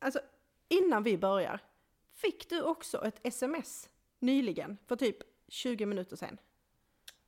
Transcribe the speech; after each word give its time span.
alltså 0.00 0.20
innan 0.68 1.02
vi 1.02 1.18
börjar, 1.18 1.60
fick 2.12 2.48
du 2.50 2.62
också 2.62 3.04
ett 3.06 3.20
sms 3.26 3.90
nyligen 4.18 4.78
för 4.86 4.96
typ 4.96 5.16
20 5.48 5.86
minuter 5.86 6.16
sedan? 6.16 6.38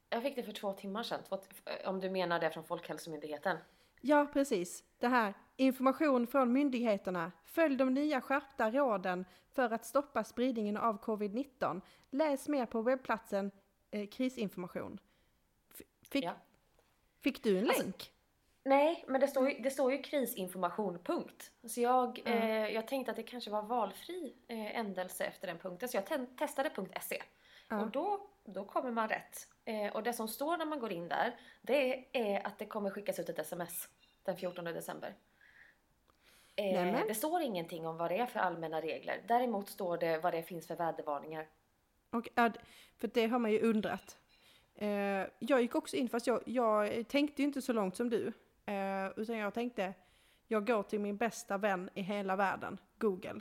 Jag 0.08 0.22
fick 0.22 0.36
det 0.36 0.42
för 0.42 0.52
två 0.52 0.72
timmar 0.72 1.02
sedan, 1.02 1.20
två, 1.28 1.38
om 1.84 2.00
du 2.00 2.10
menar 2.10 2.40
det 2.40 2.50
från 2.50 2.64
Folkhälsomyndigheten. 2.64 3.56
Ja, 4.00 4.26
precis. 4.32 4.84
Det 4.98 5.08
här 5.08 5.34
information 5.56 6.26
från 6.26 6.52
myndigheterna. 6.52 7.32
Följ 7.44 7.76
de 7.76 7.94
nya 7.94 8.20
skärpta 8.20 8.70
råden 8.70 9.24
för 9.50 9.70
att 9.72 9.84
stoppa 9.86 10.24
spridningen 10.24 10.76
av 10.76 11.00
covid-19. 11.04 11.80
Läs 12.10 12.48
mer 12.48 12.66
på 12.66 12.82
webbplatsen 12.82 13.50
eh, 13.90 14.08
krisinformation. 14.08 14.98
F- 15.74 15.82
Fick, 16.02 16.24
Ja. 16.24 16.32
fick 17.20 17.42
du 17.42 17.58
en 17.58 17.68
Alltså, 17.68 17.82
länk? 17.82 18.11
Nej, 18.64 19.04
men 19.08 19.20
det 19.20 19.28
står 19.28 19.50
ju, 19.50 19.58
det 19.62 19.70
står 19.70 19.92
ju 19.92 20.02
krisinformation, 20.02 20.98
punkt. 21.04 21.50
Så 21.64 21.80
jag, 21.80 22.18
Mm. 22.24 22.38
eh, 22.42 22.68
jag 22.74 22.88
tänkte 22.88 23.10
att 23.10 23.16
det 23.16 23.22
kanske 23.22 23.50
var 23.50 23.62
valfri 23.62 24.34
eh, 24.48 24.78
ändelse 24.78 25.24
efter 25.24 25.46
den 25.46 25.58
punkten, 25.58 25.88
så 25.88 25.96
jag 25.96 26.06
te- 26.06 26.26
testade 26.38 26.70
.se. 27.00 27.22
Ja. 27.68 27.80
Och 27.80 27.90
då, 27.90 28.28
då 28.44 28.64
kommer 28.64 28.90
man 28.90 29.08
rätt. 29.08 29.48
Eh, 29.64 29.92
och 29.92 30.02
det 30.02 30.12
som 30.12 30.28
står 30.28 30.56
när 30.56 30.66
man 30.66 30.78
går 30.80 30.92
in 30.92 31.08
där, 31.08 31.36
det 31.62 32.04
är 32.12 32.46
att 32.46 32.58
det 32.58 32.66
kommer 32.66 32.90
skickas 32.90 33.18
ut 33.18 33.28
ett 33.28 33.38
sms 33.38 33.88
den 34.22 34.36
14 34.36 34.64
december. 34.64 35.14
Eh, 36.56 37.06
det 37.08 37.14
står 37.14 37.40
ingenting 37.42 37.86
om 37.86 37.96
vad 37.96 38.10
det 38.10 38.16
är 38.18 38.26
för 38.26 38.40
allmänna 38.40 38.80
regler. 38.82 39.22
Däremot 39.28 39.68
står 39.68 39.96
det 39.98 40.18
vad 40.18 40.32
det 40.34 40.42
finns 40.42 40.66
för 40.66 40.76
vädervarningar. 40.76 41.48
Och, 42.10 42.28
för 43.00 43.08
det 43.14 43.26
har 43.26 43.38
man 43.38 43.52
ju 43.52 43.60
undrat. 43.60 44.18
Eh, 44.74 44.88
jag 45.38 45.62
gick 45.62 45.74
också 45.74 45.96
in, 45.96 46.08
fast 46.08 46.26
jag, 46.26 46.42
jag 46.46 47.08
tänkte 47.08 47.42
ju 47.42 47.46
inte 47.46 47.62
så 47.62 47.72
långt 47.72 47.96
som 47.96 48.10
du. 48.10 48.32
Eh, 48.66 49.10
utan 49.16 49.36
jag 49.38 49.54
tänkte, 49.54 49.94
jag 50.46 50.66
går 50.66 50.82
till 50.82 51.00
min 51.00 51.16
bästa 51.16 51.58
vän 51.58 51.90
i 51.94 52.02
hela 52.02 52.36
världen, 52.36 52.78
Google. 52.98 53.40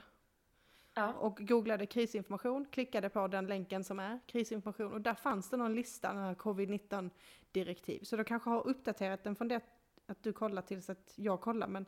Ja. 0.94 1.14
Och 1.14 1.38
googlade 1.42 1.86
krisinformation, 1.86 2.66
klickade 2.72 3.10
på 3.10 3.28
den 3.28 3.48
länken 3.48 3.84
som 3.84 4.00
är 4.00 4.20
krisinformation 4.26 4.94
och 4.94 5.02
där 5.02 5.14
fanns 5.14 5.50
det 5.50 5.58
någon 5.58 5.76
lista, 5.76 6.14
den 6.14 6.24
här 6.24 6.36
covid-19 6.36 7.10
direktiv. 7.52 8.04
Så 8.04 8.16
de 8.16 8.24
kanske 8.24 8.50
har 8.50 8.68
uppdaterat 8.68 9.24
den 9.24 9.36
från 9.36 9.48
det 9.48 9.62
att 10.06 10.24
du 10.24 10.34
kollar 10.34 10.62
tills 10.62 10.90
att 10.90 11.14
jag 11.16 11.42
kollar. 11.42 11.68
Men 11.68 11.86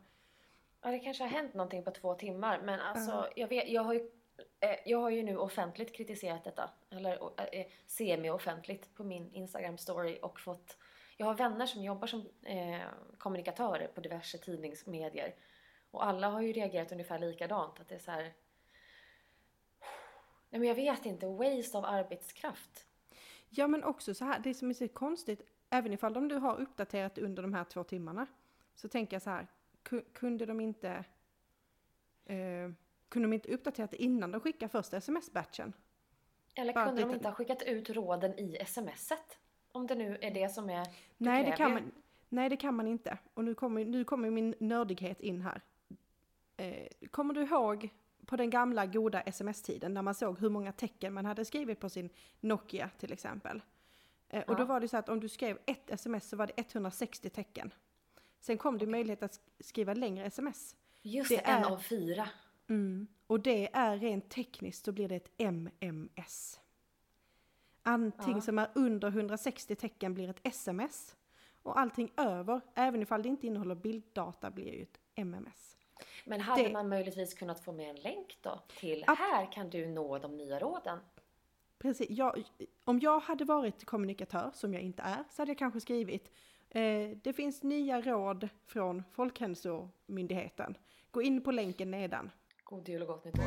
Ja, 0.84 0.90
det 0.90 0.98
kanske 0.98 1.24
har 1.24 1.30
hänt 1.30 1.54
någonting 1.54 1.84
på 1.84 1.90
två 1.90 2.14
timmar, 2.14 2.60
men 2.64 2.80
alltså, 2.80 3.28
jag, 3.36 3.48
vet, 3.48 3.68
jag, 3.68 3.82
har 3.82 3.94
ju, 3.94 4.10
eh, 4.60 4.76
jag 4.84 4.98
har 4.98 5.10
ju 5.10 5.22
nu 5.22 5.36
offentligt 5.36 5.92
kritiserat 5.92 6.44
detta, 6.44 6.70
eller 6.90 7.12
eh, 7.52 7.66
semi-offentligt 7.86 8.94
på 8.94 9.04
min 9.04 9.30
Instagram-story 9.30 10.20
och 10.20 10.40
fått... 10.40 10.78
Jag 11.16 11.26
har 11.26 11.34
vänner 11.34 11.66
som 11.66 11.82
jobbar 11.82 12.06
som 12.06 12.28
eh, 12.42 12.80
kommunikatörer 13.18 13.88
på 13.88 14.00
diverse 14.00 14.38
tidningsmedier 14.38 15.34
och 15.90 16.04
alla 16.06 16.28
har 16.30 16.40
ju 16.40 16.52
reagerat 16.52 16.92
ungefär 16.92 17.18
likadant, 17.18 17.80
att 17.80 17.88
det 17.88 17.94
är 17.94 17.98
så 17.98 18.10
här... 18.10 18.22
Nej 20.50 20.60
men 20.60 20.68
jag 20.68 20.74
vet 20.74 21.06
inte, 21.06 21.26
waste 21.26 21.78
av 21.78 21.84
arbetskraft. 21.84 22.86
ja, 23.50 23.66
men 23.66 23.84
också 23.84 24.14
så 24.14 24.24
här, 24.24 24.38
det 24.38 24.54
som 24.54 24.70
är 24.70 24.74
så 24.74 24.88
konstigt, 24.88 25.42
även 25.70 25.92
ifall 25.92 26.12
de 26.12 26.28
du 26.28 26.34
har 26.36 26.56
uppdaterat 26.60 27.18
under 27.18 27.42
de 27.42 27.54
här 27.54 27.64
två 27.64 27.84
timmarna, 27.84 28.26
så 28.74 28.88
tänker 28.88 29.14
jag 29.14 29.22
så 29.22 29.30
här, 29.30 29.46
ku- 29.84 30.04
kunde 30.12 30.46
de 30.46 30.60
inte, 30.60 31.04
eh, 32.24 32.70
kunde 33.08 33.28
de 33.28 33.32
inte 33.32 33.48
uppdaterat 33.54 33.90
det 33.90 34.02
innan 34.02 34.30
de 34.30 34.40
skickar 34.40 34.68
första 34.68 34.96
sms-batchen? 34.96 35.72
Eller 36.54 36.72
Bara 36.72 36.86
kunde 36.86 37.02
de 37.02 37.10
inte 37.14 37.28
ha 37.28 37.34
skickat 37.34 37.62
ut 37.62 37.90
råden 37.90 38.38
i 38.38 38.64
smset? 38.66 39.38
Om 39.74 39.86
det 39.86 39.94
nu 39.94 40.18
är 40.20 40.30
det 40.30 40.48
som 40.48 40.70
är... 40.70 40.86
Nej 41.16 41.44
det, 41.44 41.52
kan 41.52 41.72
man, 41.74 41.92
nej, 42.28 42.48
det 42.48 42.56
kan 42.56 42.74
man 42.74 42.86
inte. 42.86 43.18
Och 43.34 43.44
nu 43.44 43.54
kommer, 43.54 43.84
nu 43.84 44.04
kommer 44.04 44.30
min 44.30 44.54
nördighet 44.60 45.20
in 45.20 45.40
här. 45.42 45.60
Eh, 46.56 46.86
kommer 47.10 47.34
du 47.34 47.42
ihåg 47.42 47.88
på 48.26 48.36
den 48.36 48.50
gamla 48.50 48.86
goda 48.86 49.20
sms-tiden 49.20 49.94
när 49.94 50.02
man 50.02 50.14
såg 50.14 50.38
hur 50.38 50.50
många 50.50 50.72
tecken 50.72 51.12
man 51.12 51.24
hade 51.26 51.44
skrivit 51.44 51.80
på 51.80 51.88
sin 51.88 52.10
Nokia 52.40 52.90
till 52.98 53.12
exempel? 53.12 53.62
Eh, 54.28 54.42
och 54.42 54.56
då 54.56 54.62
Ja. 54.62 54.66
var 54.66 54.80
det 54.80 54.88
så 54.88 54.96
att 54.96 55.08
om 55.08 55.20
du 55.20 55.28
skrev 55.28 55.58
ett 55.66 55.90
sms 55.90 56.28
så 56.28 56.36
var 56.36 56.46
det 56.46 56.52
160 56.56 57.30
tecken. 57.30 57.74
Sen 58.40 58.58
kom 58.58 58.78
det 58.78 58.86
möjlighet 58.86 59.22
att 59.22 59.32
sk- 59.32 59.62
skriva 59.62 59.94
längre 59.94 60.24
sms. 60.26 60.76
Just 61.02 61.28
Det 61.28 61.36
det, 61.36 61.42
en 61.42 61.62
är- 61.64 61.70
av 61.72 61.78
fyra. 61.78 62.28
Mm. 62.68 63.06
Och 63.26 63.40
det 63.40 63.68
är 63.76 63.96
rent 63.96 64.28
tekniskt 64.28 64.84
så 64.84 64.92
blir 64.92 65.08
det 65.08 65.16
ett 65.16 65.30
MMS. 65.38 66.60
Allting 67.86 68.34
Ja. 68.34 68.40
som 68.40 68.58
är 68.58 68.68
under 68.74 69.08
160 69.08 69.74
tecken 69.76 70.14
blir 70.14 70.28
ett 70.30 70.40
SMS. 70.42 71.16
Och 71.62 71.78
allting 71.80 72.12
över, 72.16 72.60
även 72.74 73.02
ifall 73.02 73.22
det 73.22 73.28
inte 73.28 73.46
innehåller 73.46 73.74
bilddata, 73.74 74.50
blir 74.50 74.72
ju 74.74 74.82
ett 74.82 74.98
MMS. 75.14 75.76
Men 76.24 76.40
hade 76.40 76.62
Det- 76.62 76.72
man 76.72 76.88
möjligtvis 76.88 77.34
kunnat 77.34 77.64
få 77.64 77.72
med 77.72 77.90
en 77.90 77.96
länk 77.96 78.38
då 78.40 78.60
till 78.80 79.04
Ab- 79.06 79.16
här 79.18 79.52
kan 79.52 79.70
du 79.70 79.86
nå 79.86 80.18
de 80.18 80.36
nya 80.36 80.58
råden? 80.58 80.98
Precis, 81.78 82.06
jag, 82.10 82.42
om 82.84 82.98
jag 83.00 83.20
hade 83.20 83.44
varit 83.44 83.84
kommunikatör, 83.84 84.50
som 84.54 84.74
jag 84.74 84.82
inte 84.82 85.02
är, 85.02 85.24
så 85.30 85.42
hade 85.42 85.50
jag 85.50 85.58
kanske 85.58 85.80
skrivit 85.80 86.30
eh, 86.70 87.10
det 87.22 87.32
finns 87.32 87.62
nya 87.62 88.00
råd 88.00 88.48
från 88.66 89.02
Folkhälsomyndigheten. 89.12 90.76
Gå 91.10 91.22
in 91.22 91.40
på 91.42 91.50
länken 91.52 91.90
nedan. 91.90 92.30
God 92.64 92.88
jul 92.88 93.02
och 93.02 93.08
gott 93.08 93.24
nytt 93.24 93.38
år. 93.38 93.44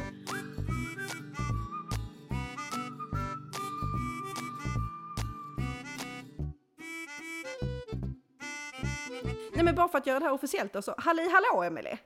Bara 9.78 9.88
för 9.88 9.98
att 9.98 10.08
göra 10.08 10.20
det 10.20 10.26
här 10.26 10.34
officiellt 10.34 10.74
då, 10.74 10.82
så 10.82 10.96
halli 10.98 11.30
hallå 11.30 11.64
Emelie! 11.64 12.00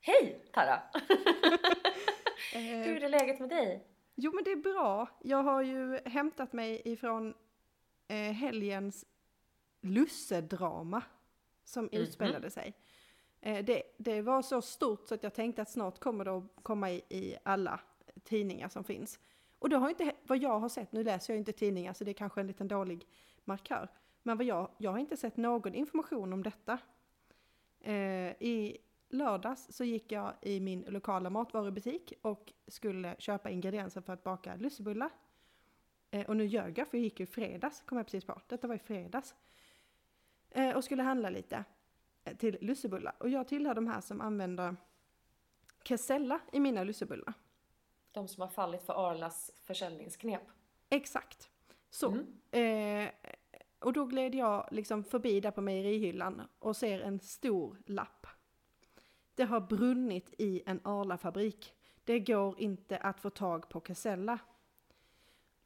Hej 0.00 0.44
Tara! 0.52 0.82
Eh, 2.54 2.60
Hur 2.60 3.04
är 3.04 3.08
läget 3.08 3.40
med 3.40 3.48
dig? 3.48 3.86
Jo 4.14 4.32
men 4.34 4.44
det 4.44 4.52
är 4.52 4.56
bra. 4.56 5.08
Jag 5.22 5.42
har 5.42 5.62
ju 5.62 5.98
hämtat 6.04 6.52
mig 6.52 6.82
ifrån 6.84 7.34
eh, 8.08 8.16
helgens 8.16 9.04
lussedrama 9.80 11.02
som 11.64 11.88
utspelade 11.92 12.50
sig. 12.50 12.74
Eh, 13.40 13.64
det, 13.64 13.82
det 13.98 14.22
var 14.22 14.42
så 14.42 14.62
stort 14.62 15.08
så 15.08 15.14
att 15.14 15.22
jag 15.22 15.34
tänkte 15.34 15.62
att 15.62 15.70
snart 15.70 15.98
kommer 15.98 16.24
det 16.24 16.30
att 16.30 16.44
komma 16.62 16.90
i, 16.90 17.02
i 17.08 17.36
alla 17.42 17.80
tidningar 18.24 18.68
som 18.68 18.84
finns. 18.84 19.18
Och 19.58 19.68
det 19.68 19.76
har 19.76 19.88
inte, 19.88 20.12
vad 20.22 20.38
jag 20.38 20.58
har 20.58 20.68
sett, 20.68 20.92
nu 20.92 21.04
läser 21.04 21.32
jag 21.32 21.38
inte 21.40 21.52
tidningar 21.52 21.92
så 21.92 22.04
det 22.04 22.10
är 22.10 22.12
kanske 22.12 22.40
en 22.40 22.46
liten 22.46 22.68
dålig 22.68 23.06
markör. 23.44 23.88
Men 24.22 24.36
vad 24.36 24.46
jag, 24.46 24.68
jag 24.78 24.90
har 24.90 24.98
inte 24.98 25.16
sett 25.16 25.36
någon 25.36 25.74
information 25.74 26.32
om 26.32 26.42
detta. 26.42 26.78
Eh, 27.84 28.42
I 28.42 28.78
lördags 29.08 29.66
så 29.70 29.84
gick 29.84 30.12
jag 30.12 30.34
i 30.40 30.60
min 30.60 30.84
lokala 30.88 31.30
matvarubutik 31.30 32.12
och 32.22 32.52
skulle 32.66 33.16
köpa 33.18 33.50
ingredienser 33.50 34.00
för 34.00 34.12
att 34.12 34.24
baka 34.24 34.56
lussebullar. 34.56 35.10
Eh, 36.10 36.26
och 36.26 36.36
nu 36.36 36.46
ljög 36.46 36.78
jag 36.78 36.88
för 36.88 36.98
jag 36.98 37.04
gick 37.04 37.20
ju 37.20 37.24
i 37.24 37.26
fredags, 37.26 37.82
kom 37.86 37.98
jag 37.98 38.06
precis 38.06 38.24
på. 38.24 38.40
Detta 38.46 38.66
var 38.66 38.74
i 38.74 38.78
fredags. 38.78 39.34
Eh, 40.50 40.76
och 40.76 40.84
skulle 40.84 41.02
handla 41.02 41.30
lite 41.30 41.64
eh, 42.24 42.36
till 42.36 42.58
lussebullar. 42.60 43.14
Och 43.18 43.30
jag 43.30 43.48
tillhör 43.48 43.74
de 43.74 43.86
här 43.86 44.00
som 44.00 44.20
använder 44.20 44.76
kesella 45.84 46.40
i 46.52 46.60
mina 46.60 46.84
lussebullar. 46.84 47.34
De 48.12 48.28
som 48.28 48.40
har 48.40 48.48
fallit 48.48 48.82
för 48.82 49.10
Arlas 49.10 49.50
försäljningsknep. 49.62 50.42
Exakt. 50.88 51.50
Så. 51.90 52.12
Eh, 52.50 53.08
och 53.84 53.92
då 53.92 54.04
gled 54.04 54.34
jag 54.34 54.68
liksom 54.70 55.04
förbi 55.04 55.40
där 55.40 55.50
på 55.50 55.60
mejerihyllan 55.60 56.42
och 56.58 56.76
ser 56.76 57.00
en 57.00 57.20
stor 57.20 57.78
lapp. 57.86 58.26
Det 59.34 59.44
har 59.44 59.60
brunnit 59.60 60.34
i 60.38 60.62
en 60.66 60.80
Arla-fabrik. 60.84 61.72
Det 62.04 62.20
går 62.20 62.60
inte 62.60 62.96
att 62.96 63.20
få 63.20 63.30
tag 63.30 63.68
på 63.68 63.80
Casella. 63.80 64.38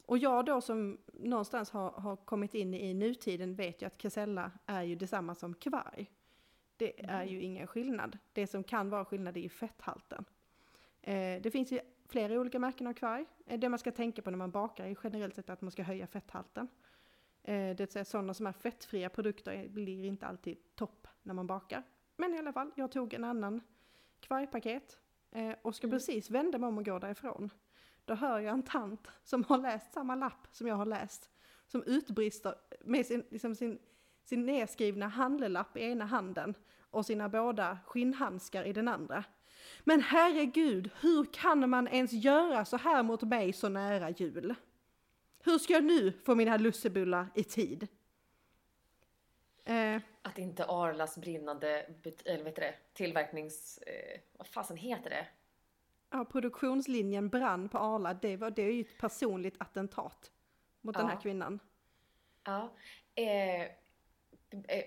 Och 0.05 0.17
jag 0.17 0.45
då 0.45 0.61
som 0.61 0.97
någonstans 1.13 1.71
har, 1.71 1.91
har 1.91 2.15
kommit 2.15 2.53
in 2.53 2.73
i 2.73 2.93
nutiden 2.93 3.55
vet 3.55 3.81
ju 3.81 3.85
att 3.85 3.97
Casella 3.97 4.51
är 4.65 4.83
ju 4.83 4.95
detsamma 4.95 5.35
som 5.35 5.53
kvarg. 5.53 6.11
Det 6.77 7.05
är 7.05 7.23
ju 7.23 7.41
ingen 7.41 7.67
skillnad. 7.67 8.17
Det 8.33 8.47
som 8.47 8.63
kan 8.63 8.89
vara 8.89 9.05
skillnad 9.05 9.37
är 9.37 9.41
ju 9.41 9.49
fetthalten. 9.49 10.25
Eh, 11.01 11.41
det 11.41 11.51
finns 11.51 11.71
ju 11.71 11.79
flera 12.07 12.39
olika 12.39 12.59
märken 12.59 12.87
av 12.87 12.93
kvarg. 12.93 13.25
Eh, 13.45 13.59
det 13.59 13.69
man 13.69 13.79
ska 13.79 13.91
tänka 13.91 14.21
på 14.21 14.31
när 14.31 14.37
man 14.37 14.51
bakar 14.51 14.85
är 14.85 14.97
generellt 15.03 15.35
sett 15.35 15.49
att 15.49 15.61
man 15.61 15.71
ska 15.71 15.83
höja 15.83 16.07
fetthalten. 16.07 16.67
Eh, 17.43 17.53
det 17.53 17.79
vill 17.79 17.87
säga 17.87 18.05
sådana 18.05 18.33
som 18.33 18.47
är 18.47 18.51
fettfria 18.51 19.09
produkter 19.09 19.67
blir 19.67 20.05
inte 20.05 20.27
alltid 20.27 20.75
topp 20.75 21.07
när 21.23 21.33
man 21.33 21.47
bakar. 21.47 21.83
Men 22.17 22.33
i 22.33 22.37
alla 22.37 22.53
fall, 22.53 22.71
jag 22.75 22.91
tog 22.91 23.13
en 23.13 23.23
annan 23.23 23.61
kvargpaket 24.19 24.97
eh, 25.31 25.55
och 25.61 25.75
ska 25.75 25.89
precis 25.89 26.29
vända 26.29 26.57
mig 26.57 26.67
om 26.67 26.77
och 26.77 26.85
gå 26.85 26.99
därifrån. 26.99 27.49
Då 28.05 28.13
hör 28.13 28.39
jag 28.39 28.53
en 28.53 28.63
tant 28.63 29.07
som 29.23 29.43
har 29.43 29.57
läst 29.57 29.93
samma 29.93 30.15
lapp 30.15 30.47
som 30.51 30.67
jag 30.67 30.75
har 30.75 30.85
läst. 30.85 31.29
Som 31.67 31.83
utbrister 31.83 32.55
med 32.81 33.05
sin, 33.05 33.23
liksom 33.29 33.55
sin, 33.55 33.79
sin 34.23 34.45
nedskrivna 34.45 35.07
handlelapp 35.07 35.77
i 35.77 35.83
ena 35.83 36.05
handen 36.05 36.53
och 36.79 37.05
sina 37.05 37.29
båda 37.29 37.77
skinnhandskar 37.85 38.63
i 38.63 38.73
den 38.73 38.87
andra. 38.87 39.23
Men 39.83 40.01
herregud, 40.01 40.89
hur 40.99 41.25
kan 41.33 41.69
man 41.69 41.87
ens 41.87 42.11
göra 42.11 42.65
så 42.65 42.77
här 42.77 43.03
mot 43.03 43.23
mig 43.23 43.53
så 43.53 43.69
nära 43.69 44.09
jul? 44.09 44.55
Hur 45.43 45.57
ska 45.57 45.73
jag 45.73 45.83
nu 45.83 46.11
få 46.25 46.35
mina 46.35 46.57
lussebullar 46.57 47.27
i 47.35 47.43
tid? 47.43 47.87
Eh, 49.65 50.01
Att 50.21 50.37
inte 50.37 50.65
Arlas 50.65 51.17
brinnande, 51.17 51.85
eller 52.25 52.43
vet 52.43 52.55
det, 52.55 52.75
tillverknings... 52.93 53.77
Eh, 53.77 54.19
vad 54.37 54.47
fasen 54.47 54.77
heter 54.77 55.09
det? 55.09 55.27
Ja, 56.09 56.25
produktionslinjen 56.25 57.29
brann 57.29 57.69
på 57.69 57.77
Arla, 57.77 58.13
det, 58.13 58.37
var, 58.37 58.51
det 58.51 58.61
är 58.61 58.71
ju 58.73 58.81
ett 58.81 58.97
personligt 58.97 59.55
attentat 59.57 60.31
mot 60.81 60.95
den 60.95 61.05
här 61.07 61.13
Ja. 61.15 61.19
kvinnan. 61.21 61.59
Ja. 62.43 62.69
Eh, 63.15 63.61
eh, 63.61 63.69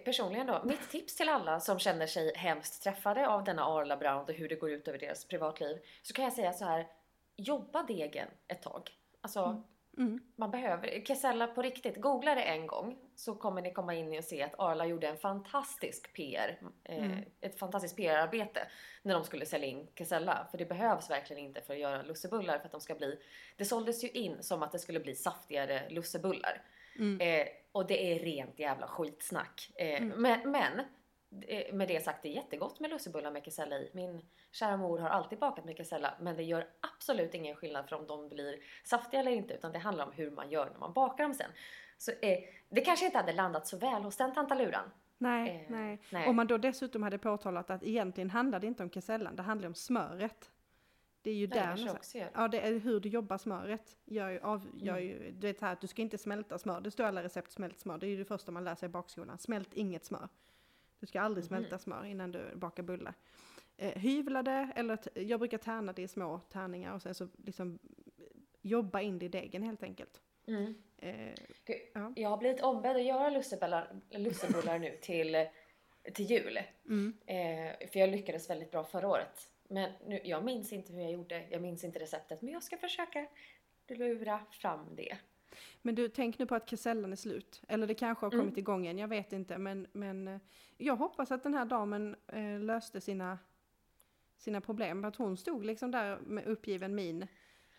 personligen 0.04 0.46
då, 0.46 0.62
mitt 0.64 0.90
tips 0.90 1.16
till 1.16 1.28
alla 1.28 1.60
som 1.60 1.78
känner 1.78 2.06
sig 2.06 2.32
hemskt 2.36 2.82
träffade 2.82 3.28
av 3.28 3.44
denna 3.44 3.64
Arla 3.64 3.96
Brown 3.96 4.24
och 4.24 4.32
hur 4.32 4.48
det 4.48 4.54
går 4.54 4.70
ut 4.70 4.88
över 4.88 4.98
deras 4.98 5.24
privatliv. 5.24 5.78
Så 6.02 6.14
kan 6.14 6.24
jag 6.24 6.32
säga 6.32 6.52
så 6.52 6.64
här, 6.64 6.86
jobba 7.36 7.82
degen 7.82 8.28
ett 8.48 8.62
tag. 8.62 8.90
Alltså, 9.20 9.44
Mm. 9.44 9.62
Man 10.36 10.50
behöver, 10.50 11.04
Kesella 11.04 11.46
på 11.46 11.62
riktigt, 11.62 11.96
googla 11.96 12.34
det 12.34 12.42
en 12.42 12.66
gång 12.66 12.98
så 13.16 13.34
kommer 13.34 13.62
ni 13.62 13.72
komma 13.72 13.94
in 13.94 14.18
och 14.18 14.24
se 14.24 14.42
att 14.42 14.54
Arla 14.58 14.86
gjorde 14.86 15.08
en 15.08 15.16
fantastisk 15.16 16.12
PR, 16.12 16.58
eh, 16.84 17.04
Mm. 17.04 17.24
ett 17.40 17.58
fantastiskt 17.58 17.96
PR-arbete 17.96 18.60
när 19.02 19.14
de 19.14 19.24
skulle 19.24 19.46
sälja 19.46 19.68
in 19.68 19.86
Kesella. 19.98 20.46
För 20.50 20.58
det 20.58 20.64
behövs 20.66 21.10
verkligen 21.10 21.42
inte 21.44 21.60
för 21.60 21.74
att 21.74 21.80
göra 21.80 22.02
lussebullar 22.02 22.58
för 22.58 22.66
att 22.66 22.72
de 22.72 22.80
ska 22.80 22.94
bli, 22.94 23.18
det 23.56 23.64
såldes 23.64 24.04
ju 24.04 24.08
in 24.08 24.42
som 24.42 24.62
att 24.62 24.72
det 24.72 24.78
skulle 24.78 25.00
bli 25.00 25.14
saftigare 25.14 25.90
lussebullar. 25.90 26.62
Mm. 26.98 27.20
Eh, 27.20 27.46
och 27.72 27.86
det 27.86 28.12
är 28.14 28.18
rent 28.18 28.58
jävla 28.58 28.86
skitsnack. 28.86 29.70
Eh, 29.74 30.02
Men, 30.02 30.50
men 30.50 30.78
eh, 30.80 30.84
med 31.72 31.88
det 31.88 32.04
sagt, 32.04 32.22
det 32.22 32.28
är 32.28 32.32
jättegott 32.32 32.80
med 32.80 32.90
lussebullar 32.90 33.30
med 33.30 33.44
kesella 33.44 33.76
i. 33.78 33.90
Min 33.92 34.22
kära 34.50 34.76
mor 34.76 34.98
har 34.98 35.08
alltid 35.08 35.38
bakat 35.38 35.64
med 35.64 35.76
kesella, 35.76 36.14
men 36.20 36.36
det 36.36 36.42
gör 36.42 36.66
absolut 36.80 37.34
ingen 37.34 37.56
skillnad 37.56 37.88
för 37.88 37.96
om 37.96 38.06
de 38.06 38.28
blir 38.28 38.58
saftiga 38.84 39.20
eller 39.20 39.30
inte, 39.32 39.54
utan 39.54 39.72
det 39.72 39.78
handlar 39.78 40.06
om 40.06 40.12
hur 40.12 40.30
man 40.30 40.50
gör 40.50 40.70
när 40.70 40.78
man 40.78 40.92
bakar 40.92 41.24
dem 41.24 41.34
sen. 41.34 41.50
Så 41.98 42.10
eh, 42.10 42.38
det 42.68 42.80
kanske 42.80 43.04
inte 43.06 43.18
hade 43.18 43.32
landat 43.32 43.66
så 43.66 43.76
väl 43.76 44.02
hos 44.02 44.16
den 44.16 44.34
tantaluran. 44.34 44.90
Nej, 45.18 45.50
Eh, 45.50 45.70
nej. 45.76 45.98
nej. 46.10 46.28
Om 46.28 46.36
man 46.36 46.46
då 46.46 46.58
dessutom 46.58 47.02
hade 47.02 47.18
påtalat 47.18 47.70
att 47.70 47.82
egentligen 47.82 48.30
handlar 48.30 48.60
det 48.60 48.66
inte 48.66 48.82
om 48.82 48.90
kesellan, 48.90 49.36
det 49.36 49.42
handlar 49.42 49.68
om 49.68 49.74
smöret. 49.74 50.50
Det 51.22 51.30
är 51.30 51.34
ju 51.34 51.46
Det 51.46 51.54
där 51.60 51.76
gör. 51.76 52.30
Ja, 52.34 52.48
det 52.48 52.60
är 52.60 52.78
hur 52.78 53.00
du 53.00 53.08
jobbar 53.08 53.38
smöret. 53.38 53.96
Gör 54.04 54.30
ju, 54.30 54.40
av, 54.40 54.66
gör 54.74 54.96
Mm. 54.98 55.40
du 55.40 55.46
vet 55.46 55.60
här 55.60 55.72
att 55.72 55.80
du 55.80 55.86
ska 55.86 56.02
inte 56.02 56.18
smälta 56.18 56.58
smör. 56.58 56.80
Det 56.80 56.90
står 56.90 57.04
alla 57.04 57.22
recept 57.22 57.52
smält 57.52 57.80
smör. 57.80 57.98
Det 57.98 58.06
är 58.06 58.08
ju 58.08 58.16
det 58.16 58.24
första 58.24 58.52
man 58.52 58.64
lär 58.64 58.74
sig 58.74 58.86
i 58.86 58.90
bakskolan. 58.90 59.38
Smält 59.38 59.74
inget 59.74 60.04
smör. 60.04 60.28
Du 61.02 61.06
ska 61.06 61.20
aldrig 61.20 61.44
Mhm. 61.44 61.48
smälta 61.48 61.78
smör 61.78 62.04
innan 62.04 62.32
du 62.32 62.54
bakar 62.54 62.82
bullar. 62.82 63.14
Eh, 63.76 63.92
hyvla 63.98 64.42
det, 64.42 64.68
eller 64.76 64.98
jag 65.14 65.40
brukar 65.40 65.58
tärna 65.58 65.92
det 65.92 66.02
i 66.02 66.08
små 66.08 66.40
tärningar 66.40 66.94
och 66.94 67.02
sen 67.02 67.14
så 67.14 67.28
liksom 67.44 67.78
jobba 68.62 69.00
in 69.00 69.18
det 69.18 69.24
i 69.26 69.28
degen 69.28 69.62
helt 69.62 69.82
enkelt. 69.82 70.20
Mm. 70.46 70.74
Eh, 70.98 71.34
Gud, 71.64 71.76
Ja. 71.94 72.12
Jag 72.16 72.30
har 72.30 72.36
blivit 72.36 72.62
ombedd 72.62 72.96
att 72.96 73.04
göra 73.04 73.30
lussebullar, 73.30 74.00
lussebullar 74.10 74.78
nu 74.78 74.96
till, 75.00 75.46
till 76.14 76.24
jul. 76.24 76.58
mm. 76.88 77.14
Eh, 77.26 77.88
för 77.88 78.00
jag 78.00 78.08
lyckades 78.10 78.50
väldigt 78.50 78.70
bra 78.70 78.84
förra 78.84 79.08
året. 79.08 79.48
Men 79.68 79.92
nu, 80.06 80.20
jag 80.24 80.44
minns 80.44 80.72
inte 80.72 80.92
hur 80.92 81.00
jag 81.02 81.12
gjorde, 81.12 81.46
jag 81.50 81.62
minns 81.62 81.84
inte 81.84 81.98
receptet. 81.98 82.42
Men 82.42 82.52
jag 82.52 82.62
ska 82.62 82.76
försöka 82.76 83.26
lura 83.88 84.40
fram 84.50 84.96
det. 84.96 85.16
Men 85.82 85.94
du, 85.94 86.08
tänk 86.08 86.38
nu 86.38 86.46
på 86.46 86.54
att 86.54 86.70
kesellan 86.70 87.12
är 87.12 87.16
slut. 87.16 87.62
Eller 87.68 87.86
det 87.86 87.94
kanske 87.94 88.26
har 88.26 88.32
Mm. 88.32 88.44
kommit 88.44 88.58
igång 88.58 88.84
igen, 88.84 88.98
jag 88.98 89.08
vet 89.08 89.32
inte. 89.32 89.58
Men, 89.58 89.86
men 89.92 90.28
eh, 90.28 90.40
jag 90.76 90.96
hoppas 90.96 91.30
att 91.30 91.42
den 91.42 91.54
här 91.54 91.64
damen 91.64 92.16
eh, 92.26 92.60
löste 92.60 93.00
sina, 93.00 93.38
sina 94.36 94.60
problem. 94.60 95.04
Att 95.04 95.16
hon 95.16 95.36
stod 95.36 95.64
liksom 95.64 95.90
där 95.90 96.18
med 96.18 96.46
uppgiven 96.46 96.94
min. 96.94 97.26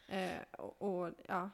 Eh, 0.07 0.31
och, 0.51 0.81
och, 0.81 1.09
ja. 1.27 1.49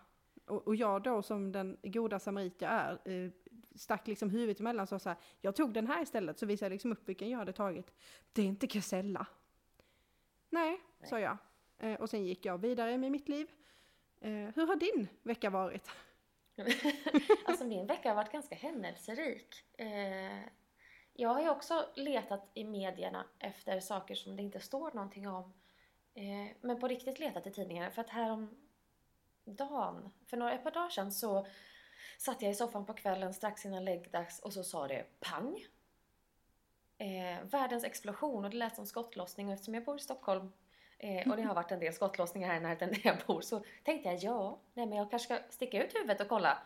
och, 0.45 0.67
och 0.67 0.75
jag 0.75 1.03
då 1.03 1.21
som 1.21 1.51
den 1.51 1.77
goda 1.83 2.19
samarit 2.19 2.61
jag 2.61 2.71
är, 2.71 2.99
eh, 3.05 3.31
stack 3.75 4.07
liksom 4.07 4.29
huvudet 4.29 4.59
emellan 4.59 4.83
och 4.83 4.89
sa 4.89 4.99
så 4.99 5.09
här, 5.09 5.17
jag 5.41 5.55
tog 5.55 5.73
den 5.73 5.87
här 5.87 6.01
istället. 6.03 6.39
Så 6.39 6.45
visade 6.45 6.65
jag 6.65 6.71
liksom 6.71 6.91
upp 6.91 7.09
vilken 7.09 7.29
jag 7.29 7.37
hade 7.39 7.53
tagit. 7.53 7.91
Det 8.33 8.41
är 8.41 8.45
inte 8.45 8.67
kesella. 8.67 9.27
Nej, 10.49 10.81
Nej. 10.99 11.09
sa 11.09 11.19
jag. 11.19 11.37
Eh, 11.77 11.93
och 12.01 12.09
sen 12.09 12.25
gick 12.25 12.45
jag 12.45 12.57
vidare 12.57 12.97
med 12.97 13.11
mitt 13.11 13.29
liv. 13.29 13.47
Eh, 14.21 14.31
hur 14.31 14.67
har 14.67 14.75
din 14.75 15.07
vecka 15.23 15.49
varit? 15.49 15.89
alltså 17.45 17.65
min 17.65 17.87
vecka 17.87 18.09
har 18.09 18.15
varit 18.15 18.31
ganska 18.31 18.55
händelserik. 18.55 19.55
Eh, 19.77 20.43
jag 21.13 21.29
har 21.29 21.41
ju 21.41 21.49
också 21.49 21.89
letat 21.95 22.51
i 22.53 22.63
medierna 22.63 23.25
efter 23.39 23.79
saker 23.79 24.15
som 24.15 24.35
det 24.35 24.43
inte 24.43 24.59
står 24.59 24.91
någonting 24.91 25.27
om. 25.27 25.53
Eh, 26.13 26.55
men 26.61 26.79
på 26.79 26.87
riktigt 26.87 27.19
letat 27.19 27.47
i 27.47 27.51
tidningarna 27.51 27.91
för 27.91 28.01
att 28.01 28.09
härom 28.09 28.57
dagen, 29.45 30.09
för 30.25 30.37
några 30.37 30.53
ett 30.53 30.63
par 30.63 30.71
dagar 30.71 30.89
sedan 30.89 31.11
så 31.11 31.47
satt 32.17 32.41
jag 32.41 32.51
i 32.51 32.55
soffan 32.55 32.85
på 32.85 32.93
kvällen 32.93 33.33
strax 33.33 33.65
innan 33.65 33.85
läggdags 33.85 34.39
och 34.39 34.53
så 34.53 34.63
sa 34.63 34.87
det 34.87 35.05
pang. 35.19 35.65
Eh, 36.97 37.43
världens 37.43 37.83
explosion 37.83 38.45
och 38.45 38.51
det 38.51 38.57
lät 38.57 38.75
som 38.75 38.85
skottlossning 38.85 39.47
och 39.47 39.53
eftersom 39.53 39.73
jag 39.73 39.85
bor 39.85 39.95
i 39.95 39.99
Stockholm 39.99 40.51
eh, 40.99 41.29
och 41.31 41.37
det 41.37 41.43
har 41.43 41.55
varit 41.55 41.71
en 41.71 41.79
del 41.79 41.93
skottlossningar 41.93 42.47
här 42.49 42.57
i 42.57 42.59
närheten 42.59 42.89
där 42.89 43.01
jag 43.03 43.17
bor 43.27 43.41
så 43.41 43.63
tänkte 43.83 44.09
jag 44.09 44.17
ja, 44.17 44.59
nej 44.73 44.85
men 44.85 44.97
jag 44.97 45.09
kanske 45.11 45.35
ska 45.35 45.43
sticka 45.49 45.83
ut 45.83 45.95
huvudet 45.95 46.21
och 46.21 46.27
kolla 46.27 46.57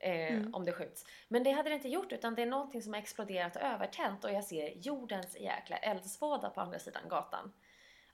eh, 0.00 0.32
Mm. 0.36 0.54
om 0.54 0.64
det 0.64 0.72
skjuts. 0.72 1.04
Men 1.28 1.44
det 1.44 1.50
hade 1.50 1.68
det 1.70 1.74
inte 1.74 1.88
gjort 1.88 2.12
utan 2.12 2.34
det 2.34 2.42
är 2.42 2.46
någonting 2.46 2.82
som 2.82 2.92
har 2.92 3.00
exploderat 3.00 3.56
och 3.56 3.62
övertänt 3.62 4.24
och 4.24 4.32
jag 4.32 4.44
ser 4.44 4.68
jordens 4.68 5.40
jäkla 5.40 5.76
eldsvåda 5.76 6.50
på 6.50 6.60
andra 6.60 6.78
sidan 6.78 7.02
gatan. 7.08 7.52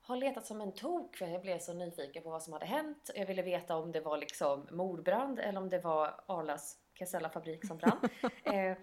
Har 0.02 0.16
letat 0.16 0.46
som 0.46 0.60
en 0.60 0.72
tok 0.74 1.16
för 1.16 1.26
jag 1.26 1.42
blev 1.42 1.58
så 1.58 1.72
nyfiken 1.72 2.22
på 2.22 2.30
vad 2.30 2.42
som 2.42 2.52
hade 2.52 2.66
hänt. 2.66 3.10
Jag 3.14 3.26
ville 3.26 3.42
veta 3.42 3.76
om 3.76 3.92
det 3.92 4.00
var 4.00 4.18
liksom 4.18 4.66
mordbrand 4.70 5.38
eller 5.38 5.60
om 5.60 5.68
det 5.68 5.78
var 5.78 6.20
Arlas 6.26 6.78
Casella-fabrik 6.94 7.66
som 7.66 7.78
brann. 7.78 8.00
eh, 8.44 8.76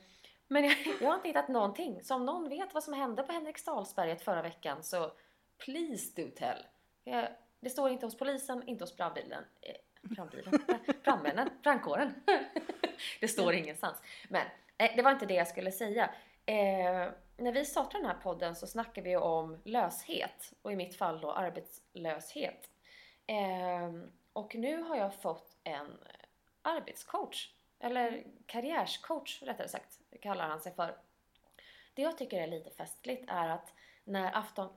men 0.48 0.64
jag, 0.64 0.76
jag 1.02 1.08
har 1.08 1.16
inte 1.16 1.28
hittat 1.28 1.48
någonting. 1.48 2.04
Så 2.04 2.16
om 2.16 2.26
någon 2.26 2.50
vet 2.50 2.74
vad 2.74 2.84
som 2.84 2.94
hände 2.94 3.24
på 3.24 3.32
Henriksdalsberget 3.32 4.22
förra 4.22 4.42
veckan 4.42 4.84
så 4.84 5.12
please 5.58 6.22
do 6.22 6.30
tell. 6.36 6.66
Jag, 7.04 7.28
det 7.60 7.70
står 7.70 7.90
inte 7.90 8.06
hos 8.06 8.18
polisen, 8.18 8.64
inte 8.68 8.84
hos 8.84 8.96
brandbilen. 8.96 9.44
Eh, 9.62 9.76
brandbilen? 10.02 10.54
Brandmännen? 11.04 11.50
Brandkåren? 11.64 12.14
det 13.20 13.28
står 13.28 13.54
ingenstans. 13.54 14.02
Men 14.30 14.46
eh, 14.78 14.96
det 14.96 15.02
var 15.02 15.12
inte 15.12 15.26
det 15.26 15.34
jag 15.34 15.48
skulle 15.48 15.72
säga. 15.72 16.10
Eh, 16.46 17.12
när 17.38 17.52
vi 17.52 17.66
startade 17.66 18.04
den 18.04 18.12
här 18.12 18.22
podden 18.22 18.56
så 18.56 18.68
snackar 18.68 19.02
vi 19.02 19.18
om 19.18 19.58
löshet 19.64 20.54
och 20.62 20.72
i 20.72 20.76
mitt 20.76 20.96
fall 20.96 21.22
då 21.22 21.32
arbetslöshet. 21.32 22.70
Eh, 23.28 23.92
och 24.34 24.56
nu 24.56 24.82
har 24.82 24.96
jag 24.96 25.22
fått 25.22 25.58
en 25.64 25.98
arbetscoach, 26.62 27.50
eller 27.80 28.24
karriärscoach 28.46 29.42
rättare 29.42 29.68
sagt, 29.68 30.00
kallar 30.22 30.48
han 30.48 30.62
sig 30.62 30.74
för. 30.74 30.98
Det 31.94 32.02
jag 32.02 32.18
tycker 32.18 32.42
är 32.42 32.48
lite 32.48 32.70
festligt 32.70 33.26
är 33.28 33.50
att 33.50 33.74
när 34.04 34.38
Afton, 34.38 34.70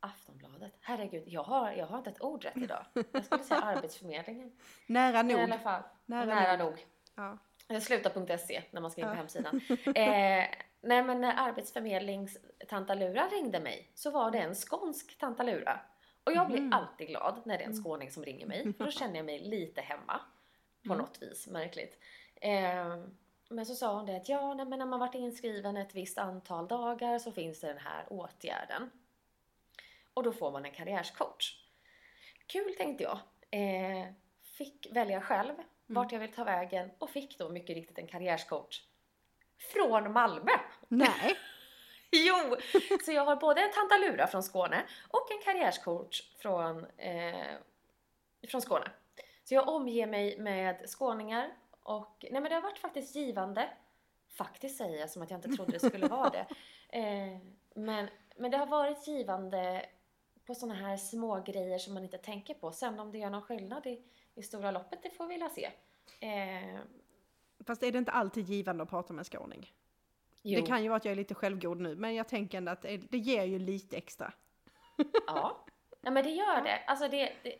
Aftonbladet, 0.00 0.72
herregud, 0.80 1.22
jag 1.28 1.42
har, 1.42 1.72
jag 1.72 1.86
har 1.86 1.98
inte 1.98 2.10
ett 2.10 2.22
ord 2.22 2.44
rätt 2.44 2.56
idag. 2.56 2.84
Jag 3.12 3.24
skulle 3.24 3.44
säga 3.44 3.60
Arbetsförmedlingen. 3.64 4.52
Nära 4.86 5.22
Men 5.22 5.30
I 5.30 5.34
nog. 5.34 5.42
alla 5.42 5.58
fall, 5.58 5.82
Nära 6.06 6.24
nära, 6.24 6.56
nog. 6.56 6.70
nog. 6.70 6.86
Ja. 7.14 7.38
Eh, 7.68 7.80
Sluta.se 7.80 8.62
när 8.70 8.80
man 8.80 8.90
ska 8.90 9.00
in 9.00 9.06
på 9.06 9.12
Ja. 9.12 9.16
hemsidan. 9.16 9.60
Eh, 9.86 10.44
nej 10.80 11.02
men 11.02 11.20
när 11.20 11.34
Arbetsförmedlings 11.48 12.38
tantalura 12.68 13.28
ringde 13.28 13.60
mig 13.60 13.90
så 13.94 14.10
var 14.10 14.30
det 14.30 14.38
en 14.38 14.54
skånsk 14.54 15.18
tantalura. 15.18 15.80
Och 16.24 16.32
jag 16.32 16.48
blir 16.48 16.60
Mhm. 16.60 16.72
alltid 16.72 17.08
glad 17.08 17.40
när 17.44 17.58
det 17.58 17.64
är 17.64 17.68
en 17.68 17.82
skåning 17.82 18.10
som 18.10 18.24
ringer 18.24 18.46
mig 18.46 18.72
för 18.72 18.84
då 18.84 18.90
känner 18.90 19.16
jag 19.16 19.26
mig 19.26 19.38
lite 19.38 19.80
hemma. 19.80 20.20
På 20.86 20.92
Mm. 20.92 20.98
något 20.98 21.22
vis, 21.22 21.46
märkligt. 21.48 21.98
Eh, 22.36 22.96
men 23.48 23.66
så 23.66 23.74
sa 23.74 23.94
hon 23.94 24.06
det 24.06 24.16
att 24.16 24.28
ja, 24.28 24.54
nej, 24.54 24.66
men 24.66 24.78
när 24.78 24.86
man 24.86 25.00
varit 25.00 25.14
inskriven 25.14 25.76
ett 25.76 25.94
visst 25.94 26.18
antal 26.18 26.68
dagar 26.68 27.18
så 27.18 27.32
finns 27.32 27.60
det 27.60 27.66
den 27.66 27.78
här 27.78 28.04
åtgärden. 28.08 28.90
Och 30.18 30.24
då 30.24 30.32
får 30.32 30.50
man 30.50 30.64
en 30.64 30.70
karriärscoach. 30.70 31.54
Kul 32.46 32.74
tänkte 32.74 33.04
jag. 33.04 33.18
Eh, 33.50 34.06
fick 34.42 34.86
välja 34.92 35.20
själv 35.20 35.54
vart 35.86 36.12
jag 36.12 36.20
vill 36.20 36.32
ta 36.32 36.44
vägen 36.44 36.90
och 36.98 37.10
fick 37.10 37.38
då 37.38 37.48
mycket 37.48 37.76
riktigt 37.76 37.98
en 37.98 38.06
karriärscoach 38.06 38.80
från 39.72 40.12
Malmö. 40.12 40.52
Nej. 40.88 41.36
Jo! 42.10 42.56
Så 43.04 43.12
jag 43.12 43.24
har 43.24 43.36
både 43.36 43.60
en 43.60 43.72
tantalura 43.72 44.26
från 44.26 44.42
Skåne 44.42 44.82
och 45.08 45.32
en 45.32 45.38
karriärscoach 45.44 46.22
från, 46.38 46.86
eh, 46.96 47.56
från 48.48 48.62
Skåne. 48.62 48.90
Så 49.44 49.54
jag 49.54 49.68
omger 49.68 50.06
mig 50.06 50.38
med 50.38 50.90
skåningar 50.90 51.50
och 51.82 52.24
nej 52.30 52.40
men 52.40 52.44
det 52.44 52.54
har 52.54 52.62
varit 52.62 52.78
faktiskt 52.78 53.16
givande. 53.16 53.68
Faktiskt 54.28 54.78
säger 54.78 55.00
jag 55.00 55.10
som 55.10 55.22
att 55.22 55.30
jag 55.30 55.38
inte 55.38 55.48
trodde 55.48 55.72
det 55.72 55.80
skulle 55.88 56.06
vara 56.06 56.30
det. 56.30 56.46
Eh, 56.90 57.38
men, 57.74 58.08
men 58.36 58.50
det 58.50 58.56
har 58.56 58.66
varit 58.66 59.08
givande 59.08 59.86
på 60.48 60.54
sådana 60.54 60.74
här 60.74 60.96
små 60.96 61.40
grejer 61.40 61.78
som 61.78 61.94
man 61.94 62.02
inte 62.04 62.18
tänker 62.18 62.54
på. 62.54 62.72
Sen 62.72 63.00
om 63.00 63.12
det 63.12 63.18
gör 63.18 63.30
någon 63.30 63.42
skillnad 63.42 63.86
i, 63.86 64.02
i 64.34 64.42
stora 64.42 64.70
loppet, 64.70 65.02
det 65.02 65.10
får 65.10 65.26
vi 65.26 65.38
väl 65.38 65.50
se. 65.50 65.70
Eh, 66.20 66.80
Fast 67.66 67.82
är 67.82 67.92
det 67.92 67.98
inte 67.98 68.12
alltid 68.12 68.44
givande 68.44 68.82
att 68.82 68.90
prata 68.90 69.12
med 69.12 69.20
en 69.20 69.24
skåning? 69.24 69.72
jo, 70.42 70.60
Det 70.60 70.66
kan 70.66 70.82
ju 70.82 70.88
vara 70.88 70.96
att 70.96 71.04
jag 71.04 71.12
är 71.12 71.16
lite 71.16 71.34
självgod 71.34 71.80
nu, 71.80 71.96
men 71.96 72.14
jag 72.14 72.28
tänker 72.28 72.58
ändå 72.58 72.72
att 72.72 72.82
det, 72.82 73.18
ger 73.18 73.44
ju 73.44 73.58
lite 73.58 73.96
extra. 73.96 74.32
Ja. 75.26 75.64
ja, 76.00 76.10
men 76.10 76.24
det 76.24 76.30
gör 76.30 76.62
det. 76.62 76.78
Alltså 76.86 77.08
det... 77.08 77.32
det 77.42 77.56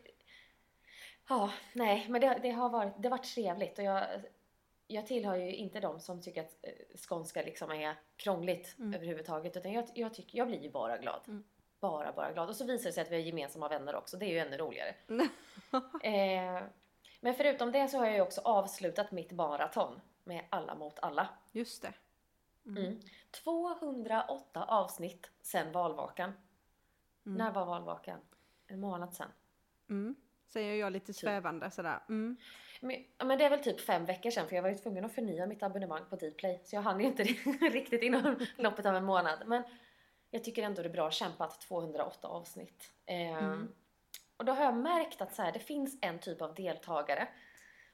ja, 1.28 1.52
nej, 1.73 2.07
men 2.09 2.21
det, 2.21 2.38
det 2.42 2.50
har 2.50 2.71
varit, 2.71 2.92
det 2.99 3.09
har 3.09 3.18
varit 3.18 3.35
trevligt 3.35 3.78
och 3.78 3.85
jag, 3.85 4.04
jag 4.87 5.07
tillhör 5.07 5.37
ju 5.37 5.54
inte 5.54 5.80
de 5.80 6.00
som 6.00 6.23
tycker 6.23 6.40
att 6.40 6.57
eh, 6.62 6.97
skånska 7.09 7.42
liksom 7.42 7.71
är 7.71 7.95
krångligt 8.16 8.75
Mm. 8.78 8.95
överhuvudtaget 8.95 9.57
utan 9.57 9.73
jag, 9.73 9.85
jag, 9.95 10.14
tycker, 10.14 10.38
jag 10.38 10.49
blir 10.49 10.62
ju 10.62 10.71
bara 10.71 10.99
glad. 10.99 11.21
Mm. 11.28 11.45
Bara, 11.80 12.12
bara 12.12 12.32
glad. 12.32 12.49
Och 12.49 12.56
så 12.56 12.64
visar 12.64 12.88
det 12.88 12.92
sig 12.92 13.02
att 13.02 13.11
vi 13.11 13.14
har 13.14 13.23
gemensamma 13.23 13.68
vänner 13.68 13.94
också. 13.94 14.16
Det 14.16 14.26
är 14.26 14.30
ju 14.30 14.38
ännu 14.38 14.56
roligare. 14.56 14.94
eh, 16.02 16.62
men 17.20 17.35
förutom 17.35 17.73
det 17.73 17.88
så 17.88 17.99
har 17.99 18.06
jag 18.06 18.14
ju 18.14 18.20
också 18.20 18.40
avslutat 18.44 19.12
mitt 19.12 19.32
maraton 19.32 20.00
med 20.25 20.44
Alla 20.50 20.75
mot 20.75 20.99
alla. 20.99 21.28
Just 21.52 21.82
det. 21.82 21.92
Mm. 22.66 23.00
208 23.30 24.64
avsnitt 24.64 25.30
sen 25.42 25.73
valvakan. 25.73 26.32
När 27.23 27.52
var 27.52 27.66
valvakan? 27.66 28.20
En 28.66 28.80
månad 28.80 29.14
sen. 29.14 29.28
Mm. 29.90 30.16
Säger 30.49 30.75
jag 30.75 30.92
lite 30.92 31.14
svävande 31.14 31.70
sådär. 31.70 32.00
Mm. 32.08 32.37
Men, 32.80 33.04
men 33.25 33.38
det 33.38 33.44
är 33.44 33.50
väl 33.50 33.62
typ 33.62 33.80
fem 33.80 34.04
veckor 34.04 34.30
sedan 34.30 34.49
för 34.49 34.56
jag 34.56 34.62
var 34.62 34.70
ju 34.70 34.76
tvungen 34.76 35.04
att 35.04 35.14
förnya 35.14 35.47
mitt 35.47 35.62
abonnemang 35.62 36.02
på 36.11 36.16
Dplay. 36.16 36.61
Så 36.64 36.76
jag 36.76 36.82
hann 36.82 37.00
ju 37.00 37.06
inte 37.06 37.23
riktigt 37.73 38.02
inom 38.02 38.47
loppet 38.56 38.87
av 38.87 38.97
en 38.97 39.04
månad. 39.04 39.42
Men 39.47 39.62
jag 40.30 40.44
tycker 40.44 40.62
ändå 40.62 40.82
det 40.82 40.88
är 40.88 40.92
bra 40.92 41.11
kämpat, 41.11 41.61
208 41.61 42.28
avsnitt. 42.28 42.92
Ehm, 43.06 43.75
Och 44.37 44.44
då 44.44 44.52
har 44.52 44.64
jag 44.64 44.76
märkt 44.76 45.20
att 45.20 45.35
så 45.35 45.42
här, 45.42 45.52
det 45.52 45.58
finns 45.58 45.99
en 46.00 46.18
typ 46.18 46.42
av 46.42 46.54
deltagare 46.54 47.28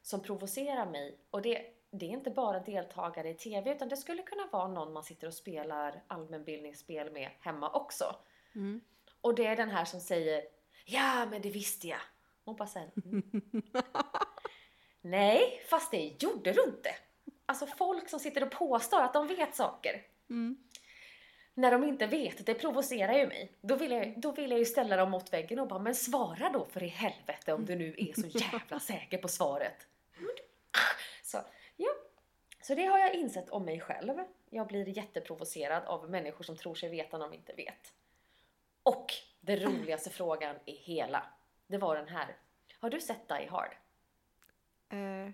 som 0.03 0.23
provocerar 0.23 0.87
mig. 0.87 1.19
Och 1.31 1.43
det, 1.43 1.67
det 1.91 2.07
är 2.07 2.11
inte 2.11 2.31
bara 2.31 2.61
deltagare 2.61 3.31
i 3.31 3.35
TV 3.35 3.73
utan 3.73 3.89
det 3.89 3.97
skulle 3.97 4.23
kunna 4.23 4.47
vara 4.53 4.69
någon 4.69 4.93
man 4.93 5.03
sitter 5.03 5.27
och 5.27 5.35
spelar 5.35 6.03
allmänbildningsspel 6.09 7.13
med 7.13 7.31
hemma 7.41 7.71
också. 7.71 8.17
Mm. 8.55 8.81
Och 9.21 9.35
det 9.35 9.47
är 9.47 9.57
den 9.57 9.71
här 9.71 9.85
som 9.85 10.01
säger 10.01 10.43
Ja 10.85 11.27
men 11.31 11.43
det 11.43 11.51
visste 11.51 11.89
jag. 11.89 12.01
Hon 12.45 12.57
bara 12.57 12.69
säger 12.69 12.91
mm. 13.05 13.23
Nej, 15.01 15.63
fast 15.69 15.91
det 15.91 16.17
gjorde 16.19 16.53
du 16.53 16.65
inte. 16.65 16.91
Alltså 17.47 17.67
folk 17.67 18.09
som 18.09 18.21
sitter 18.21 18.43
och 18.43 18.51
påstår 18.51 19.01
att 19.03 19.13
de 19.13 19.27
vet 19.27 19.55
saker. 19.55 20.03
Mm. 20.31 20.57
När 21.55 21.71
de 21.71 21.85
inte 21.85 22.07
vet, 22.07 22.47
det 22.47 22.55
provocerar 22.55 23.13
ju 23.13 23.27
mig. 23.27 23.53
Då 23.61 23.77
vill, 23.77 23.91
jag, 23.91 24.21
då 24.21 24.33
vill 24.33 24.51
jag 24.51 24.59
ju 24.59 24.65
ställa 24.65 24.97
dem 24.97 25.11
mot 25.11 25.33
väggen 25.33 25.59
och 25.59 25.69
bara, 25.69 25.79
men 25.79 25.95
svara 25.95 26.51
då 26.51 26.65
för 26.65 26.83
i 26.83 26.89
helvete 26.89 27.53
om 27.53 27.65
du 27.65 27.77
nu 27.77 27.95
är 27.99 28.21
så 28.21 28.27
jävla 28.53 28.81
säker 28.81 29.19
på 29.19 29.29
svaret. 29.29 29.87
Så, 31.23 31.39
ja. 31.77 31.91
Så 32.63 32.75
det 32.75 32.85
har 32.85 32.99
jag 32.99 33.15
insett 33.15 33.51
om 33.51 33.65
mig 33.65 33.81
själv. 33.81 34.19
Jag 34.51 34.67
blir 34.67 34.89
jätteprovocerad 34.89 35.85
av 35.85 36.11
människor 36.11 36.45
som 36.45 36.57
tror 36.57 36.75
sig 36.75 36.89
veta 36.89 37.19
när 37.19 37.25
de 37.25 37.35
inte 37.35 37.53
vet. 37.53 37.93
Och 38.83 39.07
den 39.41 39.61
roligaste 39.61 40.11
frågan 40.11 40.57
i 40.65 40.73
hela, 40.73 41.27
det 41.67 41.79
var 41.79 41.97
den 41.97 42.09
här. 42.09 42.37
Har 42.79 42.91
du 42.91 43.01
sett 43.01 43.29
Die 43.29 43.49
Hard? 43.51 43.77
Eh, 44.89 45.33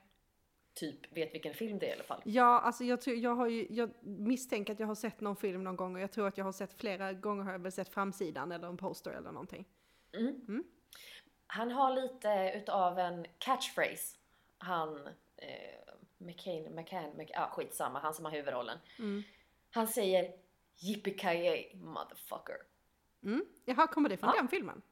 Typ 0.74 1.16
vet 1.16 1.34
vilken 1.34 1.54
film 1.54 1.78
det 1.78 1.86
är 1.86 1.90
i 1.90 1.94
alla 1.94 2.04
fall. 2.04 2.22
ja, 2.24 2.60
alltså 2.60 2.84
jag, 2.84 3.00
tror, 3.00 3.16
jag, 3.16 3.34
har 3.34 3.46
ju, 3.48 3.66
jag 3.70 3.90
misstänker 4.02 4.72
att 4.72 4.80
jag 4.80 4.86
har 4.86 4.94
sett 4.94 5.20
någon 5.20 5.36
film 5.36 5.64
någon 5.64 5.76
gång 5.76 5.94
och 5.94 6.00
jag 6.00 6.12
tror 6.12 6.26
att 6.26 6.38
jag 6.38 6.44
har 6.44 6.52
sett 6.52 6.72
flera 6.80 7.12
gånger 7.12 7.44
har 7.44 7.52
jag 7.52 7.58
väl 7.58 7.72
sett 7.72 7.88
framsidan 7.88 8.52
eller 8.52 8.68
en 8.68 8.76
poster 8.76 9.10
eller 9.10 9.32
någonting. 9.32 9.64
Han 11.46 11.70
har 11.70 11.94
lite 12.02 12.52
utav 12.56 12.98
en 12.98 13.26
catchphrase. 13.38 14.16
Han, 14.58 15.06
eh, 15.36 15.94
McCain, 16.18 16.74
McCann, 16.74 17.10
Mc, 17.20 17.30
ah, 17.34 17.50
skitsamma, 17.50 17.98
han 17.98 18.14
som 18.14 18.24
har 18.24 18.32
huvudrollen. 18.32 18.78
Han 19.70 19.88
säger 19.88 20.32
Yippee 20.82 21.74
motherfucker. 21.76 22.56
Mm. 23.22 23.44
Jaha, 23.64 23.86
kommer 23.86 24.08
det 24.08 24.16
från 24.16 24.30
Ja. 24.30 24.36
den 24.36 24.48
filmen? 24.48 24.82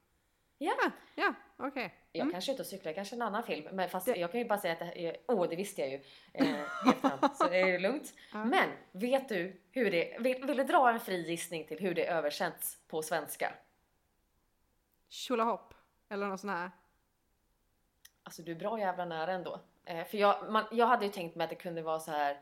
Ja, 0.58 0.72
Ah, 0.86 0.90
ja, 1.14 1.34
okej. 1.58 1.94
jag 2.12 2.30
kanske 2.32 2.50
är 2.50 2.54
ute 2.54 2.62
och 2.62 2.66
cyklar, 2.66 2.92
kanske 2.92 3.16
en 3.16 3.22
annan 3.22 3.42
film. 3.42 3.68
Men 3.76 3.88
fast 3.88 4.06
jag 4.08 4.32
kan 4.32 4.40
ju 4.40 4.46
bara 4.48 4.58
säga 4.58 4.72
att 4.72 4.78
det 4.94 5.16
åh 5.28 5.48
det 5.48 5.56
visste 5.56 5.80
jag 5.80 5.90
ju. 5.90 6.00
Eh, 6.32 6.64
så 7.34 7.48
det 7.48 7.56
är 7.60 7.78
lugnt. 7.78 8.14
Men 8.32 8.70
vet 8.92 9.28
du 9.28 9.60
hur 9.70 9.90
det, 9.90 10.16
vill, 10.20 10.44
vill 10.44 10.56
du 10.56 10.64
dra 10.64 10.90
en 10.90 11.00
fri 11.00 11.28
gissning 11.30 11.66
till 11.66 11.78
hur 11.78 11.94
det 11.94 12.06
översätts 12.06 12.78
på 12.88 13.02
svenska? 13.02 13.52
Tjolahopp, 15.08 15.74
eller 16.08 16.26
något 16.26 16.40
sånt 16.40 16.50
här. 16.52 16.70
Alltså 18.22 18.42
du 18.42 18.52
är 18.52 18.56
bra 18.56 18.78
jävla 18.78 19.04
nära 19.04 19.32
ändå. 19.32 19.60
Eh, 19.84 20.04
för 20.04 20.18
jag, 20.18 20.50
man, 20.52 20.64
jag 20.72 20.86
hade 20.86 21.04
ju 21.06 21.10
tänkt 21.12 21.36
mig 21.36 21.44
att 21.44 21.50
det 21.50 21.56
kunde 21.56 21.82
vara 21.82 22.00
så 22.00 22.10
här. 22.10 22.40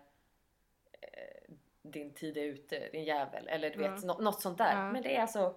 Eh, 1.01 1.55
din 1.83 2.15
tid 2.15 2.37
är 2.37 2.43
ute, 2.43 2.89
din 2.93 3.05
jävel. 3.05 3.49
Eller 3.49 3.71
du 3.71 3.79
vet, 3.79 4.03
Ja. 4.03 4.07
nå- 4.15 4.19
något 4.21 4.41
sånt 4.41 4.59
där. 4.59 4.73
Ja. 4.77 4.93
Men 4.93 5.03
det 5.03 5.17
är 5.17 5.21
alltså. 5.23 5.55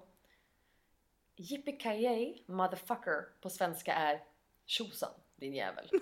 Yippee 1.39 2.43
motherfucker 2.48 3.41
på 3.41 3.50
svenska 3.50 3.93
är 3.93 4.24
tjosan 4.65 5.12
din 5.36 5.53
jävel. 5.53 5.89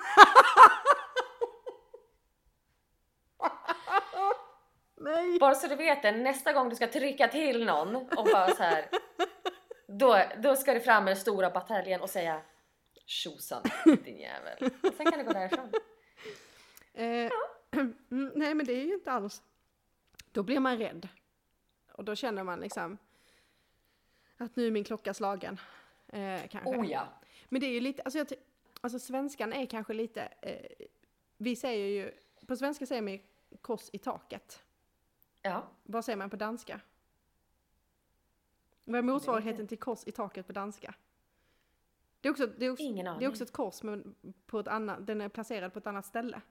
Nej! 4.96 5.40
Bara 5.40 5.56
så 5.56 5.68
du 5.68 5.76
vet 5.76 6.02
det, 6.02 6.12
nästa 6.12 6.54
gång 6.54 6.70
du 6.70 6.76
ska 6.76 6.88
trycka 6.88 7.28
till 7.28 7.66
någon 7.66 7.96
och 7.96 8.26
bara 8.26 8.48
så 8.48 8.64
här. 8.64 8.90
Då, 9.88 10.22
då 10.38 10.56
ska 10.56 10.74
du 10.74 10.80
fram 10.80 11.04
med 11.04 11.12
den 11.12 11.22
stora 11.22 11.50
bataljen 11.50 12.02
och 12.02 12.10
säga 12.10 12.42
tjosan 13.06 13.64
din 13.86 14.18
jävel. 14.18 14.70
Och 14.84 14.94
sen 14.98 15.12
kan 15.12 15.20
du 15.20 15.26
gå 15.26 15.34
därifrån. 15.34 15.72
Eh, 16.94 17.32
mm, 17.72 17.96
nej 18.36 18.56
men 18.56 18.66
det 18.66 18.74
är 18.74 18.86
ju 18.86 18.94
inte 18.94 19.12
alls. 19.12 19.42
Då 20.32 20.44
blir 20.44 20.60
man 20.60 20.78
rädd. 20.78 21.08
Och 21.92 22.04
då 22.04 22.16
känner 22.16 22.44
man 22.44 22.60
liksom 22.60 22.98
att 24.38 24.56
nu 24.56 24.68
är 24.68 24.72
min 24.72 24.84
klocka 24.84 25.14
slagen. 25.14 25.60
Eh, 26.08 26.48
kanske. 26.50 26.78
Oh 26.78 26.92
ja. 26.92 27.08
Men 27.50 27.62
det 27.62 27.68
är 27.68 27.72
ju 27.72 27.80
lite, 27.80 28.02
alltså, 28.02 28.18
jag, 28.18 28.28
alltså 28.82 29.00
svenskan 29.00 29.54
är 29.54 29.66
kanske 29.66 29.94
lite, 29.94 30.22
eh, 30.42 30.88
vi 31.38 31.56
säger 31.56 31.88
ju, 31.88 32.12
på 32.48 32.56
svenska 32.56 32.86
säger 32.86 33.02
man 33.02 33.14
ju 33.14 33.20
kors 33.62 33.90
i 33.94 33.98
taket. 33.98 34.64
Ja. 35.42 35.68
Vad 35.84 36.06
säger 36.06 36.18
man 36.18 36.30
på 36.30 36.36
danska? 36.36 36.82
Vad 38.84 38.98
är 38.98 39.02
motsvarigheten 39.04 39.68
till 39.68 39.80
kors 39.80 40.04
i 40.06 40.12
taket 40.12 40.48
på 40.48 40.54
danska? 40.54 40.94
Det 42.22 42.30
är 42.30 42.32
också, 42.32 42.48
det 42.48 42.66
är 42.66 42.72
också, 42.72 42.84
Ingen 42.84 43.06
det 43.06 43.12
är 43.12 43.16
aning. 43.16 43.28
också 43.28 43.44
ett 43.44 43.52
kors 43.52 43.84
men 43.84 44.16
på 44.46 44.60
ett 44.60 44.68
annat, 44.68 45.08
den 45.08 45.22
är 45.22 45.30
placerad 45.30 45.74
på 45.74 45.80
ett 45.80 45.88
annat 45.88 46.06
ställe. 46.06 46.42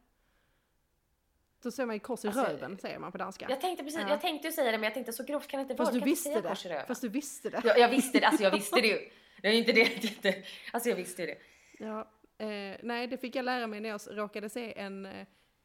Då 1.62 1.70
säger 1.70 1.86
man 1.86 1.96
ju 1.96 2.00
kors 2.00 2.24
i 2.24 2.28
Alltså, 2.28 2.42
röven, 2.42 2.78
säger 2.78 2.98
man 2.98 3.12
på 3.12 3.18
danska. 3.18 3.46
Jag 3.48 3.60
tänkte 3.60 3.84
precis, 3.84 4.00
Ja. 4.00 4.08
jag 4.08 4.20
tänkte 4.20 4.48
ju 4.48 4.52
säga 4.52 4.72
det 4.72 4.78
men 4.78 4.84
jag 4.84 4.94
tänkte 4.94 5.12
så 5.12 5.22
grovt 5.24 5.46
kan 5.46 5.58
det 5.58 5.62
inte 5.62 5.74
vara. 5.74 5.86
Fast 5.86 5.98
du 5.98 6.04
visste 6.04 6.40
det. 6.40 6.48
kors 6.48 6.66
i 6.66 6.68
röven. 6.68 6.86
Fast 6.86 7.02
du 7.02 7.08
visste 7.08 7.50
det. 7.50 7.60
Jag, 7.64 7.78
jag 7.78 7.88
visste 7.88 8.20
det, 8.20 8.26
alltså 8.26 8.42
jag 8.42 8.50
visste 8.50 8.80
det 8.80 8.86
ju. 8.86 8.98
Det 9.42 9.48
är 9.48 9.52
inte 9.52 9.72
det, 9.72 10.04
inte, 10.04 10.34
alltså 10.72 10.88
jag 10.88 10.96
visste 10.96 11.22
ju 11.22 11.26
det. 11.28 11.38
Ja, 11.84 12.00
eh, 12.38 12.76
nej, 12.82 13.06
det 13.06 13.18
fick 13.18 13.36
jag 13.36 13.44
lära 13.44 13.66
mig 13.66 13.80
när 13.80 13.88
jag 13.88 14.00
råkade 14.10 14.48
se 14.48 14.78
en 14.78 15.08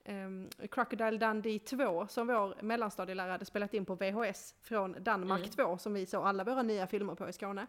em, 0.05 0.49
Crocodile 0.71 1.17
Dundee 1.17 1.59
2 1.59 2.07
som 2.07 2.27
vår 2.27 2.55
mellanstadielärare 2.61 3.31
hade 3.31 3.45
spelat 3.45 3.73
in 3.73 3.85
på 3.85 3.95
VHS 3.95 4.55
från 4.61 4.95
Danmark 5.03 5.49
2 5.51 5.77
som 5.77 5.93
vi 5.93 6.05
såg 6.05 6.23
alla 6.25 6.43
våra 6.43 6.63
nya 6.63 6.87
filmer 6.87 7.15
på 7.15 7.29
i 7.29 7.33
Skåne. 7.33 7.67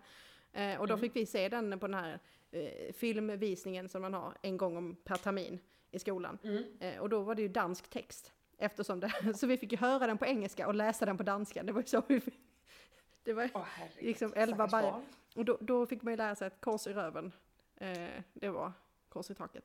Eh, 0.53 0.81
och 0.81 0.87
då 0.89 0.97
fick 0.97 1.17
vi 1.17 1.27
se 1.27 1.49
den 1.49 1.79
på 1.79 1.87
den 1.87 1.95
här 2.01 2.19
eh, 2.53 2.93
filmvisningen 2.93 3.89
som 3.89 4.03
man 4.03 4.15
har 4.15 4.33
en 4.43 4.57
gång 4.57 4.77
om 4.77 4.97
per 5.05 5.17
termin 5.17 5.59
i 5.93 5.99
skolan. 5.99 6.39
Eh, 6.81 6.99
och 7.01 7.09
då 7.09 7.21
var 7.21 7.35
det 7.35 7.43
ju 7.43 7.49
dansk 7.49 7.89
text. 7.89 8.33
Eftersom 8.59 9.01
det, 9.01 9.35
så 9.39 9.47
vi 9.47 9.59
fick 9.59 9.73
ju 9.73 9.79
höra 9.79 10.07
den 10.07 10.19
på 10.19 10.27
engelska 10.27 10.67
och 10.67 10.75
läsa 10.75 11.07
den 11.07 11.17
på 11.17 11.23
danska. 11.23 11.63
Det 11.63 11.73
var 11.73 11.81
ju 11.81 11.87
så 11.87 12.03
vi 12.09 12.21
fick. 12.21 12.41
Det 13.25 13.33
var 13.33 13.49
herregud. 13.65 14.05
liksom 14.05 14.33
elva 14.37 14.67
barn. 14.67 15.03
Och 15.37 15.45
då, 15.45 15.59
då 15.61 15.87
fick 15.87 16.03
man 16.03 16.13
ju 16.13 16.17
lära 16.17 16.35
sig 16.35 16.47
att 16.47 16.61
kors 16.61 16.87
i 16.87 16.93
röven, 16.93 17.33
eh, 17.77 18.09
det 18.33 18.49
var 18.51 18.73
kors 19.09 19.31
i 19.31 19.35
taket. 19.35 19.65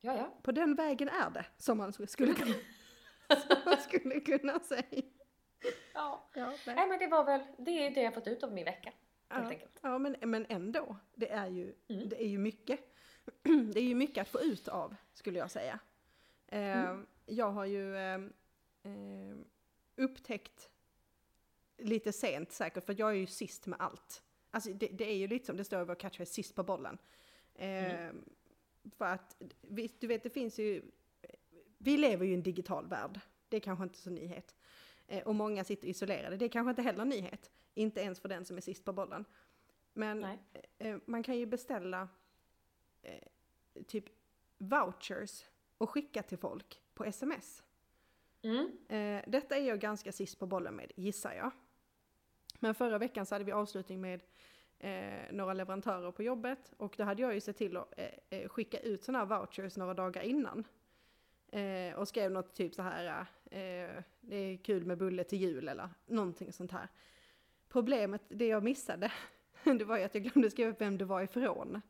Ja, 0.00 0.16
ja. 0.16 0.34
På 0.42 0.52
den 0.52 0.74
vägen 0.74 1.08
är 1.08 1.30
det, 1.30 1.46
som 1.56 1.78
man 1.78 1.92
skulle 1.92 2.34
kunna, 2.34 2.54
som 3.28 3.56
man 3.66 3.76
skulle 3.76 4.20
kunna 4.20 4.60
säga. 4.60 5.02
ja. 5.94 6.28
Ja, 6.34 6.46
nej. 6.66 6.74
Nej 6.76 6.88
men 6.88 6.98
det 6.98 7.06
var 7.06 7.24
väl, 7.24 7.40
det 7.58 7.86
är 7.86 7.90
det 7.90 8.02
jag 8.02 8.14
fått 8.14 8.26
ut 8.26 8.42
av 8.42 8.52
min 8.52 8.64
vecka. 8.64 8.92
Ja, 9.28 9.36
enkelt. 9.36 9.78
ja 9.82 9.98
men, 9.98 10.16
men 10.20 10.46
ändå, 10.48 10.96
det 11.14 11.30
är, 11.30 11.46
ju, 11.46 11.74
Mm. 11.88 12.08
det 12.08 12.22
är 12.24 12.28
ju 12.28 12.38
mycket. 12.38 12.80
Det 13.72 13.80
är 13.80 13.84
ju 13.84 13.94
mycket 13.94 14.22
att 14.22 14.28
få 14.28 14.40
ut 14.40 14.68
av, 14.68 14.96
skulle 15.20 15.38
jag 15.38 15.50
säga. 15.50 15.78
Eh, 16.46 16.80
Mm. 16.90 17.06
Jag 17.26 17.50
har 17.50 17.64
ju 17.64 17.96
eh, 17.96 18.20
eh, 18.82 19.36
upptäckt 19.96 20.70
lite 21.78 22.12
sent 22.12 22.52
säkert, 22.52 22.84
för 22.84 22.94
jag 22.98 23.10
är 23.10 23.14
ju 23.14 23.26
sist 23.26 23.66
med 23.66 23.80
allt. 23.80 24.22
Alltså 24.50 24.72
det, 24.72 24.86
det 24.86 25.04
är 25.04 25.16
ju 25.16 25.26
lite 25.28 25.46
som 25.46 25.56
det 25.56 25.64
står 25.64 25.82
i 25.82 25.84
vår 25.84 25.94
catchphrase, 25.94 26.32
sist 26.32 26.54
på 26.54 26.62
bollen. 26.62 26.98
Eh, 27.54 28.10
För 28.96 29.04
att, 29.04 29.36
du 29.98 30.06
vet 30.06 30.22
det 30.22 30.30
finns 30.30 30.58
ju, 30.58 30.82
vi 31.78 31.96
lever 31.96 32.24
ju 32.26 32.30
i 32.30 32.34
en 32.34 32.42
digital 32.42 32.86
värld. 32.86 33.20
Det 33.48 33.56
är 33.56 33.60
kanske 33.60 33.82
inte 33.84 33.98
så 33.98 34.10
nyhet. 34.10 34.54
Eh, 35.06 35.22
och 35.26 35.34
många 35.34 35.64
sitter 35.64 35.88
isolerade. 35.88 36.36
Det 36.36 36.44
är 36.44 36.48
kanske 36.48 36.70
inte 36.70 36.82
heller 36.82 37.04
nyhet. 37.04 37.50
Inte 37.74 38.00
ens 38.00 38.20
för 38.20 38.28
den 38.28 38.44
som 38.44 38.56
är 38.56 38.60
sist 38.60 38.84
på 38.84 38.92
bollen. 38.92 39.24
Men 39.92 40.20
Nej. 40.20 40.38
eh, 40.78 40.98
man 41.04 41.22
kan 41.22 41.38
ju 41.38 41.46
beställa 41.46 42.08
typ 43.86 44.04
vouchers 44.60 45.44
och 45.78 45.90
skicka 45.90 46.22
till 46.22 46.38
folk 46.38 46.80
på 46.94 47.04
sms. 47.04 47.62
Mm. 48.42 48.70
Eh, 48.88 49.30
detta 49.30 49.56
är 49.56 49.68
jag 49.68 49.80
ganska 49.80 50.12
sist 50.12 50.38
på 50.38 50.46
bollen 50.46 50.74
med, 50.74 50.92
gissar 50.96 51.32
jag. 51.32 51.50
Men 52.58 52.74
förra 52.74 52.98
veckan 52.98 53.26
så 53.26 53.34
hade 53.34 53.44
vi 53.44 53.52
avslutning 53.52 54.00
med 54.00 54.20
eh, 54.78 55.32
några 55.32 55.52
leverantörer 55.52 56.10
på 56.10 56.22
jobbet 56.22 56.72
och 56.76 56.94
då 56.96 57.04
hade 57.04 57.22
jag 57.22 57.34
ju 57.34 57.40
sett 57.40 57.56
till 57.56 57.76
att 57.76 57.98
eh, 57.98 58.38
eh, 58.38 58.48
skicka 58.48 58.78
ut 58.78 59.04
sådana 59.04 59.18
här 59.18 59.38
vouchers 59.38 59.76
några 59.76 59.94
dagar 59.94 60.22
innan. 60.22 60.64
Eh, 61.52 61.94
och 61.94 62.08
skrev 62.08 62.30
något 62.30 62.54
typ 62.54 62.74
så 62.74 62.82
här, 62.82 63.26
eh, 63.44 64.02
det 64.20 64.36
är 64.36 64.56
kul 64.56 64.84
med 64.84 64.98
bulle 64.98 65.24
till 65.24 65.40
jul 65.40 65.68
eller 65.68 65.88
någonting 66.06 66.52
sånt 66.52 66.72
här. 66.72 66.88
Problemet, 67.68 68.22
det 68.28 68.46
jag 68.46 68.62
missade, 68.62 69.12
det 69.64 69.84
var 69.84 69.98
ju 69.98 70.04
att 70.04 70.14
jag 70.14 70.24
glömde 70.24 70.50
skriva 70.50 70.74
vem 70.78 70.98
det 70.98 71.04
var 71.04 71.22
ifrån. 71.22 71.80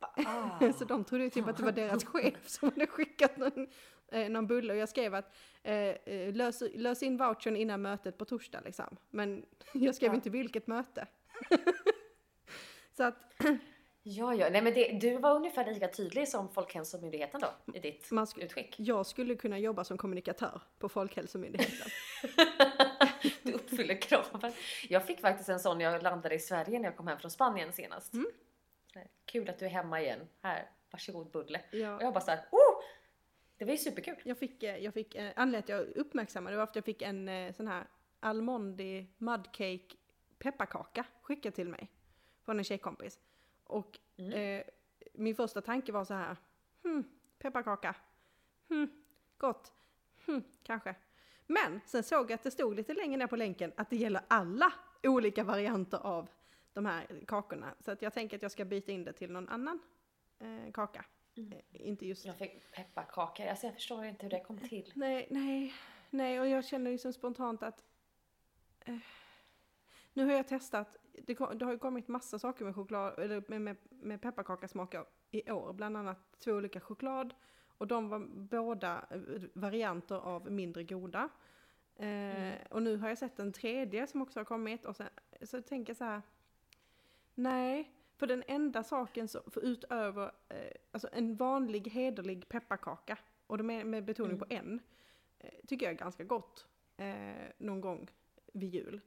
Ah. 0.00 0.72
Så 0.78 0.84
de 0.84 1.04
trodde 1.04 1.24
ju 1.24 1.30
typ 1.30 1.48
att 1.48 1.56
det 1.56 1.62
var 1.62 1.72
deras 1.72 2.04
chef 2.04 2.48
som 2.48 2.68
hade 2.70 2.86
skickat 2.86 3.36
någon, 3.36 3.66
eh, 4.12 4.28
någon 4.28 4.46
bulle 4.46 4.72
och 4.72 4.78
jag 4.78 4.88
skrev 4.88 5.14
att 5.14 5.34
eh, 5.62 5.74
eh, 5.74 6.34
lös, 6.34 6.62
lös 6.74 7.02
in 7.02 7.16
vouchern 7.16 7.56
innan 7.56 7.82
mötet 7.82 8.18
på 8.18 8.24
torsdag 8.24 8.60
liksom. 8.64 8.96
Men 9.10 9.44
jag 9.72 9.94
skrev 9.94 10.10
Ja. 10.10 10.14
inte 10.14 10.30
vilket 10.30 10.66
möte. 10.66 11.06
Så 12.96 13.02
att 13.04 13.16
Ja, 14.02 14.34
ja. 14.34 14.48
Nej, 14.50 14.62
men 14.62 14.74
det, 14.74 14.98
du 15.00 15.18
var 15.18 15.34
ungefär 15.34 15.72
lika 15.72 15.88
tydlig 15.88 16.28
som 16.28 16.48
Folkhälsomyndigheten 16.48 17.40
då 17.40 17.72
i 17.74 17.78
ditt 17.78 18.10
Man 18.10 18.24
sk- 18.24 18.44
utskick. 18.44 18.74
jag 18.78 19.06
skulle 19.06 19.34
kunna 19.34 19.58
jobba 19.58 19.84
som 19.84 19.98
kommunikatör 19.98 20.60
på 20.78 20.88
Folkhälsomyndigheten. 20.88 21.88
du 23.42 23.52
uppfyller 23.52 24.00
kraven. 24.00 24.52
Jag 24.88 25.06
fick 25.06 25.20
faktiskt 25.20 25.48
en 25.48 25.60
sån 25.60 25.78
när 25.78 25.84
jag 25.84 26.02
landade 26.02 26.34
i 26.34 26.38
Sverige 26.38 26.78
när 26.78 26.88
jag 26.88 26.96
kom 26.96 27.06
hem 27.06 27.18
från 27.18 27.30
Spanien 27.30 27.72
senast. 27.72 28.14
Mm. 28.14 28.26
Kul 29.24 29.48
att 29.50 29.58
du 29.58 29.64
är 29.64 29.70
hemma 29.70 30.00
igen. 30.00 30.28
Här, 30.40 30.70
varsågod 30.90 31.30
bulle. 31.30 31.60
Och 31.72 31.78
Jag, 31.78 32.14
bara 32.14 32.20
såhär, 32.20 32.40
oh! 32.50 32.82
Det 33.56 33.64
var 33.64 33.72
ju 33.72 33.78
superkul. 33.78 34.16
jag 34.24 34.38
fick, 34.38 34.62
eh, 34.62 34.76
jag 34.76 34.94
fick 34.94 35.14
eh, 35.14 35.32
anledningen 35.36 35.62
till 35.62 35.74
att 35.74 35.80
jag 35.86 35.96
uppmärksammade 35.96 36.56
var 36.56 36.64
att 36.64 36.76
jag 36.76 36.84
fick 36.84 37.02
en 37.02 37.28
eh, 37.28 37.52
sån 37.52 37.68
här 37.68 37.84
Almondi 38.20 39.06
mudcake 39.18 39.96
pepparkaka 40.38 41.04
skickad 41.22 41.54
till 41.54 41.68
mig. 41.68 41.90
Från 42.44 42.58
en 42.58 42.64
tjejkompis. 42.64 43.20
Och 43.64 43.98
Mm. 44.16 44.32
eh, 44.32 44.64
min 45.14 45.34
första 45.36 45.60
tanke 45.60 45.92
var 45.92 46.04
så 46.04 46.14
här, 46.14 46.36
hmm, 46.82 47.04
pepparkaka, 47.38 47.94
hmm, 48.68 48.90
gott, 49.38 49.72
hmm, 50.26 50.42
kanske. 50.62 50.94
Men 51.46 51.80
sen 51.86 52.02
såg 52.02 52.30
jag 52.30 52.32
att 52.34 52.42
det 52.42 52.50
stod 52.50 52.74
lite 52.76 52.94
längre 52.94 53.16
ner 53.16 53.26
på 53.26 53.36
länken 53.36 53.72
att 53.76 53.90
det 53.90 53.96
gäller 53.96 54.22
alla 54.28 54.72
olika 55.02 55.44
varianter 55.44 55.98
av 55.98 56.28
de 56.78 56.86
här 56.86 57.06
kakorna. 57.26 57.74
Så 57.80 57.90
att 57.90 58.02
jag 58.02 58.12
tänker 58.12 58.36
att 58.36 58.42
jag 58.42 58.52
ska 58.52 58.64
byta 58.64 58.92
in 58.92 59.04
det 59.04 59.12
till 59.12 59.30
någon 59.32 59.48
annan 59.48 59.78
eh, 60.38 60.72
kaka. 60.72 61.04
Mm. 61.36 61.52
Eh, 61.52 61.88
inte 61.88 62.06
just 62.06 62.24
Jag 62.26 62.36
fick 62.36 62.72
pepparkakor. 62.72 63.46
Alltså 63.46 63.66
jag 63.66 63.74
förstår 63.74 64.04
inte 64.04 64.22
hur 64.22 64.30
det 64.30 64.40
kom 64.40 64.58
till. 64.58 64.92
Nej, 64.94 65.26
nej, 65.30 65.74
nej, 66.10 66.40
och 66.40 66.48
jag 66.48 66.64
känner 66.64 66.90
liksom 66.90 67.12
spontant 67.12 67.62
att 67.62 67.84
eh, 68.80 68.96
nu 70.12 70.24
har 70.24 70.32
jag 70.32 70.48
testat, 70.48 70.96
det, 71.12 71.38
det 71.54 71.64
har 71.64 71.72
ju 71.72 71.78
kommit 71.78 72.08
massa 72.08 72.38
saker 72.38 72.64
med 72.64 72.74
choklad, 72.74 73.18
eller 73.18 73.42
med, 73.48 73.60
med, 73.60 73.76
med 73.90 74.20
pepparkakasmaker 74.22 75.04
i 75.30 75.50
år, 75.50 75.72
bland 75.72 75.96
annat 75.96 76.18
två 76.38 76.52
olika 76.52 76.80
choklad 76.80 77.34
och 77.78 77.86
de 77.86 78.08
var 78.08 78.18
båda 78.28 79.06
eh, 79.10 79.20
varianter 79.52 80.16
av 80.16 80.50
mindre 80.52 80.84
goda. 80.84 81.28
Eh, 81.96 82.54
Och 82.70 82.82
nu 82.82 82.96
har 82.96 83.08
jag 83.08 83.18
sett 83.18 83.38
en 83.38 83.52
tredje 83.52 84.06
som 84.06 84.22
också 84.22 84.40
har 84.40 84.44
kommit 84.44 84.84
och 84.84 84.96
sen, 84.96 85.08
så 85.42 85.62
tänker 85.62 85.90
jag 85.90 85.96
så 85.96 86.04
här, 86.04 86.22
nej, 87.38 87.92
för 88.16 88.26
den 88.26 88.42
enda 88.46 88.82
saken 88.82 89.28
så, 89.28 89.42
för 89.50 89.60
utöver, 89.64 90.32
eh, 90.48 90.72
alltså 90.90 91.08
en 91.12 91.36
vanlig 91.36 91.88
hederlig 91.90 92.48
pepparkaka, 92.48 93.18
och 93.46 93.58
är 93.58 93.84
med 93.84 94.04
betoning 94.04 94.36
Mm. 94.36 94.38
på 94.38 94.54
en, 94.54 94.80
eh, 95.38 95.50
tycker 95.66 95.86
jag 95.86 95.92
är 95.94 95.98
ganska 95.98 96.24
gott 96.24 96.66
eh, 96.96 97.46
någon 97.58 97.80
gång 97.80 98.10
vid 98.52 98.74
jul. 98.74 99.00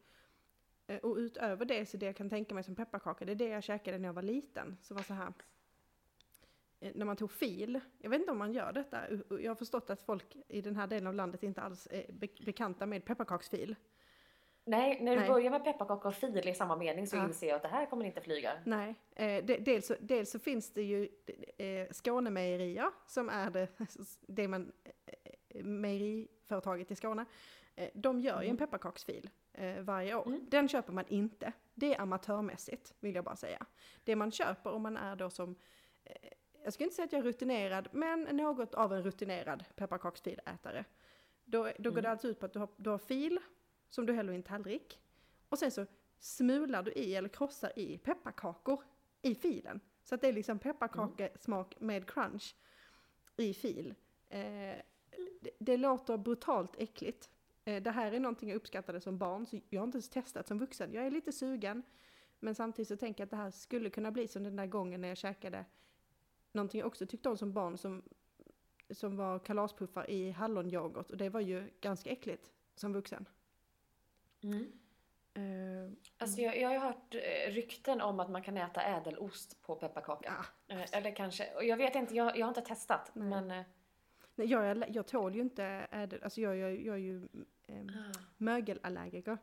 Eh, 0.87 0.97
och 0.99 1.15
utöver 1.15 1.65
det 1.65 1.85
så 1.85 1.97
det 1.97 2.05
jag 2.05 2.15
kan 2.15 2.29
tänka 2.29 2.55
mig 2.55 2.63
som 2.63 2.75
pepparkaka, 2.75 3.25
det 3.25 3.31
är 3.31 3.35
det 3.35 3.47
jag 3.49 3.63
käkade 3.63 3.97
när 3.97 4.07
jag 4.09 4.13
var 4.13 4.21
liten. 4.21 4.77
Så 4.81 4.93
var 4.93 5.03
så 5.03 5.13
här, 5.13 5.33
eh, 6.79 6.91
när 6.95 7.05
man 7.05 7.15
tog 7.17 7.31
fil, 7.31 7.79
jag 7.97 8.09
vet 8.09 8.19
inte 8.19 8.31
om 8.31 8.37
man 8.37 8.53
gör 8.53 8.71
detta, 8.73 8.97
jag 9.29 9.51
har 9.51 9.55
förstått 9.55 9.89
att 9.89 10.01
folk 10.01 10.35
i 10.47 10.61
den 10.61 10.75
här 10.75 10.87
delen 10.87 11.07
av 11.07 11.13
landet 11.13 11.43
inte 11.43 11.61
alls 11.61 11.87
är 11.91 12.11
be- 12.11 12.43
bekanta 12.45 12.85
med 12.85 13.05
pepparkaksfil. 13.05 13.75
Nej, 14.71 14.97
när 15.01 15.11
du 15.15 15.19
Nej. 15.19 15.29
börjar 15.29 15.51
med 15.51 15.63
pepparkakor 15.63 16.07
och 16.07 16.15
fil 16.15 16.47
i 16.47 16.53
samma 16.53 16.75
mening 16.75 17.07
så 17.07 17.15
Ja. 17.17 17.23
inser 17.23 17.47
jag 17.47 17.55
att 17.55 17.61
det 17.61 17.67
här 17.67 17.85
kommer 17.85 18.05
inte 18.05 18.21
flyga. 18.21 18.51
Nej, 18.65 18.95
eh, 19.15 19.43
de, 19.45 19.57
dels, 19.57 19.87
så- 19.87 19.95
dels 19.99 20.31
så 20.31 20.39
finns 20.39 20.73
det 20.73 20.81
ju 20.81 21.09
eh, 21.57 21.87
Skånemejerier 21.91 22.89
som 23.07 23.29
är 23.29 23.49
det, 23.49 23.67
det 24.27 24.47
man, 24.47 24.71
eh, 25.49 25.63
mejeriföretaget 25.65 26.91
i 26.91 26.95
Skåne. 26.95 27.25
Eh, 27.75 27.89
de 27.93 28.19
gör 28.19 28.35
ju 28.41 28.45
en 28.47 28.55
Mm. 28.55 28.57
pepparkaksfil 28.57 29.29
eh, 29.53 29.79
varje 29.81 30.15
år. 30.15 30.27
Mm. 30.27 30.45
Den 30.49 30.67
köper 30.69 30.93
man 30.93 31.05
inte. 31.07 31.53
Det 31.73 31.95
är 31.95 32.01
amatörmässigt 32.01 32.93
vill 32.99 33.15
jag 33.15 33.23
bara 33.23 33.35
säga. 33.35 33.65
Det 34.03 34.15
man 34.15 34.31
köper 34.31 34.71
om 34.71 34.81
man 34.81 34.97
är 34.97 35.15
då 35.15 35.29
som, 35.29 35.55
eh, 36.03 36.15
jag 36.63 36.73
ska 36.73 36.83
inte 36.83 36.95
säga 36.95 37.05
att 37.05 37.11
jag 37.13 37.19
är 37.19 37.23
rutinerad, 37.23 37.89
men 37.91 38.23
något 38.23 38.73
av 38.75 38.93
en 38.93 39.03
rutinerad 39.03 39.63
pepparkaksfilätare. 39.75 40.85
Då, 41.45 41.63
då 41.77 41.89
går 41.89 41.97
Mm. 41.99 42.03
det 42.03 42.09
alltså 42.09 42.27
ut 42.27 42.39
på 42.39 42.45
att 42.45 42.53
du 42.53 42.59
har, 42.59 42.69
du 42.77 42.89
har 42.89 42.97
fil 42.97 43.39
som 43.91 44.05
du 44.05 44.13
häller 44.13 44.33
i 44.33 44.35
en 44.35 44.43
tallrik. 44.43 44.99
Och 45.49 45.59
sen 45.59 45.71
så 45.71 45.85
smular 46.19 46.83
du 46.83 46.91
i 46.91 47.15
eller 47.15 47.29
krossar 47.29 47.79
i 47.79 47.97
pepparkakor 47.97 48.83
i 49.21 49.35
filen. 49.35 49.79
Så 50.03 50.15
att 50.15 50.21
det 50.21 50.27
är 50.27 50.33
liksom 50.33 50.59
pepparkakesmak 50.59 51.79
med 51.79 52.09
crunch 52.09 52.55
i 53.37 53.53
fil. 53.53 53.95
Eh, 54.29 54.75
det, 55.41 55.51
det 55.59 55.77
låter 55.77 56.17
brutalt 56.17 56.75
äckligt. 56.77 57.29
Eh, 57.65 57.83
det 57.83 57.91
här 57.91 58.11
är 58.11 58.19
någonting 58.19 58.49
jag 58.49 58.55
uppskattade 58.55 59.01
som 59.01 59.17
barn, 59.17 59.45
så 59.45 59.59
jag 59.69 59.81
har 59.81 59.85
inte 59.85 59.95
ens 59.95 60.09
testat 60.09 60.47
som 60.47 60.59
vuxen. 60.59 60.93
Jag 60.93 61.05
är 61.05 61.11
lite 61.11 61.31
sugen, 61.31 61.83
men 62.39 62.55
samtidigt 62.55 62.87
så 62.87 62.97
tänker 62.97 63.21
jag 63.21 63.25
att 63.25 63.31
det 63.31 63.37
här 63.37 63.51
skulle 63.51 63.89
kunna 63.89 64.11
bli 64.11 64.27
som 64.27 64.43
den 64.43 64.55
där 64.55 64.65
gången 64.65 65.01
när 65.01 65.07
jag 65.07 65.17
käkade 65.17 65.65
någonting 66.51 66.79
jag 66.79 66.87
också 66.87 67.05
tyckte 67.05 67.29
om 67.29 67.37
som 67.37 67.53
barn, 67.53 67.77
som, 67.77 68.01
som 68.89 69.17
var 69.17 69.39
kalaspuffar 69.39 70.09
i 70.09 70.31
hallonyoghurt. 70.31 71.11
Och 71.11 71.17
det 71.17 71.29
var 71.29 71.39
ju 71.39 71.69
ganska 71.81 72.09
äckligt 72.09 72.51
som 72.75 72.93
vuxen. 72.93 73.25
Mm. 74.43 74.71
Eh, 75.33 75.91
Alltså 76.17 76.41
jag, 76.41 76.57
jag 76.57 76.67
har 76.69 76.73
ju 76.73 76.79
hört 76.79 77.15
eh, 77.15 77.51
rykten 77.51 78.01
om 78.01 78.19
att 78.19 78.29
man 78.29 78.41
kan 78.43 78.57
äta 78.57 78.81
ädelost 78.81 79.61
på 79.61 79.75
pepparkaka. 79.75 80.33
ja. 80.67 80.75
Eh, 80.75 80.97
Eller 80.97 81.15
kanske, 81.15 81.63
jag 81.63 81.77
vet 81.77 81.95
inte, 81.95 82.15
jag, 82.15 82.37
jag 82.37 82.45
har 82.45 82.49
inte 82.49 82.61
testat. 82.61 83.11
Nej. 83.13 83.29
Men, 83.29 83.63
Nej, 84.35 84.47
jag, 84.47 84.89
jag 84.89 85.07
tål 85.07 85.35
ju 85.35 85.41
inte 85.41 85.63
ädel, 85.91 86.23
alltså 86.23 86.41
jag, 86.41 86.57
jag, 86.57 86.81
jag 86.81 86.95
är 86.95 86.99
ju 86.99 87.27
eh, 87.67 87.85
mögelallergiker. 88.37 89.37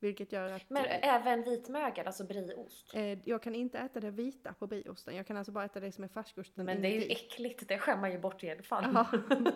Vilket 0.00 0.32
gör 0.32 0.50
att 0.50 0.70
men 0.70 0.84
eh, 0.84 1.14
även 1.14 1.42
vitmögel, 1.42 2.06
alltså 2.06 2.24
brieost. 2.24 2.94
eh, 2.94 3.18
jag 3.28 3.42
kan 3.42 3.54
inte 3.54 3.78
äta 3.78 4.00
det 4.00 4.10
vita 4.10 4.52
på 4.52 4.66
brieosten. 4.66 5.16
Jag 5.16 5.26
kan 5.26 5.36
alltså 5.36 5.52
bara 5.52 5.64
äta 5.64 5.80
det 5.80 5.92
som 5.92 6.04
är 6.04 6.08
färskosten 6.08 6.64
Men 6.64 6.82
det 6.82 6.88
är 6.88 7.00
ju 7.00 7.06
äckligt, 7.12 7.68
det 7.68 7.78
skämmer 7.78 8.00
man 8.00 8.12
ju 8.12 8.18
bort 8.18 8.44
i 8.44 8.50
alla 8.50 8.62
fall. 8.62 8.84
Ja, 8.94 9.06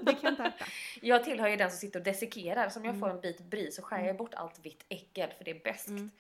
det 0.02 0.12
kan 0.12 0.20
jag 0.22 0.33
inte 0.33 0.42
äta. 0.42 0.64
Jag 1.02 1.24
tillhör 1.24 1.48
ju 1.48 1.57
den 1.57 1.70
som 1.70 1.78
sitter 1.78 1.98
och 2.00 2.05
desikerar. 2.05 2.68
Så 2.68 2.81
om 2.81 2.85
jag 2.87 3.00
får 3.00 3.11
en 3.11 3.20
bit 3.20 3.40
brie 3.40 3.72
så 3.72 3.83
skär 3.83 4.07
jag 4.07 4.16
bort 4.16 4.35
allt 4.35 4.59
vitt 4.66 4.85
äckel 4.88 5.31
för 5.38 5.44
det 5.44 5.50
är 5.50 5.61
bäst. 5.64 5.88
Mm. 5.88 6.11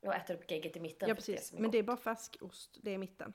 Jag 0.00 0.16
äter 0.16 0.34
upp 0.34 0.50
gegget 0.50 0.76
i 0.76 0.80
mitten. 0.80 1.08
Ja 1.08 1.14
det 1.14 1.14
precis, 1.14 1.52
är 1.52 1.54
men 1.54 1.62
gott. 1.62 1.72
det 1.72 1.78
är 1.78 1.82
bara 1.82 1.96
färskost, 1.96 2.78
det 2.82 2.94
är 2.94 2.98
mitten. 2.98 3.32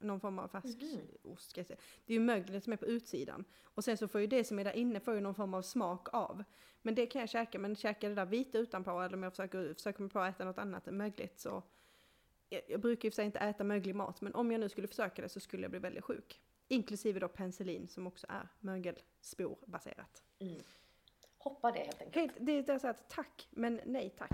Någon 0.00 0.20
form 0.20 0.38
av 0.38 0.48
färskost 0.48 1.50
ska 1.50 1.60
jag 1.60 1.66
säga. 1.66 1.78
Det 2.06 2.12
är 2.12 2.18
ju 2.18 2.24
möglet 2.24 2.64
som 2.64 2.72
är 2.72 2.76
på 2.76 2.86
utsidan. 2.86 3.44
Och 3.62 3.84
sen 3.84 3.96
så 3.96 4.08
får 4.08 4.20
ju 4.20 4.26
det 4.26 4.44
som 4.44 4.58
är 4.58 4.64
där 4.64 4.76
inne 4.76 5.00
får 5.00 5.14
ju 5.14 5.20
någon 5.20 5.34
form 5.34 5.54
av 5.54 5.62
smak 5.62 6.14
av. 6.14 6.44
Men 6.82 6.94
det 6.94 7.06
kan 7.06 7.20
jag 7.20 7.28
käka, 7.28 7.58
men 7.58 7.76
käka 7.76 8.08
det 8.08 8.14
där 8.14 8.26
vita 8.26 8.58
utanpå 8.58 9.00
eller 9.00 9.16
om 9.16 9.22
jag 9.22 9.32
försöker, 9.32 9.74
försöker 9.74 10.00
mig 10.02 10.10
på 10.10 10.20
att 10.20 10.34
äta 10.34 10.44
något 10.44 10.58
annat 10.58 10.88
än 10.88 10.96
mögligt 10.96 11.40
så 11.40 11.62
jag, 12.50 12.62
jag 12.68 12.80
brukar 12.80 13.06
ju 13.06 13.10
för 13.10 13.14
sig 13.14 13.24
inte 13.24 13.38
äta 13.38 13.64
möglig 13.64 13.94
mat, 13.94 14.20
men 14.20 14.34
om 14.34 14.52
jag 14.52 14.60
nu 14.60 14.68
skulle 14.68 14.88
försöka 14.88 15.22
det 15.22 15.28
så 15.28 15.40
skulle 15.40 15.62
jag 15.62 15.70
bli 15.70 15.80
väldigt 15.80 16.04
sjuk. 16.04 16.40
Inklusive 16.68 17.20
då 17.20 17.28
penicillin 17.28 17.88
som 17.88 18.06
också 18.06 18.26
är 18.30 18.48
mögelsporbaserat. 18.60 20.22
Mm. 20.38 20.62
Hoppa 21.38 21.72
det 21.72 21.78
helt 21.78 22.02
enkelt. 22.02 22.14
Helt, 22.16 22.66
det 22.66 22.72
är 22.72 22.78
så 22.78 22.88
att 22.88 23.10
tack, 23.10 23.48
men 23.50 23.80
nej 23.84 24.14
tack. 24.18 24.30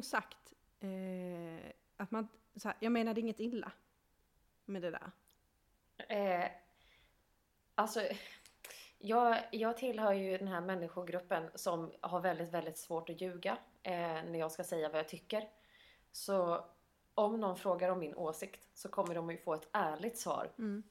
Gång 0.00 0.04
sagt 0.04 0.52
eh, 0.80 1.70
att 1.96 2.10
man, 2.10 2.28
så 2.56 2.68
här, 2.68 2.76
jag 2.80 2.92
menade 2.92 3.20
inget 3.20 3.40
illa 3.40 3.72
med 4.64 4.82
det 4.82 4.90
där? 4.90 5.10
Eh, 6.08 6.50
alltså, 7.74 8.00
jag, 8.98 9.38
jag 9.52 9.76
tillhör 9.76 10.12
ju 10.12 10.38
den 10.38 10.48
här 10.48 10.60
människogruppen 10.60 11.50
som 11.54 11.92
har 12.00 12.20
väldigt, 12.20 12.50
väldigt 12.50 12.78
svårt 12.78 13.10
att 13.10 13.20
ljuga 13.20 13.58
eh, 13.82 13.92
när 14.24 14.38
jag 14.38 14.52
ska 14.52 14.64
säga 14.64 14.88
vad 14.88 14.98
jag 14.98 15.08
tycker. 15.08 15.48
Så 16.12 16.64
om 17.14 17.40
någon 17.40 17.56
frågar 17.56 17.90
om 17.90 17.98
min 17.98 18.14
åsikt 18.14 18.68
så 18.74 18.88
kommer 18.88 19.14
de 19.14 19.30
ju 19.30 19.36
få 19.36 19.54
ett 19.54 19.68
ärligt 19.72 20.18
svar. 20.18 20.50
Mm. 20.58 20.82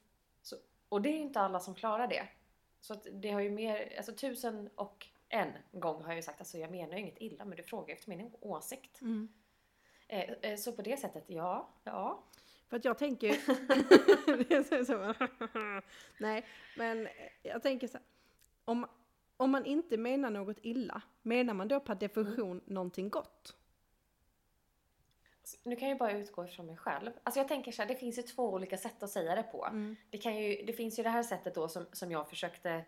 Så, 0.42 0.56
och 0.90 1.02
det 1.02 1.10
är 1.10 1.14
ju 1.14 1.20
inte 1.20 1.42
alla 1.42 1.60
som 1.60 1.76
klarar 1.76 2.08
det. 2.08 2.28
Så 2.82 2.96
det 3.14 3.32
har 3.32 3.42
ju 3.42 3.50
mer, 3.50 3.94
alltså 3.98 4.14
tusen 4.14 4.70
och 4.76 5.08
en 5.30 5.54
gång 5.72 6.02
har 6.02 6.10
jag 6.10 6.16
ju 6.16 6.22
sagt 6.22 6.40
alltså 6.40 6.58
jag 6.58 6.72
menar 6.72 6.94
ju 6.94 7.00
inget 7.00 7.22
illa 7.22 7.46
men 7.46 7.58
du 7.58 7.64
frågar 7.64 7.96
efter 7.96 8.10
min 8.10 8.32
åsikt. 8.42 9.02
Mm. 9.02 9.30
Eh, 10.08 10.30
eh, 10.42 10.58
så 10.58 10.72
på 10.72 10.82
det 10.82 10.98
sättet, 10.98 11.24
ja, 11.28 11.70
ja. 11.84 12.24
För 12.68 12.78
att 12.78 12.86
jag 12.86 12.98
tänker 12.98 13.34
så, 14.84 15.14
Nej, 16.20 16.46
men 16.78 17.08
jag 17.44 17.64
tänker 17.64 17.88
så 17.88 17.98
här. 17.98 18.06
Om, 18.66 18.88
om 19.38 19.52
man 19.52 19.66
inte 19.66 19.98
menar 19.98 20.30
något 20.30 20.58
illa, 20.62 21.02
menar 21.22 21.54
man 21.54 21.68
då 21.68 21.80
per 21.80 21.96
definition 21.96 22.62
någonting 22.66 23.10
gott? 23.10 23.56
nu 25.64 25.76
kan 25.76 25.88
jag 25.88 25.96
ju 25.96 26.00
bara 26.00 26.12
utgå 26.12 26.46
ifrån 26.46 26.66
mig 26.66 26.78
själv. 26.78 27.12
Alltså 27.24 27.40
jag 27.40 27.48
tänker 27.48 27.72
så 27.72 27.82
här, 27.82 27.90
det 27.90 27.96
finns 27.96 28.18
ju 28.18 28.22
två 28.22 28.54
olika 28.54 28.78
sätt 28.78 29.04
att 29.04 29.10
säga 29.10 29.36
det 29.36 29.44
på. 29.44 29.66
Mm. 29.66 29.96
Det, 30.10 30.18
kan 30.18 30.36
ju, 30.36 30.66
det 30.66 30.74
finns 30.74 31.00
ju 31.00 31.04
det 31.04 31.10
här 31.10 31.24
sättet 31.24 31.56
då 31.56 31.68
som, 31.68 31.86
som 31.92 32.12
jag 32.12 32.30
försökte... 32.30 32.86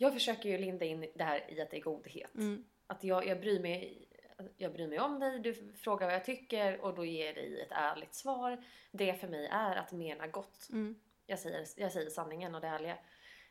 Jag 0.00 0.12
försöker 0.12 0.48
ju 0.48 0.58
linda 0.58 0.84
in 0.84 1.06
det 1.14 1.24
här 1.24 1.52
i 1.52 1.60
att 1.60 1.70
det 1.70 1.76
är 1.76 1.80
godhet. 1.80 2.34
Mm. 2.34 2.64
Att 2.86 3.04
jag, 3.04 3.26
jag, 3.26 3.40
bryr 3.40 3.60
mig, 3.60 4.08
jag 4.56 4.72
bryr 4.72 4.88
mig 4.88 5.00
om 5.00 5.20
dig, 5.20 5.38
du 5.38 5.54
frågar 5.54 6.06
vad 6.06 6.14
jag 6.14 6.24
tycker 6.24 6.80
och 6.80 6.94
då 6.94 7.04
ger 7.04 7.34
dig 7.34 7.60
ett 7.60 7.72
ärligt 7.72 8.14
svar. 8.14 8.64
Det 8.90 9.14
för 9.14 9.28
mig 9.28 9.46
är 9.46 9.76
att 9.76 9.92
mena 9.92 10.26
gott. 10.26 10.68
Mm. 10.72 11.00
Jag 11.26 11.38
säger, 11.38 11.66
jag 11.76 11.92
säger 11.92 12.10
sanningen 12.10 12.54
och 12.54 12.60
det 12.60 12.66
ärliga. 12.66 12.98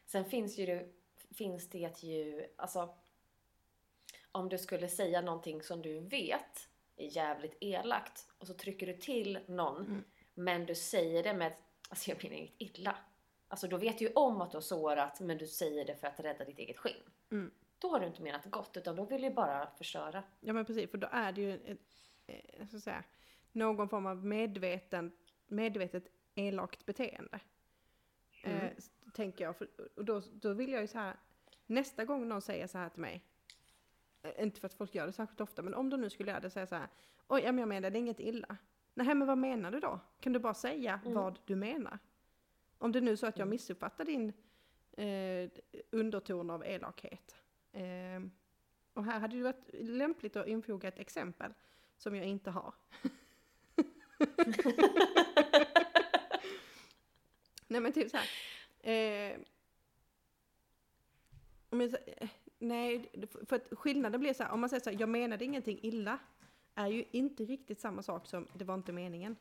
Sen 0.06 0.26
finns 0.26 0.58
ju 0.58 0.66
det, 0.66 0.90
finns 1.36 1.70
det 1.70 2.04
ju, 2.04 2.48
alltså 2.56 2.96
om 4.32 4.50
du 4.50 4.58
skulle 4.58 4.88
säga 4.88 5.22
någonting 5.22 5.64
som 5.64 5.82
du 5.82 6.00
vet 6.00 6.70
är 6.98 7.16
jävligt 7.16 7.58
elakt 7.60 8.28
och 8.38 8.48
så 8.48 8.54
trycker 8.54 8.88
du 8.88 8.94
till 8.94 9.40
någon 9.48 9.86
Mm. 9.86 10.04
men 10.34 10.66
du 10.66 10.76
säger 10.76 11.24
det 11.24 11.34
med, 11.34 11.54
alltså 11.90 12.12
jag 12.12 12.24
menar 12.24 12.36
inget 12.36 12.54
illa. 12.58 12.96
Alltså 13.48 13.68
då 13.68 13.78
vet 13.78 13.98
du 13.98 14.06
ju 14.06 14.12
om 14.14 14.42
att 14.42 14.52
du 14.52 14.58
har 14.58 14.62
sårat 14.62 15.20
men 15.20 15.38
du 15.38 15.48
säger 15.48 15.86
det 15.86 15.96
för 15.96 16.08
att 16.08 16.20
rädda 16.20 16.46
ditt 16.46 16.60
eget 16.60 16.78
skinn. 16.78 17.04
Mm. 17.32 17.52
Då 17.80 17.90
har 17.90 18.00
du 18.00 18.06
inte 18.08 18.22
menat 18.22 18.46
gott 18.46 18.78
utan 18.78 18.96
då 18.96 19.06
vill 19.06 19.22
du 19.22 19.30
bara 19.30 19.68
förstöra. 19.78 20.24
Ja 20.40 20.54
men 20.54 20.66
precis, 20.66 20.92
för 20.92 20.98
då 20.98 21.08
är 21.12 21.32
det 21.32 21.42
ju 21.42 21.54
ett, 21.56 21.80
eh, 22.28 22.68
så 22.68 22.78
att 22.78 22.84
säga, 22.84 23.04
någon 23.52 23.90
form 23.90 24.06
av 24.06 24.26
medveten, 24.26 25.12
medvetet 25.48 26.08
elakt 26.36 26.86
beteende. 26.86 27.40
Mm. 28.44 28.58
Eh, 28.58 28.72
tänker 29.14 29.44
jag, 29.44 29.56
för, 29.58 29.70
och 29.96 30.06
då, 30.06 30.22
då 30.34 30.54
vill 30.54 30.72
jag 30.72 30.82
ju 30.82 30.88
så 30.88 30.98
här, 30.98 31.16
nästa 31.66 32.06
gång 32.06 32.28
någon 32.28 32.42
säger 32.42 32.68
så 32.68 32.78
här 32.78 32.90
till 32.90 33.02
mig, 33.02 33.24
eh, 34.22 34.44
inte 34.44 34.60
för 34.60 34.66
att 34.66 34.74
folk 34.74 34.96
gör 34.96 35.06
det 35.08 35.14
särskilt 35.14 35.42
ofta, 35.42 35.62
men 35.62 35.74
om 35.74 35.90
de 35.90 36.02
nu 36.02 36.10
skulle 36.10 36.32
göra 36.32 36.42
det, 36.42 36.50
säga 36.50 36.68
så 36.68 36.76
här, 36.76 36.88
oj, 37.28 37.42
men 37.44 37.58
jag 37.58 37.68
menar 37.70 37.90
det 37.90 37.98
är 37.98 38.00
inget 38.00 38.20
illa. 38.20 38.58
Nej, 38.94 39.16
men 39.16 39.28
vad 39.28 39.38
menar 39.38 39.72
du 39.72 39.80
då? 39.80 40.00
Kan 40.20 40.34
du 40.34 40.40
bara 40.40 40.54
säga 40.54 41.00
Mm. 41.06 41.14
vad 41.14 41.40
du 41.46 41.56
menar? 41.56 42.00
Om 42.78 42.92
det 42.92 43.02
nu 43.02 43.12
är 43.12 43.16
så 43.16 43.28
att 43.28 43.38
jag 43.38 43.46
Mm. 43.46 43.50
missuppfattar 43.56 44.06
din 44.06 44.34
eh, 44.98 45.50
underton 45.92 46.50
av 46.50 46.66
elakhet. 46.66 47.36
Eh, 47.72 48.22
och 48.94 49.04
här 49.06 49.20
hade 49.20 49.38
det 49.38 49.44
varit 49.44 49.70
lämpligt 49.74 50.36
att 50.36 50.48
infoga 50.48 50.88
ett 50.88 51.00
exempel 51.00 51.54
som 51.98 52.16
jag 52.16 52.26
inte 52.26 52.52
har. 52.52 52.74
Nej 57.68 57.82
men 57.82 57.94
typ 57.94 58.12
så 58.12 58.18
här. 58.18 58.28
Eh, 58.80 59.38
sä- 61.70 62.14
eh, 62.18 62.30
nej, 62.60 63.10
för 63.48 63.56
att 63.56 63.68
skillnaden 63.80 64.22
blir 64.22 64.34
så 64.34 64.44
här, 64.44 64.52
om 64.52 64.60
man 64.60 64.70
säger 64.70 64.84
så 64.84 64.90
här, 64.90 64.98
jag 65.00 65.10
menade 65.10 65.46
ingenting 65.46 65.80
illa, 65.82 66.20
är 66.76 66.88
ju 66.88 67.06
inte 67.12 67.46
riktigt 67.46 67.80
samma 67.80 68.04
sak 68.04 68.28
som 68.28 68.48
det 68.54 68.66
var 68.66 68.76
inte 68.76 68.92
meningen. 68.92 69.36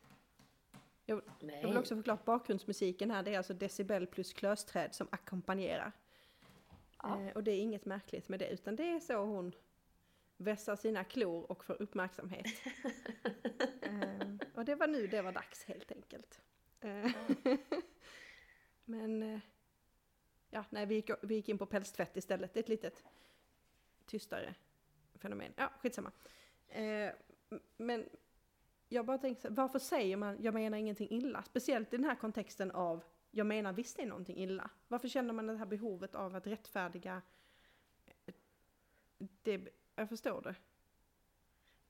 Nej. 1.39 1.59
Jag 1.61 1.67
vill 1.67 1.77
också 1.77 1.95
förklara 1.95 2.19
bakgrundsmusiken 2.25 3.11
här, 3.11 3.23
det 3.23 3.33
är 3.33 3.37
alltså 3.37 3.53
decibel 3.53 4.07
plus 4.07 4.33
klösträd 4.33 4.95
som 4.95 5.07
ackompanjerar. 5.11 5.91
Ja. 7.03 7.21
Eh, 7.21 7.31
och 7.35 7.43
det 7.43 7.51
är 7.51 7.59
inget 7.59 7.85
märkligt 7.85 8.29
med 8.29 8.39
det, 8.39 8.49
utan 8.49 8.75
det 8.75 8.83
är 8.89 8.99
så 8.99 9.13
hon 9.25 9.51
vässar 10.37 10.75
sina 10.75 11.03
klor 11.03 11.51
och 11.51 11.65
får 11.65 11.81
uppmärksamhet. 11.81 12.45
eh, 13.81 14.27
och 14.53 14.65
det 14.65 14.75
var 14.75 14.87
nu 14.87 15.07
det 15.07 15.21
var 15.21 15.31
dags 15.31 15.63
helt 15.65 15.91
enkelt. 15.91 16.41
Eh, 16.79 17.11
Men, 18.85 19.23
eh, 19.23 19.39
ja, 20.49 20.65
nej, 20.69 20.85
vi 20.85 20.95
gick, 20.95 21.09
vi 21.21 21.35
gick 21.35 21.49
in 21.49 21.57
på 21.57 21.65
pälstvätt 21.65 22.17
istället. 22.17 22.53
Det 22.53 22.59
är 22.59 22.63
ett 22.63 22.69
litet 22.69 23.03
tystare 24.05 24.55
fenomen. 25.15 25.53
Ja, 25.55 25.71
skitsamma. 25.81 26.11
Eh, 26.67 27.11
m- 27.49 27.61
men 27.77 28.09
jag 28.89 29.05
bara 29.05 29.17
tänker 29.17 29.41
så 29.41 29.47
här, 29.47 29.55
varför 29.55 29.79
säger 29.79 30.17
man 30.17 30.37
jag 30.41 30.53
menar 30.53 30.77
ingenting 30.77 31.07
illa? 31.11 31.43
Speciellt 31.43 31.93
i 31.93 31.97
den 31.97 32.05
här 32.05 32.15
kontexten 32.15 32.71
av 32.71 33.03
jag 33.31 33.47
menar 33.47 33.73
visst 33.73 33.97
det 33.97 34.03
är 34.03 34.07
någonting 34.07 34.37
illa. 34.37 34.69
Varför 34.87 35.07
känner 35.07 35.33
man 35.33 35.47
det 35.47 35.57
här 35.57 35.65
behovet 35.65 36.15
av 36.15 36.35
att 36.35 36.47
rättfärdiga 36.47 37.21
eh, 38.05 38.33
det? 39.17 39.67
Jag 39.95 40.09
förstår 40.09 40.41
det. 40.41 40.55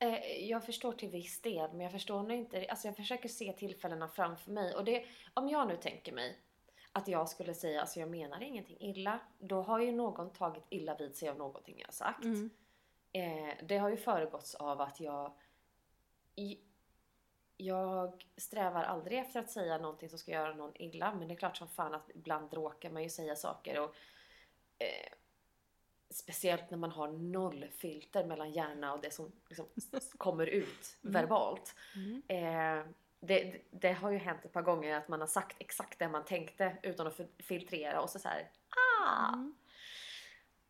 Eh, 0.06 0.48
Jag 0.48 0.64
förstår 0.66 0.92
till 0.92 1.08
viss 1.08 1.40
del, 1.40 1.70
men 1.70 1.80
jag 1.80 1.92
förstår 1.92 2.22
nog 2.22 2.32
inte. 2.32 2.66
Alltså 2.68 2.88
jag 2.88 2.96
försöker 2.96 3.28
se 3.28 3.52
tillfällena 3.52 4.08
framför 4.08 4.50
mig. 4.52 4.74
Och 4.74 4.84
det, 4.84 5.04
om 5.34 5.48
jag 5.48 5.68
nu 5.68 5.76
tänker 5.76 6.12
mig 6.12 6.38
att 6.92 7.08
jag 7.08 7.28
skulle 7.28 7.54
säga 7.54 7.80
alltså 7.80 8.00
jag 8.00 8.10
menar 8.10 8.42
ingenting 8.42 8.76
illa. 8.80 9.20
Då 9.38 9.62
har 9.62 9.80
ju 9.80 9.92
någon 9.92 10.32
tagit 10.32 10.64
illa 10.68 10.96
vid 10.96 11.16
sig 11.16 11.28
av 11.28 11.36
någonting 11.36 11.78
jag 11.78 11.86
har 11.86 11.92
sagt. 11.92 12.24
Mm. 12.24 12.50
Eh, 13.12 13.54
det 13.62 13.78
har 13.78 13.88
ju 13.88 13.96
föregåtts 13.96 14.54
av 14.54 14.80
att 14.80 15.00
jag... 15.00 15.32
Jag 17.60 18.24
strävar 18.36 18.84
aldrig 18.84 19.18
efter 19.18 19.40
att 19.40 19.50
säga 19.50 19.78
någonting 19.78 20.08
som 20.08 20.18
ska 20.18 20.30
göra 20.30 20.54
någon 20.54 20.72
illa. 20.82 21.14
Men 21.14 21.28
det 21.28 21.34
är 21.34 21.38
klart 21.38 21.56
som 21.56 21.68
fan 21.68 21.94
att 21.94 22.10
ibland 22.14 22.54
råkar 22.54 22.90
man 22.90 23.02
ju 23.02 23.08
säga 23.10 23.36
saker. 23.36 23.80
Och, 23.80 23.94
eh, 24.78 25.12
speciellt 26.10 26.70
när 26.70 26.78
man 26.78 26.90
har 26.90 27.08
noll 27.08 27.66
filter 27.76 28.24
mellan 28.24 28.50
hjärna 28.50 28.92
och 28.94 29.00
det 29.00 29.10
som 29.10 29.32
liksom 29.48 29.66
kommer 30.18 30.46
ut 30.46 30.96
Mm. 31.02 31.12
verbalt. 31.12 31.74
Mm. 31.96 32.22
Eh, 32.28 32.86
det, 33.20 33.60
det 33.70 33.92
har 33.92 34.10
ju 34.10 34.18
hänt 34.18 34.44
ett 34.44 34.52
par 34.52 34.62
gånger 34.62 34.94
att 34.96 35.08
man 35.08 35.20
har 35.20 35.26
sagt 35.26 35.56
exakt 35.58 35.98
det 35.98 36.08
man 36.08 36.24
tänkte 36.24 36.76
utan 36.82 37.06
att 37.06 37.16
fi- 37.16 37.28
filtrera 37.38 38.00
och 38.00 38.10
så 38.10 38.18
så 38.18 38.28
här. 38.28 38.50
Ah! 39.06 39.28
Mm. 39.32 39.54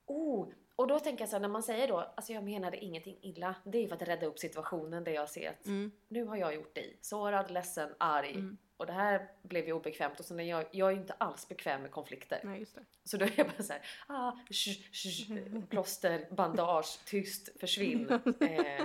Oh! 0.06 0.48
Och 0.78 0.86
då 0.86 1.00
tänker 1.00 1.22
jag 1.22 1.28
så 1.28 1.36
här, 1.36 1.40
när 1.40 1.48
man 1.48 1.62
säger 1.62 1.88
då, 1.88 1.98
alltså 1.98 2.32
jag 2.32 2.44
menade 2.44 2.76
ingenting 2.84 3.18
illa. 3.22 3.54
Det 3.64 3.78
är 3.78 3.82
ju 3.82 3.88
för 3.88 3.96
att 3.96 4.02
rädda 4.02 4.26
upp 4.26 4.38
situationen 4.38 5.04
där 5.04 5.12
jag 5.12 5.30
ser 5.30 5.50
att 5.50 5.66
Mm. 5.66 5.92
nu 6.08 6.24
har 6.24 6.36
jag 6.36 6.54
gjort 6.54 6.74
dig 6.74 6.98
sårad, 7.00 7.50
ledsen, 7.50 7.94
arg. 7.98 8.30
Mm. 8.30 8.58
Och 8.76 8.86
det 8.86 8.92
här 8.92 9.30
blev 9.42 9.66
ju 9.66 9.72
obekvämt 9.72 10.20
och 10.20 10.26
så 10.26 10.34
när 10.34 10.44
jag, 10.44 10.64
jag 10.70 10.88
är 10.88 10.92
ju 10.92 11.00
inte 11.00 11.12
alls 11.12 11.48
bekväm 11.48 11.82
med 11.82 11.90
konflikter. 11.90 12.40
Nej, 12.44 12.60
just 12.60 12.74
det. 12.74 12.84
Så 13.04 13.16
då 13.16 13.24
är 13.24 13.32
jag 13.36 13.46
bara 13.46 13.62
så 13.62 13.72
här, 13.72 13.82
ah, 14.06 14.32
sh, 14.50 14.70
sh, 14.92 15.32
plåster, 15.70 16.28
bandage, 16.30 16.98
tyst, 17.06 17.60
försvinn. 17.60 18.08
Eh, 18.40 18.84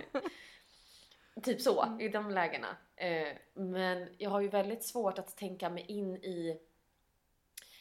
typ 1.43 1.62
så, 1.62 1.97
i 2.01 2.10
de 2.10 2.32
lägena. 2.32 2.77
Eh, 2.95 3.27
men 3.53 4.08
jag 4.17 4.29
har 4.29 4.41
ju 4.41 4.47
väldigt 4.47 4.84
svårt 4.84 5.19
att 5.19 5.38
tänka 5.38 5.69
mig 5.69 5.86
in 5.88 6.15
i 6.15 6.60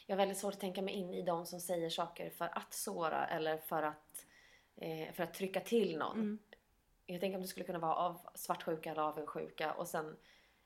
jag 0.05 0.15
har 0.15 0.17
väldigt 0.17 0.37
svårt 0.37 0.53
att 0.53 0.59
tänka 0.59 0.81
mig 0.81 0.93
in 0.93 1.13
i 1.13 1.21
de 1.21 1.45
som 1.45 1.59
säger 1.59 1.89
saker 1.89 2.29
för 2.29 2.57
att 2.57 2.73
såra 2.73 3.27
eller 3.27 3.57
för 3.57 3.83
att, 3.83 4.25
eh, 4.75 5.13
för 5.13 5.23
att 5.23 5.33
trycka 5.33 5.59
till 5.59 5.97
någon. 5.97 6.19
Mm. 6.19 6.39
Jag 7.05 7.21
tänker 7.21 7.35
om 7.35 7.41
det 7.41 7.47
skulle 7.47 7.65
kunna 7.65 7.79
vara 7.79 7.95
av 7.95 8.19
svartsjuka 8.35 8.91
eller 8.91 9.01
avundsjuka 9.01 9.73
och 9.73 9.87
sen 9.87 10.17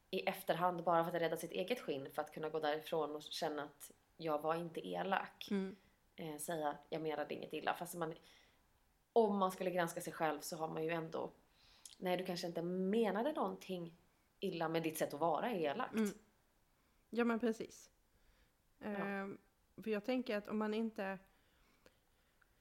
i 0.09 0.19
efterhand 0.19 0.83
bara 0.83 1.03
för 1.03 1.15
att 1.15 1.21
rädda 1.21 1.37
sitt 1.37 1.51
eget 1.51 1.79
skinn 1.79 2.11
för 2.11 2.21
att 2.21 2.33
kunna 2.33 2.49
gå 2.49 2.59
därifrån 2.59 3.15
och 3.15 3.23
känna 3.23 3.63
att 3.63 3.91
jag 4.17 4.41
var 4.41 4.55
inte 4.55 4.87
elak. 4.87 5.47
Mm. 5.51 5.75
Eh, 6.15 6.37
säga 6.37 6.77
jag 6.89 7.01
menade 7.01 7.33
inget 7.33 7.53
illa. 7.53 7.73
Fast 7.73 7.95
man, 7.95 8.13
om 9.13 9.37
man 9.37 9.51
skulle 9.51 9.71
granska 9.71 10.01
sig 10.01 10.13
själv 10.13 10.39
så 10.41 10.57
har 10.57 10.67
man 10.67 10.83
ju 10.83 10.89
ändå 10.89 11.31
Nej, 11.97 12.17
du 12.17 12.25
kanske 12.25 12.47
inte 12.47 12.61
menade 12.61 13.31
någonting 13.31 13.93
illa 14.39 14.69
med 14.69 14.83
ditt 14.83 14.97
sätt 14.97 15.13
att 15.13 15.19
vara 15.19 15.51
är 15.51 15.55
elakt. 15.55 15.93
Mm. 15.93 16.13
Ja 17.09 17.23
men 17.23 17.39
precis. 17.39 17.89
Ehm, 18.79 19.37
för 19.77 19.91
jag 19.91 20.05
tänker 20.05 20.37
att 20.37 20.47
om 20.47 20.57
man 20.57 20.73
inte... 20.73 21.19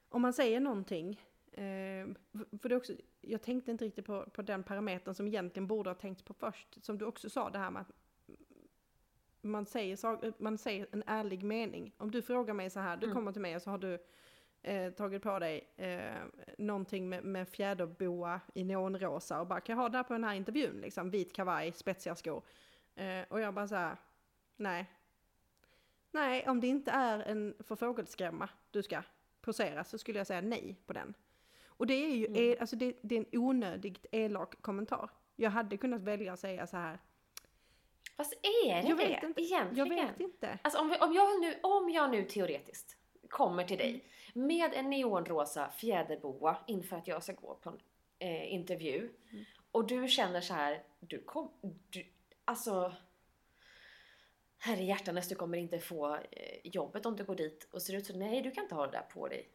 Om 0.08 0.22
man 0.22 0.32
säger 0.32 0.60
någonting... 0.60 1.22
ehm, 1.52 2.16
för 2.62 2.68
det 2.68 2.76
också, 2.76 2.92
jag 3.20 3.42
tänkte 3.42 3.70
inte 3.70 3.84
riktigt 3.84 4.06
på, 4.06 4.30
på 4.30 4.42
den 4.42 4.62
parametern 4.62 5.14
som 5.14 5.26
egentligen 5.26 5.66
borde 5.66 5.90
ha 5.90 5.94
tänkt 5.94 6.24
på 6.24 6.34
först. 6.34 6.84
Som 6.84 6.98
du 6.98 7.04
också 7.04 7.30
sa 7.30 7.50
det 7.50 7.58
här 7.58 7.70
med 7.70 7.82
att 7.82 7.90
man 9.40 9.66
säger, 9.66 10.42
man 10.42 10.58
säger 10.58 10.86
en 10.92 11.02
ärlig 11.06 11.42
mening. 11.42 11.92
Om 11.96 12.10
du 12.10 12.22
frågar 12.22 12.54
mig 12.54 12.70
så 12.70 12.80
här, 12.80 12.96
du 12.96 13.06
Mm. 13.06 13.14
kommer 13.14 13.32
till 13.32 13.42
mig 13.42 13.56
och 13.56 13.62
så 13.62 13.70
har 13.70 13.78
du 13.78 13.98
eh, 14.62 14.92
tagit 14.92 15.22
på 15.22 15.38
dig 15.38 15.72
eh, 15.76 16.22
någonting 16.58 17.08
med, 17.08 17.24
med 17.24 17.48
fjäderboa 17.48 18.40
i 18.54 18.64
neonrosa 18.64 19.40
och 19.40 19.46
bara 19.46 19.60
kan 19.60 19.76
jag 19.76 19.82
ha 19.82 19.88
det 19.88 19.96
här 19.96 20.04
på 20.04 20.12
den 20.12 20.24
här 20.24 20.34
intervjun 20.34 20.80
liksom, 20.80 21.10
vit 21.10 21.32
kavaj, 21.32 21.72
spetsiga 21.72 22.14
skor. 22.14 22.42
Eh, 22.94 23.22
och 23.28 23.40
jag 23.40 23.54
bara 23.54 23.68
så 23.68 23.74
här, 23.74 23.96
nej. 24.56 24.90
Nej, 26.16 26.48
om 26.48 26.60
det 26.60 26.66
inte 26.66 26.90
är 26.90 27.18
en 27.18 27.54
förfågelskrämma 27.66 28.48
du 28.70 28.82
ska 28.82 29.02
posera 29.40 29.84
så 29.84 29.98
skulle 29.98 30.18
jag 30.18 30.26
säga 30.26 30.40
nej 30.40 30.76
på 30.86 30.92
den. 30.92 31.14
Och 31.66 31.86
det 31.86 31.94
är 31.94 32.14
ju, 32.16 32.26
Mm. 32.26 32.42
el, 32.42 32.56
alltså 32.60 32.76
det, 32.76 32.96
det 33.02 33.14
är 33.14 33.18
en 33.18 33.38
onödigt 33.40 34.06
elak 34.12 34.62
kommentar. 34.62 35.10
Jag 35.36 35.50
hade 35.50 35.76
kunnat 35.76 36.00
välja 36.02 36.32
att 36.32 36.40
säga 36.40 36.66
så 36.66 36.76
här, 36.76 36.98
Fast 38.16 38.32
är 38.32 38.82
det 38.82 38.88
Jag 38.88 38.98
det 38.98 39.06
vet 39.08 39.22
inte. 39.22 39.42
egentligen? 39.42 39.88
jag 39.88 40.06
vet 40.06 40.20
inte. 40.20 40.58
Alltså 40.62 40.80
om, 40.80 40.88
vi, 40.88 40.96
om, 40.98 41.12
jag 41.12 41.40
nu, 41.40 41.54
om 41.62 41.90
jag 41.90 42.10
nu 42.10 42.24
teoretiskt 42.24 42.96
kommer 43.28 43.64
till 43.64 43.78
dig 43.78 44.04
Mm. 44.34 44.46
med 44.46 44.74
en 44.74 44.90
neonrosa 44.90 45.70
fjäderboa 45.70 46.56
inför 46.66 46.96
att 46.96 47.08
jag 47.08 47.22
ska 47.22 47.32
gå 47.32 47.54
på 47.54 47.70
en 47.70 47.78
eh, 48.18 48.52
intervju 48.54 49.10
Mm. 49.32 49.44
och 49.72 49.86
du 49.86 50.08
känner 50.08 50.40
så 50.40 50.54
här, 50.54 50.82
du 51.00 51.22
kom, 51.22 51.50
du, 51.90 52.06
alltså 52.44 52.92
Herre 54.58 54.82
hjärtanes, 54.84 55.28
du 55.28 55.34
kommer 55.34 55.58
inte 55.58 55.78
få 55.78 56.14
eh, 56.14 56.20
jobbet 56.64 57.06
om 57.06 57.16
du 57.16 57.24
går 57.24 57.34
dit 57.34 57.68
och 57.70 57.82
ser 57.82 57.94
ut 57.94 58.06
så. 58.06 58.16
Nej, 58.16 58.42
du 58.42 58.50
kan 58.50 58.64
inte 58.64 58.74
ha 58.74 58.86
det 58.86 58.92
där 58.92 59.06
på 59.14 59.28
dig. 59.28 59.48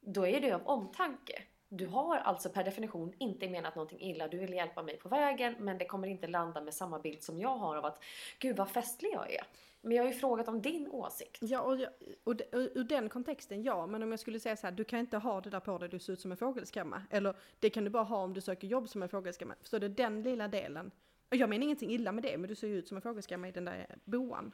Då 0.00 0.26
är 0.26 0.40
det 0.40 0.52
av 0.52 0.66
omtanke. 0.66 1.42
Du 1.68 1.86
har 1.86 2.16
alltså 2.16 2.48
per 2.50 2.64
definition 2.64 3.12
inte 3.18 3.48
menat 3.48 3.74
någonting 3.76 4.00
illa. 4.00 4.28
Du 4.28 4.38
vill 4.38 4.52
hjälpa 4.52 4.82
mig 4.82 4.96
på 4.96 5.08
vägen 5.08 5.54
men 5.58 5.78
det 5.78 5.84
kommer 5.84 6.08
inte 6.08 6.26
landa 6.26 6.60
med 6.60 6.74
samma 6.74 6.98
bild 6.98 7.22
som 7.22 7.38
jag 7.38 7.56
har 7.56 7.76
av 7.76 7.84
att 7.84 8.02
gud 8.38 8.56
vad 8.56 8.70
festlig 8.70 9.10
jag 9.12 9.32
är. 9.32 9.42
Men 9.80 9.96
jag 9.96 10.04
har 10.04 10.08
ju 10.12 10.16
frågat 10.18 10.48
om 10.48 10.62
din 10.62 10.88
åsikt. 10.88 11.38
Ja, 11.40 11.60
och, 11.60 11.76
jag- 11.76 11.90
och, 12.24 12.36
de- 12.36 12.44
och 12.44 12.58
ur 12.74 12.84
den 12.84 13.08
kontexten, 13.08 13.62
ja. 13.62 13.86
Men 13.86 14.02
om 14.02 14.10
jag 14.10 14.20
skulle 14.20 14.40
säga 14.40 14.56
så 14.56 14.66
här, 14.66 14.72
du 14.72 14.84
kan 14.84 14.98
inte 14.98 15.16
ha 15.18 15.40
det 15.40 15.50
där 15.50 15.60
på 15.60 15.78
dig, 15.78 15.88
du 15.88 15.98
ser 15.98 16.12
ut 16.12 16.20
som 16.20 16.30
en 16.30 16.36
fågelskrämma. 16.36 17.02
Eller 17.10 17.34
det 17.58 17.70
kan 17.70 17.84
du 17.84 17.90
bara 17.90 18.02
ha 18.02 18.16
om 18.22 18.34
du 18.34 18.40
söker 18.40 18.66
jobb 18.68 18.88
som 18.88 19.02
en 19.02 19.08
fågelskrämma. 19.08 19.54
det 19.70 19.76
är 19.76 19.80
Den 19.88 20.22
lilla 20.22 20.48
delen. 20.48 20.90
Och 21.32 21.36
jag 21.36 21.48
menar 21.48 21.64
ingenting 21.64 21.90
illa 21.90 22.12
med 22.12 22.22
det, 22.22 22.38
men 22.38 22.48
du 22.48 22.54
ser 22.54 22.68
ju 22.68 22.78
ut 22.78 22.88
som 22.88 22.96
en 22.96 23.02
fågelskrämma 23.02 23.48
i 23.48 23.52
den 23.52 23.64
där 23.64 23.98
boan. 24.04 24.52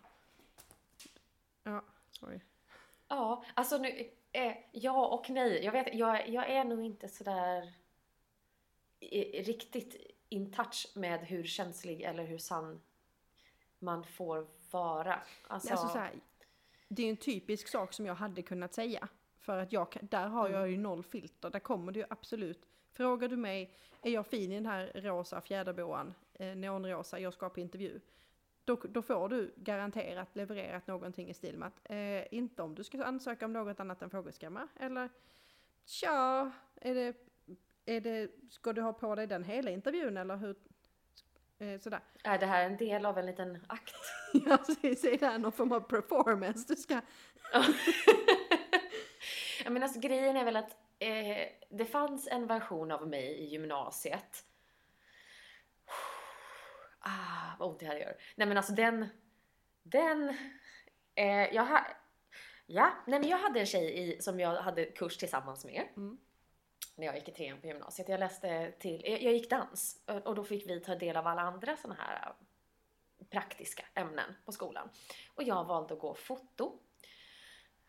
Ja, 1.62 1.84
sorry. 2.10 2.40
Ja, 3.08 3.44
alltså 3.54 3.78
nu, 3.78 4.10
eh, 4.32 4.56
ja 4.72 5.06
och 5.06 5.30
nej. 5.30 5.64
Jag, 5.64 5.72
vet, 5.72 5.94
jag, 5.94 6.28
jag 6.28 6.50
är 6.50 6.64
nog 6.64 6.82
inte 6.82 7.08
sådär 7.08 7.72
eh, 9.00 9.44
riktigt 9.44 10.14
in 10.28 10.52
touch 10.52 10.86
med 10.94 11.20
hur 11.20 11.44
känslig 11.44 12.02
eller 12.02 12.24
hur 12.24 12.38
sann 12.38 12.80
man 13.78 14.04
får 14.04 14.46
vara. 14.70 15.20
Alltså, 15.46 15.72
Alltså, 15.72 15.88
så 15.88 15.98
här, 15.98 16.12
det 16.88 17.02
är 17.02 17.06
ju 17.06 17.10
en 17.10 17.16
typisk 17.16 17.68
sak 17.68 17.92
som 17.92 18.06
jag 18.06 18.14
hade 18.14 18.42
kunnat 18.42 18.74
säga. 18.74 19.08
För 19.38 19.58
att 19.58 19.72
jag, 19.72 19.98
där 20.02 20.26
har 20.26 20.48
jag 20.48 20.70
ju 20.70 20.76
noll 20.76 21.02
filter. 21.02 21.50
Där 21.50 21.60
kommer 21.60 21.92
det 21.92 21.98
ju 21.98 22.06
absolut. 22.10 22.66
Frågar 22.92 23.28
du 23.28 23.36
mig, 23.36 23.74
är 24.02 24.10
jag 24.10 24.26
fin 24.26 24.52
i 24.52 24.54
den 24.54 24.66
här 24.66 24.92
rosa 24.94 25.40
fjäderboan, 25.40 26.14
eh, 26.38 26.57
neonrosa, 26.57 27.18
jag 27.18 27.33
ska 27.33 27.48
på 27.48 27.61
intervju. 27.61 28.01
Då, 28.64 28.77
då 28.85 29.03
får 29.03 29.29
du 29.29 29.55
garanterat 29.57 30.37
levererat 30.37 30.87
någonting 30.87 31.31
i 31.31 31.35
stil 31.35 31.59
med 31.59 31.66
att 31.66 31.90
eh, 31.90 32.35
inte 32.35 32.62
om 32.62 32.74
du 32.74 32.85
ska 32.85 33.05
ansöka 33.05 33.44
om 33.44 33.53
något 33.53 33.81
annat 33.81 34.03
än 34.03 34.11
fågelskrämma. 34.11 34.68
Eller 34.77 35.09
tja, 35.85 36.53
är 36.74 36.94
det, 36.94 37.16
är 37.85 38.01
det, 38.01 38.31
ska 38.51 38.72
du 38.72 38.83
ha 38.83 38.92
på 38.92 39.14
dig 39.14 39.27
den 39.27 39.44
hela 39.44 39.70
intervjun 39.70 40.16
eller 40.16 40.37
hur? 40.37 40.57
Eh, 41.59 41.79
sådär. 41.81 42.01
är 42.24 42.38
det 42.38 42.46
här 42.46 42.64
en 42.64 42.77
del 42.77 43.07
av 43.07 43.18
en 43.18 43.27
liten 43.27 43.64
akt? 43.66 43.94
Ja, 44.33 44.57
precis. 44.57 45.05
Är 45.05 45.18
det 45.18 45.27
här 45.27 45.38
någon 45.38 45.53
form 45.53 45.72
av 45.72 45.81
performance 45.81 46.64
du 46.68 46.77
ska 46.77 46.94
Ja, 49.64 49.70
men 49.70 49.83
alltså, 49.83 50.01
grejen 50.01 50.37
är 50.37 50.44
väl 50.44 50.57
att 50.57 50.77
eh, 50.98 51.48
det 51.70 51.85
fanns 51.85 52.29
en 52.29 52.46
version 52.46 52.90
av 52.90 53.09
mig 53.09 53.27
i 53.27 53.44
gymnasiet. 53.44 54.44
Ah, 57.00 57.56
vad 57.58 57.68
ont 57.68 57.80
det 57.80 57.87
här 57.87 57.96
gör. 57.96 58.16
Nej 58.37 58.48
men 58.48 58.56
alltså 58.56 58.72
den... 58.72 59.08
Den... 59.82 60.28
Eh, 61.14 61.54
jag 61.54 61.64
ha, 61.64 61.87
Ja, 62.66 62.92
nej 63.06 63.20
men 63.20 63.28
jag 63.28 63.38
hade 63.38 63.61
en 63.61 63.66
tjej 63.66 63.98
i, 63.98 64.22
som 64.22 64.40
jag 64.40 64.62
hade 64.62 64.84
kurs 64.84 65.16
tillsammans 65.16 65.64
med. 65.64 65.88
Mm. 65.96 66.18
När 66.96 67.06
jag 67.06 67.14
gick 67.16 67.28
i 67.28 67.32
trean 67.32 67.61
på 67.61 67.66
gymnasiet. 67.66 68.08
Jag 68.08 68.20
läste 68.20 68.72
till... 68.78 69.02
Jag, 69.04 69.22
jag 69.22 69.32
gick 69.32 69.50
dans. 69.50 70.02
och- 70.24 70.34
då 70.34 70.44
fick 70.44 70.70
vi 70.70 70.80
ta 70.80 70.94
del 70.94 71.16
av 71.16 71.26
alla 71.26 71.42
andra 71.42 71.76
såna 71.76 71.94
här 71.94 72.26
eh, 73.18 73.26
praktiska 73.26 73.84
ämnen 73.94 74.34
på 74.44 74.52
skolan. 74.52 74.88
Och 75.34 75.42
jag 75.42 75.64
valde 75.64 75.94
att 75.94 76.00
gå 76.00 76.14
foto. 76.14 76.78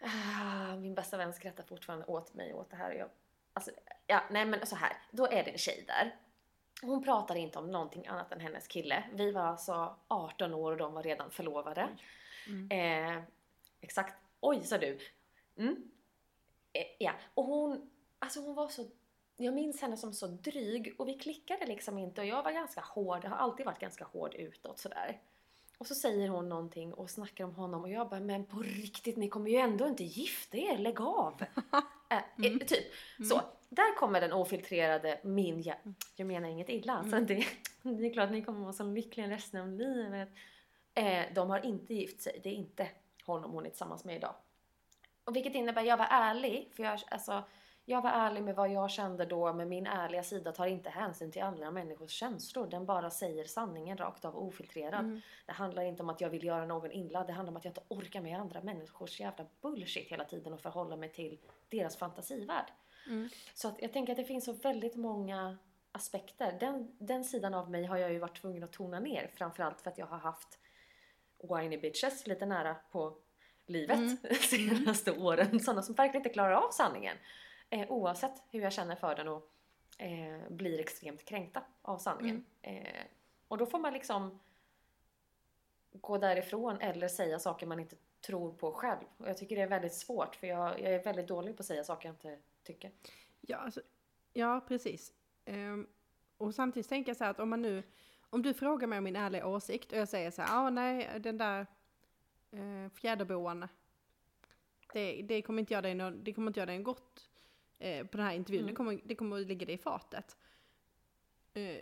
Ah, 0.01 0.75
min 0.75 0.95
bästa 0.95 1.17
vän 1.17 1.33
skrattar 1.33 1.63
fortfarande 1.63 2.05
åt 2.05 2.33
mig 2.33 2.53
åt 2.53 2.69
det 2.69 2.75
här. 2.77 2.89
och 2.91 2.97
Jag, 2.99 3.09
alltså, 3.53 3.71
ja, 4.07 4.23
nej 4.31 4.45
men 4.45 4.65
så 4.65 4.75
här. 4.75 4.97
Då 5.11 5.25
är 5.25 5.43
det 5.43 5.51
en 5.51 5.57
tjej 5.57 5.83
där. 5.87 6.15
Hon 6.81 7.03
pratar 7.03 7.35
inte 7.35 7.59
om 7.59 7.71
någonting 7.71 8.07
annat 8.07 8.31
än 8.31 8.39
hennes 8.39 8.67
kille. 8.67 9.03
Vi 9.13 9.31
var 9.31 9.41
alltså 9.41 9.95
18 10.07 10.53
år 10.53 10.71
och 10.71 10.77
de 10.77 10.93
var 10.93 11.03
redan 11.03 11.31
förlovade. 11.31 11.89
Mm. 12.47 12.71
Eh, 12.71 13.23
exakt. 13.81 14.15
Oj, 14.39 14.63
sa 14.63 14.77
du. 14.77 14.99
Mm. 15.57 15.91
Eh, 16.73 16.85
ja, 16.99 17.11
och 17.33 17.45
hon, 17.45 17.89
alltså 18.19 18.39
hon 18.39 18.55
var 18.55 18.67
så, 18.67 18.85
jag 19.37 19.53
minns 19.53 19.81
henne 19.81 19.97
som 19.97 20.13
så 20.13 20.27
dryg 20.27 20.95
och 20.97 21.07
vi 21.07 21.13
klickade 21.13 21.65
liksom 21.65 21.97
inte 21.97 22.21
och 22.21 22.27
jag 22.27 22.43
var 22.43 22.51
ganska 22.51 22.81
hård, 22.81 23.23
jag 23.23 23.29
har 23.29 23.37
alltid 23.37 23.65
varit 23.65 23.79
ganska 23.79 24.05
hård 24.05 24.35
utåt 24.35 24.79
sådär. 24.79 25.21
Och 25.77 25.87
så 25.87 25.95
säger 25.95 26.29
hon 26.29 26.49
någonting 26.49 26.93
och 26.93 27.09
snackar 27.09 27.43
om 27.43 27.55
honom 27.55 27.81
och 27.81 27.89
jag 27.89 28.09
bara, 28.09 28.19
men 28.19 28.45
på 28.45 28.59
riktigt, 28.59 29.17
ni 29.17 29.29
kommer 29.29 29.49
ju 29.49 29.57
ändå 29.57 29.87
inte 29.87 30.03
gifta 30.03 30.57
er, 30.57 30.77
lägg 30.77 31.01
av! 31.01 31.41
eh, 32.09 32.45
eh, 32.45 32.57
typ. 32.57 32.93
Så, 33.29 33.41
där 33.69 33.95
kommer 33.95 34.21
den 34.21 34.33
ofiltrerade 34.33 35.19
min, 35.23 35.61
jag, 35.61 35.75
jag 36.15 36.27
menar 36.27 36.49
inget 36.49 36.69
illa, 36.69 37.03
så 37.03 37.19
det, 37.19 37.35
det 37.83 38.05
är 38.07 38.13
klart 38.13 38.25
att 38.25 38.31
ni 38.31 38.41
kommer 38.41 38.61
vara 38.61 38.73
så 38.73 38.83
lyckliga 38.83 39.29
resten 39.29 39.61
av 39.61 39.69
livet. 39.69 40.29
Eh, 40.93 41.23
de 41.35 41.49
har 41.49 41.65
inte 41.65 41.93
gift 41.93 42.21
sig, 42.21 42.39
det 42.43 42.49
är 42.49 42.53
inte 42.53 42.87
honom 43.25 43.51
hon 43.51 43.65
är 43.65 43.69
tillsammans 43.69 44.05
med 44.05 44.15
idag. 44.15 44.35
Och 45.23 45.35
vilket 45.35 45.55
innebär, 45.55 45.81
jag 45.81 45.97
var 45.97 46.07
ärlig, 46.09 46.71
för 46.75 46.83
jag, 46.83 46.99
alltså, 47.11 47.43
jag 47.85 48.01
var 48.01 48.09
ärlig 48.09 48.43
med 48.43 48.55
vad 48.55 48.71
jag 48.71 48.91
kände 48.91 49.25
då, 49.25 49.53
men 49.53 49.69
min 49.69 49.87
ärliga 49.87 50.23
sida 50.23 50.51
tar 50.51 50.65
inte 50.65 50.89
hänsyn 50.89 51.31
till 51.31 51.41
andra 51.41 51.71
människors 51.71 52.11
känslor. 52.11 52.67
Den 52.67 52.85
bara 52.85 53.09
säger 53.09 53.45
sanningen 53.45 53.97
rakt 53.97 54.25
av 54.25 54.37
ofiltrerad. 54.37 54.99
Mm. 54.99 55.21
Det 55.45 55.51
handlar 55.51 55.83
inte 55.83 56.03
om 56.03 56.09
att 56.09 56.21
jag 56.21 56.29
vill 56.29 56.43
göra 56.43 56.65
någon 56.65 56.91
illa, 56.91 57.23
det 57.23 57.33
handlar 57.33 57.51
om 57.51 57.57
att 57.57 57.65
jag 57.65 57.71
inte 57.71 57.83
orkar 57.87 58.21
med 58.21 58.39
andra 58.39 58.61
människors 58.61 59.19
jävla 59.19 59.45
bullshit 59.61 60.11
hela 60.11 60.23
tiden 60.23 60.53
och 60.53 60.61
förhålla 60.61 60.95
mig 60.95 61.09
till 61.09 61.39
deras 61.69 61.97
fantasivärld. 61.97 62.71
Mm. 63.07 63.29
Så 63.53 63.67
att 63.67 63.81
jag 63.81 63.93
tänker 63.93 64.13
att 64.13 64.17
det 64.17 64.25
finns 64.25 64.45
så 64.45 64.53
väldigt 64.53 64.95
många 64.95 65.57
aspekter. 65.91 66.57
Den, 66.59 66.95
den 66.97 67.23
sidan 67.23 67.53
av 67.53 67.71
mig 67.71 67.85
har 67.85 67.97
jag 67.97 68.11
ju 68.11 68.19
varit 68.19 68.41
tvungen 68.41 68.63
att 68.63 68.71
tona 68.71 68.99
ner, 68.99 69.31
framförallt 69.35 69.81
för 69.81 69.89
att 69.89 69.97
jag 69.97 70.05
har 70.05 70.17
haft 70.17 70.59
whiny 71.43 71.77
bitches 71.77 72.27
lite 72.27 72.45
nära 72.45 72.75
på 72.91 73.17
livet 73.65 73.97
Mm. 73.97 74.17
senaste 74.41 75.11
åren. 75.11 75.59
Sådana 75.59 75.81
som 75.81 75.95
verkligen 75.95 76.19
inte 76.19 76.33
klarar 76.33 76.51
av 76.51 76.71
sanningen. 76.71 77.17
Eh, 77.69 77.91
oavsett 77.91 78.43
hur 78.51 78.61
jag 78.61 78.73
känner 78.73 78.95
för 78.95 79.15
den 79.15 79.27
och 79.27 79.49
eh, 79.97 80.49
blir 80.49 80.79
extremt 80.79 81.25
kränkta 81.25 81.63
av 81.81 81.97
sanningen. 81.97 82.45
Eh, 82.61 83.03
och 83.47 83.57
då 83.57 83.65
får 83.65 83.79
man 83.79 83.93
liksom 83.93 84.39
gå 85.91 86.17
därifrån 86.17 86.81
eller 86.81 87.07
säga 87.07 87.39
saker 87.39 87.67
man 87.67 87.79
inte 87.79 87.95
tror 88.21 88.53
på 88.53 88.71
själv. 88.71 89.05
Och 89.17 89.29
jag 89.29 89.37
tycker 89.37 89.55
det 89.55 89.61
är 89.61 89.67
väldigt 89.67 89.93
svårt 89.93 90.35
för 90.35 90.47
jag, 90.47 90.81
jag 90.81 90.93
är 90.93 91.03
väldigt 91.03 91.27
dålig 91.27 91.57
på 91.57 91.61
att 91.61 91.65
säga 91.65 91.83
saker 91.83 92.09
jag 92.09 92.13
inte 92.13 92.37
tycker. 92.63 92.91
Ja, 93.41 93.57
alltså, 93.57 93.81
ja 94.33 94.61
precis. 94.67 95.13
Ehm, 95.45 95.87
och 96.37 96.55
samtidigt 96.55 96.89
tänker 96.89 97.09
jag 97.09 97.17
så 97.17 97.23
här 97.23 97.31
att 97.31 97.39
om 97.39 97.49
man 97.49 97.61
nu, 97.61 97.83
om 98.29 98.41
du 98.41 98.53
frågar 98.53 98.87
mig 98.87 98.97
om 98.97 99.03
min 99.03 99.15
ärliga 99.15 99.47
åsikt 99.47 99.91
och 99.91 99.97
jag 99.97 100.09
säger 100.09 100.31
så 100.31 100.41
här, 100.41 100.65
ah, 100.65 100.69
nej 100.69 101.19
den 101.19 101.37
där 101.37 101.65
eh, 102.51 102.89
fjäderboan, 102.93 103.67
det, 104.93 105.21
det 105.21 105.41
kommer 105.41 105.59
inte 105.59 105.73
göra 105.73 105.81
dig 105.81 105.95
nå- 105.95 106.09
det 106.09 106.33
kommer 106.33 106.47
inte 106.49 106.59
göra 106.59 106.65
dig 106.71 106.79
gott 106.83 107.29
eh, 107.79 108.05
på 108.07 108.17
den 108.17 108.25
här 108.25 108.33
intervjun, 108.35 108.61
Mm. 108.63 108.71
det, 108.73 108.75
kommer, 108.75 108.99
det 109.05 109.15
kommer 109.15 109.41
att 109.41 109.47
ligga 109.47 109.65
dig 109.65 109.75
i 109.75 109.77
fatet. 109.77 110.37
Eh, 111.53 111.81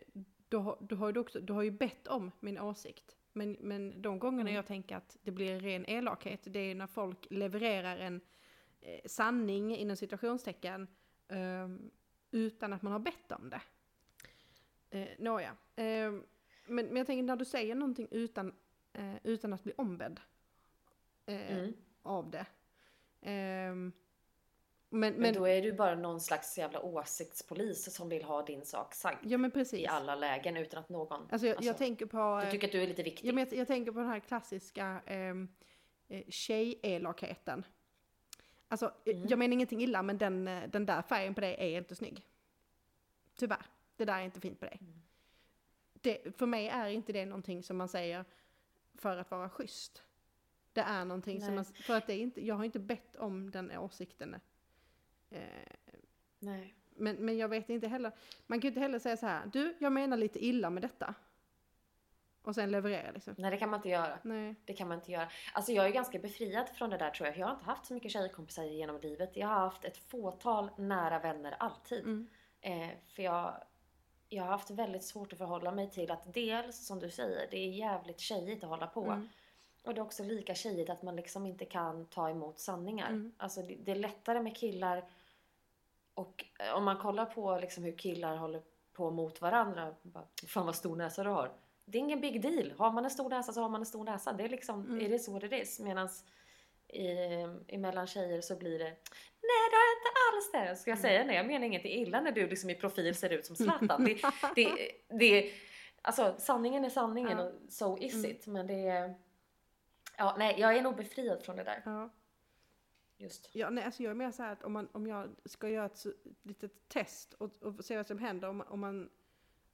då, 0.49 0.59
har- 0.59 0.77
då 0.81 0.95
har 0.95 1.11
du 1.11 1.19
också, 1.19 1.39
du 1.39 1.53
har 1.53 1.63
ju 1.63 1.71
bett 1.71 2.07
om 2.07 2.31
min 2.39 2.59
åsikt. 2.59 3.15
Men, 3.33 3.51
men 3.59 4.01
de 4.01 4.19
gångerna 4.19 4.41
Mm. 4.49 4.53
jag 4.55 4.65
tänker 4.65 4.95
att 4.95 5.17
det 5.21 5.31
blir 5.31 5.59
ren 5.59 5.85
elakhet, 5.89 6.39
det 6.45 6.59
är 6.59 6.75
när 6.75 6.87
folk 6.87 7.27
levererar 7.29 7.97
en 7.97 8.21
eh, 8.81 8.99
sanning 9.05 9.75
inom 9.75 9.95
situationstecken 9.97 10.87
ehm, 11.27 11.91
utan 12.31 12.73
att 12.73 12.81
man 12.81 12.93
har 12.93 12.99
bett 12.99 13.31
om 13.31 13.49
det. 13.49 13.61
Eh, 14.89 15.07
Nåja. 15.19 15.55
Ehm, 15.75 16.23
men, 16.65 16.85
men 16.85 16.95
jag 16.95 17.07
tänker 17.07 17.23
när 17.23 17.35
du 17.35 17.45
säger 17.45 17.75
någonting 17.75 18.07
utan, 18.11 18.53
eh, 18.93 19.15
utan 19.23 19.53
att 19.53 19.63
bli 19.63 19.73
ombedd 19.77 20.19
eh, 21.25 21.57
Mm. 21.57 21.73
av 22.01 22.31
det. 22.31 22.45
Ehm, 23.21 23.91
men, 24.89 25.13
Men, 25.13 25.21
men, 25.21 25.33
då 25.33 25.47
är 25.47 25.61
du 25.61 25.73
bara 25.73 25.95
någon 25.95 26.21
slags 26.21 26.57
jävla 26.57 26.81
åsiktspolis 26.81 27.95
som 27.95 28.09
vill 28.09 28.23
ha 28.23 28.45
din 28.45 28.65
sak 28.65 28.93
sagd 28.93 29.17
ja 29.23 29.37
men 29.37 29.51
precis. 29.51 29.79
i 29.79 29.87
alla 29.87 30.15
lägen 30.15 30.57
utan 30.57 30.79
att 30.79 30.89
någon... 30.89 31.27
Alltså 31.31 31.47
jag, 31.47 31.53
jag 31.53 31.57
alltså, 31.57 31.73
tänker 31.73 32.05
på... 32.05 32.39
Du 32.41 32.45
eh, 32.45 32.51
tycker 32.51 32.67
att 32.67 32.71
du 32.71 32.83
är 32.83 32.87
lite 32.87 33.03
viktig. 33.03 33.27
Ja, 33.27 33.33
men 33.33 33.47
jag, 33.49 33.59
jag 33.59 33.67
tänker 33.67 33.91
på 33.91 33.99
den 33.99 34.07
här 34.07 34.19
klassiska 34.19 35.01
ehm, 35.05 35.47
eh, 36.07 36.23
tjejelakheten. 36.29 37.65
Alltså, 38.67 38.93
Mm. 39.05 39.27
jag 39.27 39.39
menar 39.39 39.53
ingenting 39.53 39.81
illa, 39.81 40.01
men 40.03 40.17
den, 40.17 40.47
eh, 40.47 40.69
den 40.69 40.85
där 40.85 41.01
färgen 41.01 41.35
på 41.35 41.41
dig 41.41 41.55
är 41.59 41.77
inte 41.77 41.95
snygg. 41.95 42.21
Tyvärr. 43.35 43.65
Det 43.95 44.05
där 44.05 44.13
är 44.19 44.21
inte 44.23 44.39
fint 44.41 44.59
på 44.59 44.65
dig. 44.65 44.77
Mm. 44.81 44.93
Det, 45.93 46.37
för 46.37 46.45
mig 46.45 46.67
är 46.67 46.87
inte 46.87 47.13
det 47.13 47.25
någonting 47.25 47.63
som 47.63 47.77
man 47.77 47.87
säger 47.87 48.25
för 48.95 49.17
att 49.17 49.31
vara 49.31 49.49
schysst. 49.49 50.03
Det 50.73 50.81
är 50.81 51.05
någonting 51.05 51.39
som 51.41 51.47
Nej. 51.47 51.55
man, 51.55 51.65
för 51.65 51.97
att 51.97 52.07
det 52.07 52.13
är 52.13 52.19
inte, 52.19 52.45
jag 52.45 52.55
har 52.55 52.63
inte 52.63 52.79
bett 52.79 53.15
om 53.15 53.51
den 53.51 53.71
åsikten. 53.77 54.35
Eh, 55.29 55.39
Nej. 56.39 56.75
men, 56.95 57.15
men 57.15 57.37
jag 57.37 57.49
vet 57.49 57.69
inte 57.69 57.87
heller, 57.87 58.11
man 58.47 58.61
kan 58.61 58.67
ju 58.67 58.67
inte 58.67 58.79
heller 58.79 58.99
säga 58.99 59.17
så 59.17 59.25
här, 59.25 59.45
du, 59.53 59.75
jag 59.79 59.91
menar 59.93 60.17
lite 60.17 60.45
illa 60.45 60.69
med 60.69 60.83
detta. 60.83 61.13
Och 62.47 62.55
sen 62.55 62.71
leverera 62.71 63.11
liksom. 63.11 63.35
Nej, 63.37 63.51
det 63.51 63.57
kan 63.57 63.69
man 63.69 63.77
inte 63.77 63.89
göra. 63.89 64.19
Nej. 64.21 64.55
Det 64.65 64.73
kan 64.73 64.87
man 64.87 64.97
inte 64.97 65.11
göra. 65.11 65.29
Alltså 65.53 65.71
jag 65.71 65.85
är 65.85 65.89
ganska 65.89 66.19
befriad 66.19 66.69
från 66.69 66.89
det 66.89 66.97
där 66.97 67.09
tror 67.09 67.27
jag. 67.27 67.37
Jag 67.37 67.47
har 67.47 67.53
inte 67.53 67.65
haft 67.65 67.85
så 67.85 67.93
mycket 67.93 68.11
tjejkompisar 68.11 68.63
genom 68.63 68.99
livet. 69.01 69.37
Jag 69.37 69.47
har 69.47 69.59
haft 69.59 69.85
ett 69.85 69.97
fåtal 69.97 70.69
nära 70.77 71.19
vänner 71.19 71.55
alltid. 71.59 71.99
Mm. 71.99 72.27
Eh, 72.61 72.89
för 73.07 73.23
jag, 73.23 73.53
jag 74.29 74.43
har 74.43 74.49
haft 74.49 74.69
väldigt 74.69 75.03
svårt 75.03 75.33
att 75.33 75.37
förhålla 75.37 75.71
mig 75.71 75.89
till 75.89 76.11
att 76.11 76.33
dels, 76.33 76.87
som 76.87 76.99
du 76.99 77.09
säger, 77.09 77.47
det 77.51 77.57
är 77.57 77.69
jävligt 77.69 78.19
tjejigt 78.19 78.63
att 78.63 78.69
hålla 78.69 78.87
på. 78.87 79.05
Mm. 79.05 79.29
Och 79.83 79.93
det 79.93 79.99
är 79.99 80.05
också 80.05 80.23
lika 80.23 80.55
tjejigt 80.55 80.89
att 80.89 81.03
man 81.03 81.15
liksom 81.15 81.45
inte 81.45 81.65
kan 81.65 82.05
ta 82.05 82.29
emot 82.29 82.59
sanningar. 82.59 83.09
Mm. 83.09 83.33
Alltså 83.37 83.61
det, 83.61 83.75
det 83.75 83.91
är 83.91 83.95
lättare 83.95 84.39
med 84.39 84.57
killar 84.57 85.05
och 86.13 86.45
eh, 86.59 86.73
om 86.73 86.83
man 86.83 86.97
kollar 86.97 87.25
på 87.25 87.59
liksom 87.59 87.83
hur 87.83 87.97
killar 87.97 88.35
håller 88.37 88.61
på 88.93 89.11
mot 89.11 89.41
varandra. 89.41 89.95
Bara, 90.01 90.27
Fan 90.47 90.65
vad 90.65 90.75
stor 90.75 90.95
näsa 90.95 91.23
du 91.23 91.29
har. 91.29 91.51
Det 91.89 91.97
är 91.97 91.99
ingen 91.99 92.21
big 92.21 92.41
deal. 92.41 92.73
Har 92.77 92.91
man 92.91 93.03
en 93.05 93.11
stor 93.11 93.29
näsa 93.29 93.53
så 93.53 93.61
har 93.61 93.69
man 93.69 93.81
en 93.81 93.85
stor 93.85 94.03
näsa. 94.03 94.33
Det 94.33 94.43
är 94.43 94.49
liksom, 94.49 94.85
Mm. 94.85 95.05
är 95.05 95.09
det 95.09 95.19
så 95.19 95.39
det 95.39 95.45
är? 95.61 95.83
Medan 95.83 96.09
i, 96.87 97.07
emellan 97.67 98.07
tjejer 98.07 98.41
så 98.41 98.55
blir 98.55 98.79
det 98.79 98.85
Nej 99.41 99.69
det 99.71 99.75
har 99.75 99.85
jag 99.87 99.97
inte 99.97 100.11
alls 100.33 100.51
det. 100.69 100.75
Ska 100.81 100.91
jag 100.91 100.99
säga 100.99 101.25
nej? 101.25 101.35
Jag 101.35 101.47
menar 101.47 101.65
inget 101.65 101.85
illa 101.85 102.21
när 102.21 102.31
du 102.31 102.47
liksom 102.47 102.69
i 102.69 102.75
profil 102.75 103.15
ser 103.15 103.29
ut 103.29 103.45
som 103.45 103.55
Zlatan. 103.55 104.05
Det, 104.05 104.21
det, 104.55 104.91
det, 105.19 105.51
alltså 106.01 106.35
sanningen 106.39 106.85
är 106.85 106.89
sanningen 106.89 107.37
Ja. 107.37 107.43
och 107.43 107.53
so 107.69 107.97
is 107.97 108.13
Mm. 108.13 108.31
it. 108.31 108.47
Men 108.47 108.67
det 108.67 108.87
är... 108.87 109.15
Ja, 110.17 110.35
nej, 110.39 110.55
jag 110.59 110.77
är 110.77 110.81
nog 110.81 110.95
befriad 110.95 111.43
från 111.43 111.55
det 111.55 111.63
där. 111.63 111.81
Ja. 111.85 112.09
Just. 113.17 113.49
Ja, 113.55 113.69
nej, 113.69 113.83
alltså 113.83 114.03
jag 114.03 114.09
är 114.11 114.15
mer 114.15 114.31
så 114.31 114.43
här 114.43 114.51
att 114.53 114.63
om, 114.63 114.73
man, 114.73 114.87
om 114.91 115.07
jag 115.07 115.29
ska 115.45 115.69
göra 115.69 115.85
ett 115.85 116.03
litet 116.43 116.87
test 116.89 117.33
och, 117.33 117.51
och 117.61 117.85
se 117.85 117.97
vad 117.97 118.07
som 118.07 118.17
händer 118.17 118.49
om, 118.49 118.61
om, 118.67 118.79
man, 118.79 119.09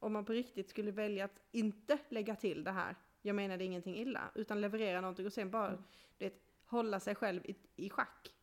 om 0.03 0.13
man 0.13 0.25
på 0.25 0.33
riktigt 0.33 0.69
skulle 0.69 0.91
välja 0.91 1.25
att 1.25 1.41
inte 1.51 1.97
lägga 2.09 2.35
till 2.35 2.63
det 2.63 2.71
här, 2.71 2.95
jag 3.21 3.39
är 3.39 3.61
ingenting 3.61 3.95
illa, 3.95 4.31
utan 4.35 4.61
leverera 4.61 5.01
någonting 5.01 5.25
och 5.25 5.33
sen 5.33 5.51
bara 5.51 5.67
Mm. 5.67 5.83
vet, 6.19 6.41
hålla 6.65 6.99
sig 6.99 7.15
själv 7.15 7.45
i, 7.45 7.55
i 7.75 7.89
schack. 7.89 8.33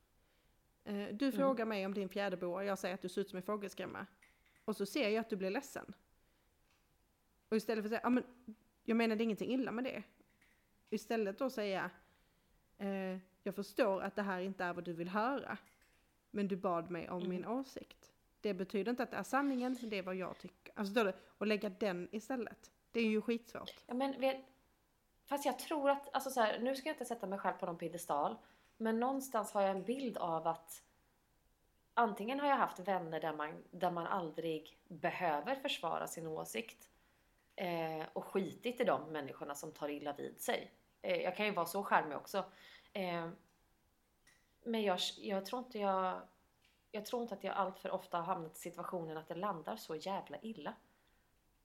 Eh, 0.84 0.94
Mm. 0.94 1.16
du 1.18 1.32
frågar 1.32 1.64
mig 1.64 1.86
om 1.86 1.94
din 1.94 2.08
fjäderboa, 2.08 2.64
jag 2.64 2.78
säger 2.78 2.94
att 2.94 3.02
du 3.02 3.08
ser 3.08 3.20
ut 3.20 3.30
som 3.30 3.36
en 3.36 3.42
fågelskrämma. 3.42 4.06
Och 4.64 4.76
så 4.76 4.86
ser 4.86 5.08
jag 5.08 5.16
att 5.20 5.30
du 5.30 5.36
blir 5.36 5.50
ledsen. 5.50 5.94
Och 7.48 7.56
istället 7.56 7.82
för 7.82 7.86
att 7.86 7.90
säga, 7.90 8.00
ja 8.02 8.10
men 8.10 8.24
jag 8.84 9.00
är 9.02 9.20
ingenting 9.20 9.50
illa 9.50 9.72
med 9.72 9.84
det. 9.84 10.02
Istället 10.90 11.38
då 11.38 11.50
säga, 11.50 11.90
eh, 12.78 13.18
jag 13.42 13.54
förstår 13.54 14.02
att 14.02 14.16
det 14.16 14.22
här 14.22 14.40
inte 14.40 14.64
är 14.64 14.72
vad 14.74 14.84
du 14.84 14.92
vill 14.92 15.08
höra. 15.08 15.58
Men 16.30 16.48
du 16.48 16.56
bad 16.56 16.90
mig 16.90 17.10
om 17.10 17.16
Mm. 17.18 17.28
min 17.30 17.46
åsikt. 17.46 18.09
Det 18.40 18.54
betyder 18.54 18.90
inte 18.90 19.02
att 19.02 19.10
det 19.10 19.16
är 19.16 19.22
sanningen, 19.22 19.76
men 19.80 19.90
det 19.90 19.98
är 19.98 20.02
vad 20.02 20.14
jag 20.14 20.38
tycker. 20.38 20.72
Alltså 20.76 21.04
då, 21.04 21.12
och 21.38 21.46
lägga 21.46 21.68
den 21.68 22.08
istället. 22.12 22.70
Det 22.92 23.00
är 23.00 23.04
ju 23.06 23.22
skitsvårt. 23.22 23.84
Ja, 23.86 23.94
men 23.94 24.20
vet, 24.20 24.36
fast 25.24 25.44
jag 25.44 25.58
tror 25.58 25.90
att, 25.90 26.14
alltså 26.14 26.30
så 26.30 26.40
här, 26.40 26.58
nu 26.58 26.76
ska 26.76 26.88
jag 26.88 26.94
inte 26.94 27.04
sätta 27.04 27.26
mig 27.26 27.38
själv 27.38 27.54
på 27.54 27.66
någon 27.66 27.78
piedestal. 27.78 28.36
Men 28.76 29.00
någonstans 29.00 29.52
har 29.52 29.62
jag 29.62 29.70
en 29.70 29.84
bild 29.84 30.18
av 30.18 30.46
att 30.46 30.82
antingen 31.94 32.40
har 32.40 32.48
jag 32.48 32.56
haft 32.56 32.78
vänner 32.78 33.20
där 33.20 33.32
man, 33.32 33.64
där 33.70 33.90
man 33.90 34.06
aldrig 34.06 34.78
behöver 34.88 35.54
försvara 35.54 36.06
sin 36.06 36.26
åsikt. 36.26 36.88
Eh, 37.56 38.06
och 38.12 38.24
skitit 38.24 38.80
i 38.80 38.84
de 38.84 39.12
människorna 39.12 39.54
som 39.54 39.72
tar 39.72 39.88
illa 39.88 40.12
vid 40.12 40.40
sig. 40.40 40.70
Eh, 41.02 41.16
jag 41.16 41.36
kan 41.36 41.46
ju 41.46 41.52
vara 41.52 41.66
så 41.66 41.84
charmig 41.84 42.16
också. 42.16 42.44
Eh, 42.92 43.28
men 44.64 44.82
jag, 44.82 44.98
jag 45.18 45.46
tror 45.46 45.58
inte 45.58 45.78
jag 45.78 46.20
jag 46.90 47.06
tror 47.06 47.22
inte 47.22 47.34
att 47.34 47.44
jag 47.44 47.54
allt 47.54 47.78
för 47.78 47.90
ofta 47.90 48.16
har 48.16 48.24
hamnat 48.24 48.56
i 48.56 48.60
situationen 48.60 49.16
att 49.16 49.28
det 49.28 49.34
landar 49.34 49.76
så 49.76 49.96
jävla 49.96 50.38
illa. 50.40 50.74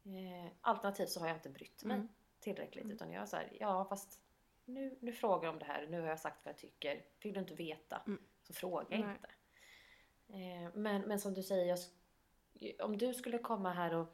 Eh, 0.05 0.51
alternativt 0.61 1.09
så 1.09 1.19
har 1.19 1.27
jag 1.27 1.37
inte 1.37 1.49
brytt 1.49 1.83
mig 1.83 1.95
Mm. 1.95 2.09
tillräckligt 2.39 2.85
utan 2.85 3.11
jag 3.11 3.21
är 3.21 3.25
så 3.25 3.35
här, 3.35 3.51
ja 3.59 3.85
fast 3.85 4.19
nu, 4.65 4.97
nu 5.01 5.11
frågar 5.13 5.43
jag 5.43 5.53
om 5.53 5.59
det 5.59 5.65
här, 5.65 5.87
nu 5.87 6.01
har 6.01 6.07
jag 6.07 6.19
sagt 6.19 6.45
vad 6.45 6.49
jag 6.53 6.57
tycker. 6.59 7.05
Vill 7.21 7.33
du 7.33 7.39
inte 7.39 7.53
veta 7.55 8.01
Mm. 8.07 8.21
så 8.43 8.53
fråga 8.53 8.85
Nej. 8.89 8.99
inte. 8.99 9.29
Eh, 10.27 10.71
men, 10.73 11.01
men 11.01 11.19
som 11.19 11.33
du 11.33 11.43
säger, 11.43 11.65
jag, 12.53 12.85
om 12.85 12.97
du 12.97 13.13
skulle 13.13 13.37
komma 13.37 13.73
här 13.73 13.93
och 13.93 14.07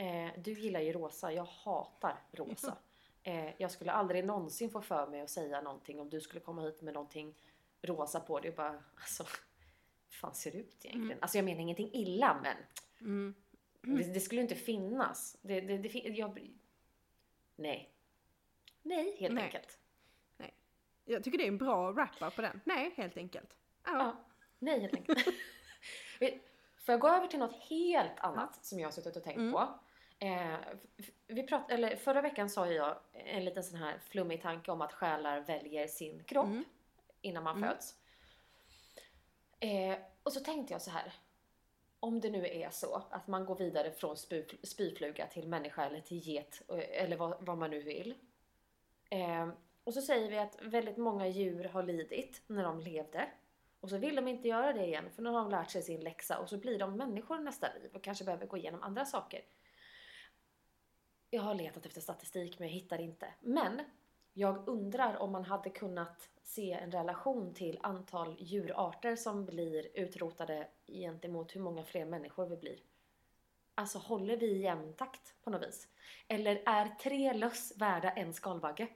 eh, 0.00 0.30
du 0.38 0.52
gillar 0.52 0.80
ju 0.80 0.92
rosa, 0.92 1.32
jag 1.32 1.44
hatar 1.44 2.22
rosa. 2.32 2.76
Eh, 3.22 3.50
jag 3.60 3.70
skulle 3.70 3.92
aldrig 3.92 4.24
någonsin 4.24 4.70
få 4.70 4.80
för 4.80 5.06
mig 5.06 5.20
att 5.20 5.30
säga 5.30 5.60
någonting 5.60 6.00
om 6.00 6.10
du 6.10 6.20
skulle 6.20 6.40
komma 6.40 6.62
hit 6.62 6.82
med 6.82 6.94
någonting 6.94 7.34
rosa 7.82 8.20
på 8.20 8.40
dig 8.40 8.50
och 8.50 8.56
bara 8.56 8.82
alltså 9.00 9.24
fan 10.10 10.34
ser 10.34 10.50
det 10.50 10.58
ut 10.58 10.84
egentligen? 10.84 11.02
Mm. 11.10 11.18
Alltså 11.22 11.38
jag 11.38 11.44
menar 11.44 11.60
ingenting 11.60 11.90
illa 11.92 12.40
men 12.42 12.56
Mm. 13.00 13.34
det, 13.80 14.14
det 14.14 14.20
skulle 14.20 14.40
inte 14.40 14.54
finnas. 14.54 15.36
Det, 15.42 15.60
det, 15.60 15.78
det, 15.78 15.88
jag, 15.94 16.50
nej. 17.56 17.90
Nej, 18.82 19.16
helt 19.18 19.34
Nej. 19.34 19.44
enkelt. 19.44 19.76
Jag 21.04 21.24
tycker 21.24 21.38
det 21.38 21.44
är 21.44 21.48
en 21.48 21.58
bra 21.58 21.92
wrap 21.92 22.36
på 22.36 22.42
den. 22.42 22.60
Nej, 22.64 22.92
helt 22.96 23.16
enkelt. 23.16 23.56
Ja. 23.84 23.92
Ja, 23.92 24.24
nej 24.58 24.80
helt 24.80 24.94
enkelt. 24.94 25.24
Får 26.78 26.92
jag 26.92 27.00
gå 27.00 27.08
över 27.08 27.26
till 27.26 27.38
något 27.38 27.56
helt 27.68 28.18
annat 28.20 28.64
som 28.64 28.78
jag 28.80 28.86
har 28.86 28.92
suttit 28.92 29.16
och 29.16 29.22
tänkt 29.24 29.38
Mm. 29.38 29.52
på? 29.52 29.78
Eh, 30.18 30.56
vi 31.26 31.42
prat, 31.42 31.70
eller 31.70 31.96
förra 31.96 32.20
veckan 32.22 32.50
sa 32.50 32.66
jag 32.66 32.98
en 33.12 33.44
liten 33.44 33.64
sån 33.64 33.78
här 33.78 33.98
flummig 33.98 34.42
tanke 34.42 34.70
om 34.70 34.80
att 34.80 34.92
själar 34.92 35.40
väljer 35.40 35.86
sin 35.86 36.24
kropp 36.24 36.46
Mm. 36.46 36.64
innan 37.20 37.44
man 37.44 37.56
Mm. 37.56 37.68
föds. 37.70 37.94
Eh, 39.60 39.98
och 40.22 40.32
så 40.32 40.40
tänkte 40.40 40.74
jag 40.74 40.82
så 40.82 40.90
här. 40.90 41.12
Om 42.00 42.20
det 42.20 42.30
nu 42.30 42.46
är 42.46 42.70
så 42.70 43.02
att 43.10 43.26
man 43.26 43.44
går 43.44 43.56
vidare 43.56 43.92
från 43.92 44.16
spyfluga 44.62 45.26
till 45.26 45.48
människa 45.48 45.84
eller 45.84 46.00
till 46.00 46.18
get 46.18 46.62
eh, 46.68 47.02
eller 47.04 47.16
vad, 47.16 47.44
vad 47.44 47.58
man 47.58 47.70
nu 47.70 47.82
vill. 47.82 48.14
Eh, 49.10 49.48
och 49.84 49.94
så 49.94 50.02
säger 50.02 50.30
vi 50.30 50.38
att 50.38 50.58
väldigt 50.62 50.96
många 50.96 51.26
djur 51.26 51.64
har 51.64 51.82
lidit 51.82 52.42
när 52.46 52.62
de 52.62 52.80
levde. 52.80 53.28
Och 53.80 53.90
så 53.90 53.98
vill 53.98 54.16
de 54.16 54.28
inte 54.28 54.48
göra 54.48 54.72
det 54.72 54.86
igen 54.86 55.10
för 55.10 55.22
nu 55.22 55.30
har 55.30 55.40
de 55.40 55.50
lärt 55.50 55.70
sig 55.70 55.82
sin 55.82 56.00
läxa 56.00 56.38
och 56.38 56.48
så 56.48 56.58
blir 56.58 56.78
de 56.78 56.96
människor 56.96 57.38
nästa 57.38 57.74
liv 57.74 57.90
och 57.94 58.02
kanske 58.02 58.24
behöver 58.24 58.46
gå 58.46 58.56
igenom 58.56 58.82
andra 58.82 59.04
saker. 59.04 59.40
Jag 61.30 61.42
har 61.42 61.54
letat 61.54 61.86
efter 61.86 62.00
statistik 62.00 62.58
men 62.58 62.68
jag 62.68 62.74
hittar 62.74 63.00
inte. 63.00 63.34
Men 63.40 63.80
jag 64.32 64.68
undrar 64.68 65.16
om 65.16 65.32
man 65.32 65.44
hade 65.44 65.70
kunnat 65.70 66.28
se 66.42 66.72
en 66.72 66.90
relation 66.90 67.54
till 67.54 67.78
antal 67.82 68.36
djurarter 68.38 69.16
som 69.16 69.46
blir 69.46 69.86
utrotade 69.94 70.68
gentemot 70.86 71.56
hur 71.56 71.60
många 71.60 71.84
fler 71.84 72.04
människor 72.04 72.46
vi 72.46 72.56
blir. 72.56 72.78
Alltså 73.74 73.98
håller 73.98 74.36
vi 74.36 74.58
jämn 74.58 74.92
takt 74.92 75.34
på 75.44 75.50
något 75.50 75.62
vis? 75.62 75.88
Eller 76.28 76.62
är 76.66 76.88
tre 76.88 77.32
löss 77.32 77.72
värda 77.76 78.10
en 78.10 78.34
skalbagge? 78.34 78.88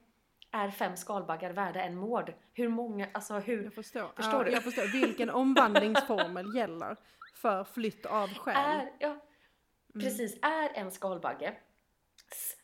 Är 0.51 0.70
fem 0.70 0.97
skalbaggar 0.97 1.51
värda 1.51 1.83
en 1.83 1.97
mård? 1.97 2.35
Hur 2.53 2.68
många, 2.68 3.09
alltså 3.12 3.35
hur... 3.35 3.64
Jag 3.64 3.75
förstår. 3.75 4.09
Förstår 4.16 4.40
ja, 4.40 4.44
du? 4.44 4.51
Jag 4.51 4.62
förstår. 4.62 4.92
Vilken 4.92 5.31
omvandlingsformel 5.31 6.57
gäller 6.57 6.97
för 7.35 7.64
flytt 7.64 8.07
av 8.07 8.29
själ? 8.29 8.57
Är, 8.57 8.92
ja, 8.99 9.18
precis, 9.92 10.38
är 10.42 10.70
en 10.75 10.90
skalbagge 10.90 11.57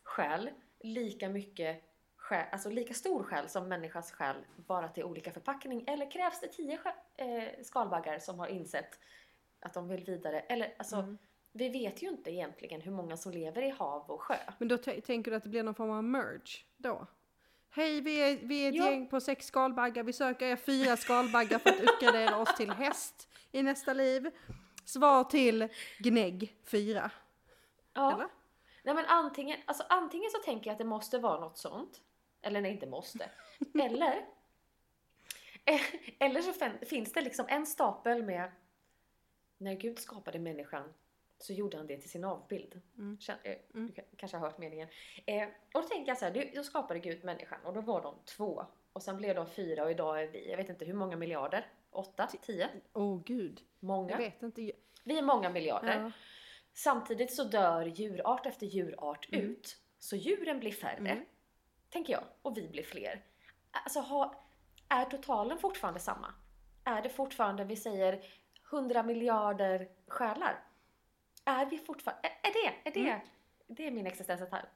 själ 0.03 0.49
lika 0.79 1.29
mycket 1.29 1.90
själ, 2.31 2.45
alltså 2.51 2.69
lika 2.69 2.93
stor 2.93 3.23
själ 3.23 3.49
som 3.49 3.67
människas 3.67 4.11
själ, 4.11 4.35
bara 4.55 4.87
till 4.87 5.03
olika 5.03 5.31
förpackning? 5.31 5.83
Eller 5.87 6.11
krävs 6.11 6.39
det 6.39 6.47
tio 6.47 6.79
eh, 7.17 7.43
skalbaggar 7.63 8.19
som 8.19 8.39
har 8.39 8.47
insett 8.47 8.99
att 9.59 9.73
de 9.73 9.87
vill 9.87 10.03
vidare? 10.05 10.39
Eller 10.39 10.73
alltså, 10.77 10.95
Mm. 10.95 11.17
vi 11.51 11.69
vet 11.69 12.03
ju 12.03 12.09
inte 12.09 12.31
egentligen 12.31 12.81
hur 12.81 12.91
många 12.91 13.17
som 13.17 13.31
lever 13.31 13.61
i 13.61 13.69
hav 13.69 14.11
och 14.11 14.21
sjö. 14.21 14.35
Men 14.57 14.67
då 14.67 14.77
tänker 14.77 15.31
du 15.31 15.37
att 15.37 15.43
det 15.43 15.49
blir 15.49 15.63
någon 15.63 15.75
form 15.75 15.91
av 15.91 16.03
merge 16.03 16.63
då? 16.77 17.07
Hej, 17.69 18.01
vi 18.01 18.21
är, 18.21 18.37
vi 18.47 18.65
är 18.65 18.69
ett 18.69 18.75
Ja. 18.75 18.91
gäng 18.91 19.07
på 19.07 19.21
sex 19.21 19.45
skalbaggar. 19.45 20.03
Vi 20.03 20.13
söker 20.13 20.45
er 20.45 20.55
fyra 20.55 20.97
skalbaggar 20.97 21.59
för 21.59 21.69
att 21.69 21.81
uppgradera 21.81 22.37
oss 22.37 22.55
till 22.55 22.71
häst 22.71 23.29
i 23.51 23.63
nästa 23.63 23.93
liv. 23.93 24.31
Svar 24.85 25.23
till 25.23 25.67
gnägg 25.99 26.55
fyra. 26.65 27.11
Ja. 27.93 28.13
Eller? 28.13 28.27
Nej 28.83 28.95
men 28.95 29.05
antingen, 29.05 29.57
alltså 29.65 29.83
antingen 29.89 30.31
så 30.31 30.37
tänker 30.37 30.67
jag 30.67 30.71
att 30.71 30.77
det 30.77 30.85
måste 30.85 31.19
vara 31.19 31.39
något 31.39 31.57
sånt. 31.57 32.01
Eller 32.41 32.61
nej, 32.61 32.71
inte 32.71 32.87
måste. 32.87 33.29
Eller 33.83 34.25
eh, 35.65 35.81
Eller 36.19 36.41
så 36.41 36.53
fin- 36.53 36.85
finns 36.85 37.13
det 37.13 37.21
liksom 37.21 37.45
en 37.49 37.65
stapel 37.65 38.23
med 38.23 38.51
När 39.57 39.73
Gud 39.73 39.99
skapade 39.99 40.39
människan 40.39 40.93
så 41.37 41.53
gjorde 41.53 41.77
han 41.77 41.87
det 41.87 41.97
till 41.97 42.09
sin 42.09 42.23
avbild. 42.23 42.81
Mm. 42.97 43.17
Kän- 43.17 43.37
eh, 43.43 43.55
Mm. 43.73 43.91
Kanske 44.17 44.37
har 44.37 44.47
hört 44.47 44.57
meningen. 44.57 44.87
Eh, 45.25 45.43
och 45.47 45.81
då 45.81 45.83
tänker 45.83 46.11
jag 46.11 46.17
så 46.17 46.25
här, 46.25 46.51
då 46.55 46.63
skapade 46.63 46.99
Gud 46.99 47.23
människan 47.23 47.59
och 47.65 47.73
då 47.73 47.81
var 47.81 48.01
de 48.01 48.15
två. 48.25 48.65
Och 48.93 49.03
sen 49.03 49.17
blev 49.17 49.35
de 49.35 49.49
fyra 49.49 49.83
och 49.83 49.91
idag 49.91 50.23
är 50.23 50.27
vi, 50.27 50.49
jag 50.49 50.57
vet 50.57 50.69
inte 50.69 50.85
hur 50.85 50.93
många 50.93 51.15
miljarder? 51.15 51.65
Åtta? 51.91 52.27
Tio? 52.41 52.69
Åh 52.93 53.21
gud, 53.25 53.59
jag 53.79 53.87
Många? 53.87 54.17
vet 54.17 54.43
inte. 54.43 54.71
Vi 55.03 55.17
är 55.17 55.21
många 55.21 55.49
miljarder. 55.49 55.99
Ja. 56.01 56.11
Samtidigt 56.73 57.33
så 57.35 57.43
dör 57.43 57.85
djurart 57.85 58.45
efter 58.45 58.65
djurart 58.65 59.27
Mm. 59.31 59.45
ut. 59.45 59.77
Så 59.99 60.15
djuren 60.15 60.59
blir 60.59 60.71
färre, 60.71 60.97
Mm. 60.97 61.25
Tänker 61.91 62.13
jag. 62.13 62.23
Och 62.41 62.57
vi 62.57 62.67
blir 62.67 62.83
fler. 62.83 63.21
Alltså, 63.71 63.99
ha, 63.99 64.43
är 64.89 65.05
totalen 65.05 65.57
fortfarande 65.57 65.99
samma? 65.99 66.33
Är 66.83 67.01
det 67.01 67.09
fortfarande, 67.09 67.63
vi 67.63 67.75
säger, 67.75 68.25
100 68.71 69.03
miljarder 69.03 69.89
själar? 70.07 70.63
Är 71.45 71.65
vi 71.65 71.77
fortfarande, 71.77 72.27
är 72.27 72.49
är 72.49 72.53
det, 72.53 72.89
är 72.89 72.93
det, 73.03 73.09
Mm. 73.09 73.27
det 73.67 73.87
är 73.87 73.91
min 73.91 74.07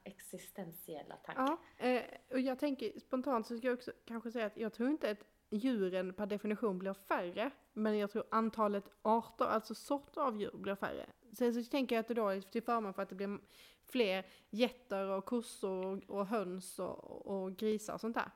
existentiella, 0.03 1.15
tanke. 1.15 1.41
Ja, 1.77 1.85
eh, 1.87 2.03
och 2.31 2.39
jag 2.39 2.59
tänker 2.59 2.99
spontant 2.99 3.47
så 3.47 3.57
ska 3.57 3.67
jag 3.67 3.73
också 3.73 3.91
kanske 4.05 4.31
säga 4.31 4.45
att 4.45 4.57
jag 4.57 4.73
tror 4.73 4.89
inte 4.89 5.11
att 5.11 5.17
djuren 5.49 6.13
per 6.13 6.25
definition 6.25 6.79
blir 6.79 6.93
färre, 6.93 7.51
men 7.73 7.97
jag 7.97 8.11
tror 8.11 8.23
antalet 8.31 8.83
arter, 9.01 9.45
alltså 9.45 9.75
sorter 9.75 10.21
av 10.21 10.41
djur 10.41 10.57
blir 10.57 10.75
färre. 10.75 11.05
Sen 11.33 11.53
så 11.53 11.71
tänker 11.71 11.95
jag 11.95 12.01
att 12.01 12.07
det 12.07 12.13
då 12.13 12.29
är 12.29 12.41
till 12.41 12.63
förmån 12.63 12.93
för 12.93 13.01
att 13.01 13.09
det 13.09 13.15
blir 13.15 13.39
fler 13.87 14.25
getter 14.49 15.07
och 15.07 15.25
kossor 15.25 15.85
och, 15.85 16.17
och 16.19 16.27
höns 16.27 16.79
och, 16.79 17.25
och 17.25 17.57
grisar 17.57 17.93
och 17.93 18.01
sånt 18.01 18.17
där. 18.17 18.31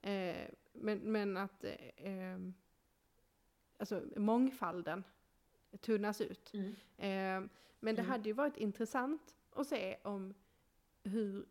Eh, 0.00 0.48
men, 0.72 0.98
men 0.98 1.36
att 1.36 1.64
eh, 1.64 1.72
eh, 1.96 2.38
alltså 3.78 4.02
mångfalden 4.16 5.04
tunnas 5.80 6.20
ut. 6.20 6.52
Mm. 6.54 6.70
Eh, 6.96 7.50
men 7.80 7.94
det 7.94 8.02
Mm. 8.02 8.10
hade 8.10 8.28
ju 8.28 8.32
varit 8.32 8.56
intressant 8.56 9.34
att 9.54 9.66
se 9.66 9.96
om 10.02 10.34
hur 11.04 11.46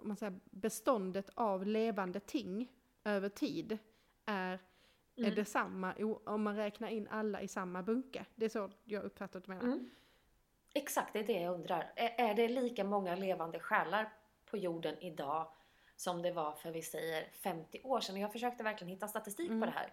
om 0.00 0.08
man 0.08 0.16
säger, 0.16 0.40
beståndet 0.44 1.30
av 1.34 1.66
levande 1.66 2.20
ting 2.20 2.72
över 3.04 3.28
tid 3.28 3.78
är, 4.24 4.52
är 4.52 4.58
Mm. 5.24 5.34
detsamma 5.34 5.94
om 6.24 6.42
man 6.42 6.56
räknar 6.56 6.88
in 6.88 7.08
alla 7.08 7.42
i 7.42 7.48
samma 7.48 7.82
bunke. 7.82 8.26
Det 8.34 8.44
är 8.44 8.48
så 8.48 8.70
jag 8.84 9.04
uppfattar 9.04 9.38
att 9.38 9.44
du 9.44 9.50
menar. 9.52 9.64
Mm. 9.64 9.90
Exakt, 10.74 11.12
det 11.12 11.18
är 11.18 11.24
det 11.24 11.40
jag 11.40 11.54
undrar. 11.54 11.92
Är, 11.96 12.34
det 12.34 12.48
lika 12.48 12.84
många 12.84 13.14
levande 13.16 13.60
själar 13.60 14.12
på 14.50 14.56
jorden 14.56 14.98
idag 15.00 15.48
som 15.96 16.22
det 16.22 16.30
var 16.32 16.52
för 16.52 16.70
vi 16.70 16.82
säger 16.82 17.28
50 17.32 17.80
år 17.84 18.00
sedan? 18.00 18.20
Jag 18.20 18.32
försökte 18.32 18.64
verkligen 18.64 18.90
hitta 18.94 19.08
statistik 19.08 19.48
Mm. 19.48 19.60
på 19.60 19.66
det 19.66 19.72
här. 19.72 19.92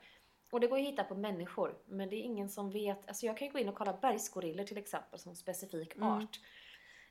Och 0.51 0.59
det 0.59 0.67
går 0.67 0.79
ju 0.79 0.85
att 0.85 0.91
hitta 0.91 1.03
på 1.03 1.15
människor, 1.15 1.77
men 1.85 2.09
det 2.09 2.15
är 2.15 2.21
ingen 2.21 2.49
som 2.49 2.69
vet. 2.71 3.07
Alltså 3.07 3.25
jag 3.25 3.37
kan 3.37 3.47
ju 3.47 3.51
gå 3.53 3.59
in 3.59 3.69
och 3.69 3.75
kolla 3.75 3.93
bergsgorillor 3.93 4.63
till 4.63 4.77
exempel 4.77 5.19
som 5.19 5.35
specifik 5.35 5.95
Mm. 5.95 6.07
art. 6.09 6.39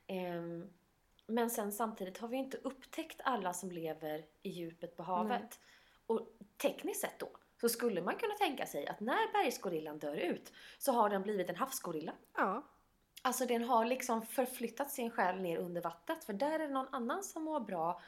Ehm, 0.07 0.69
men 1.27 1.49
sen 1.49 1.71
samtidigt 1.71 2.17
har 2.17 2.27
vi 2.27 2.37
inte 2.37 2.57
upptäckt 2.57 3.21
alla 3.23 3.53
som 3.53 3.71
lever 3.71 4.25
i 4.41 4.49
djupet 4.49 4.95
på 4.97 5.03
havet. 5.03 5.59
Och 6.07 6.21
tekniskt 6.57 7.01
sett 7.01 7.19
då 7.19 7.29
så 7.61 7.69
skulle 7.69 8.01
man 8.01 8.15
kunna 8.15 8.33
tänka 8.33 8.65
sig 8.65 8.87
att 8.87 8.99
när 8.99 9.31
bergsgorillan 9.33 9.99
dör 9.99 10.15
ut 10.15 10.53
så 10.77 10.91
har 10.91 11.09
den 11.09 11.21
blivit 11.21 11.49
en 11.49 11.55
havsgorilla. 11.55 12.13
Ja, 12.35 12.63
Alltså 13.25 13.45
den 13.45 13.63
har 13.63 13.85
liksom 13.85 14.21
förflyttat 14.21 14.91
sin 14.91 15.11
själ 15.11 15.41
ner 15.41 15.57
under 15.57 15.81
vattnet 15.81 16.23
för 16.23 16.33
där 16.33 16.51
är 16.59 16.59
det 16.59 16.73
någon 16.73 16.87
annan 16.91 17.23
som 17.23 17.43
mår 17.43 17.59
bra 17.59 18.01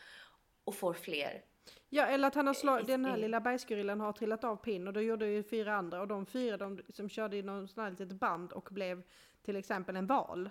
och 0.64 0.76
får 0.76 0.94
fler. 0.94 1.42
Ja, 1.90 2.06
eller 2.06 2.28
att 2.28 2.36
han 2.36 2.48
har 2.48 2.54
slagit, 2.54 2.90
I- 2.90 2.92
den 2.92 3.06
här 3.06 3.18
lilla 3.18 3.40
bergsgorillan 3.42 4.00
har 4.00 4.14
trillat 4.14 4.44
av 4.44 4.56
pinn 4.56 4.88
och 4.88 4.94
då 4.94 5.02
gjorde 5.02 5.28
ju 5.28 5.44
fyra 5.44 5.76
andra 5.76 6.02
och 6.02 6.08
de 6.08 6.26
fyra 6.26 6.58
de 6.58 6.80
som 6.90 7.10
körde 7.10 7.38
i 7.38 7.42
någon 7.42 7.68
sån 7.68 7.84
här 7.84 7.92
litet 7.92 8.12
band 8.12 8.52
och 8.54 8.68
blev 8.72 9.04
till 9.42 9.56
exempel 9.56 9.96
en 9.96 10.08
val 10.08 10.50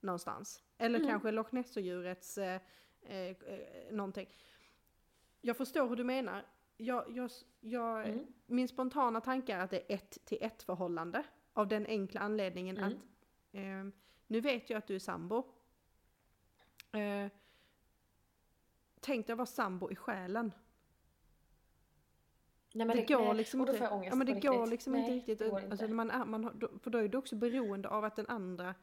någonstans. 0.00 0.62
Eller 0.78 0.98
Mm. 0.98 1.10
kanske 1.10 1.30
Loch 1.30 1.52
Ness-djurets 1.52 2.38
eh, 2.38 2.60
eh, 3.02 3.16
eh, 3.28 3.34
någonting. 3.90 4.28
Jag 5.40 5.56
förstår 5.56 5.88
hur 5.88 5.96
du 5.96 6.04
menar. 6.04 6.44
Jag, 6.76 7.04
jag, 7.16 7.30
jag, 7.60 8.08
Mm. 8.08 8.26
Min 8.46 8.68
spontana 8.68 9.20
tanke 9.20 9.54
är 9.54 9.58
att 9.60 9.70
det 9.70 9.92
är 9.92 9.94
ett 9.94 10.18
till 10.24 10.38
ett 10.40 10.62
förhållande. 10.62 11.22
Av 11.52 11.68
den 11.68 11.86
enkla 11.86 12.20
anledningen 12.20 12.76
Mm. 12.78 12.88
att 12.88 12.96
eh, 13.54 13.84
nu 14.26 14.40
vet 14.40 14.70
jag 14.70 14.78
att 14.78 14.86
du 14.86 14.94
är 14.94 14.98
sambo. 14.98 15.44
Eh, 16.92 17.30
tänk 19.00 19.26
dig 19.26 19.32
att 19.32 19.38
vara 19.38 19.46
sambo 19.46 19.90
i 19.90 19.96
själen. 19.96 20.52
Nej, 22.72 22.86
det 22.86 22.94
det, 22.94 23.14
går 23.14 23.24
nej, 23.24 23.34
liksom 23.34 23.60
inte. 23.60 23.76
Ja 23.80 24.14
men 24.14 24.26
det 24.26 24.34
på 24.34 24.40
går 24.40 24.52
riktigt. 24.52 24.70
liksom 24.70 24.92
nej, 24.92 25.02
inte 25.02 25.14
riktigt. 25.14 25.38
Det 25.38 25.44
Alltså, 25.52 25.72
inte. 25.72 25.86
när 25.86 25.94
man 25.94 26.30
man 26.30 26.44
har, 26.44 26.78
för 26.78 26.90
då 26.90 26.98
är 26.98 27.08
du 27.08 27.18
också 27.18 27.36
beroende 27.36 27.88
av 27.88 28.04
att 28.04 28.16
den 28.16 28.26
andra 28.26 28.74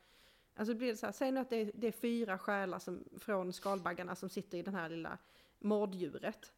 Alltså 0.56 0.76
blir 0.76 0.88
det 0.88 0.98
så 0.98 1.06
här, 1.06 1.14
säg 1.14 1.32
nu 1.32 1.40
att 1.40 1.50
det 1.50 1.56
är, 1.56 1.72
det 1.76 1.88
är 1.88 1.92
fyra 1.92 2.38
själar 2.38 2.80
som, 2.80 3.04
från 3.20 3.54
skalbaggarna 3.54 4.16
som 4.16 4.30
sitter 4.30 4.58
i 4.58 4.62
den 4.62 4.76
här 4.76 4.90
lilla 4.90 5.18
mårddjuret. 5.60 6.54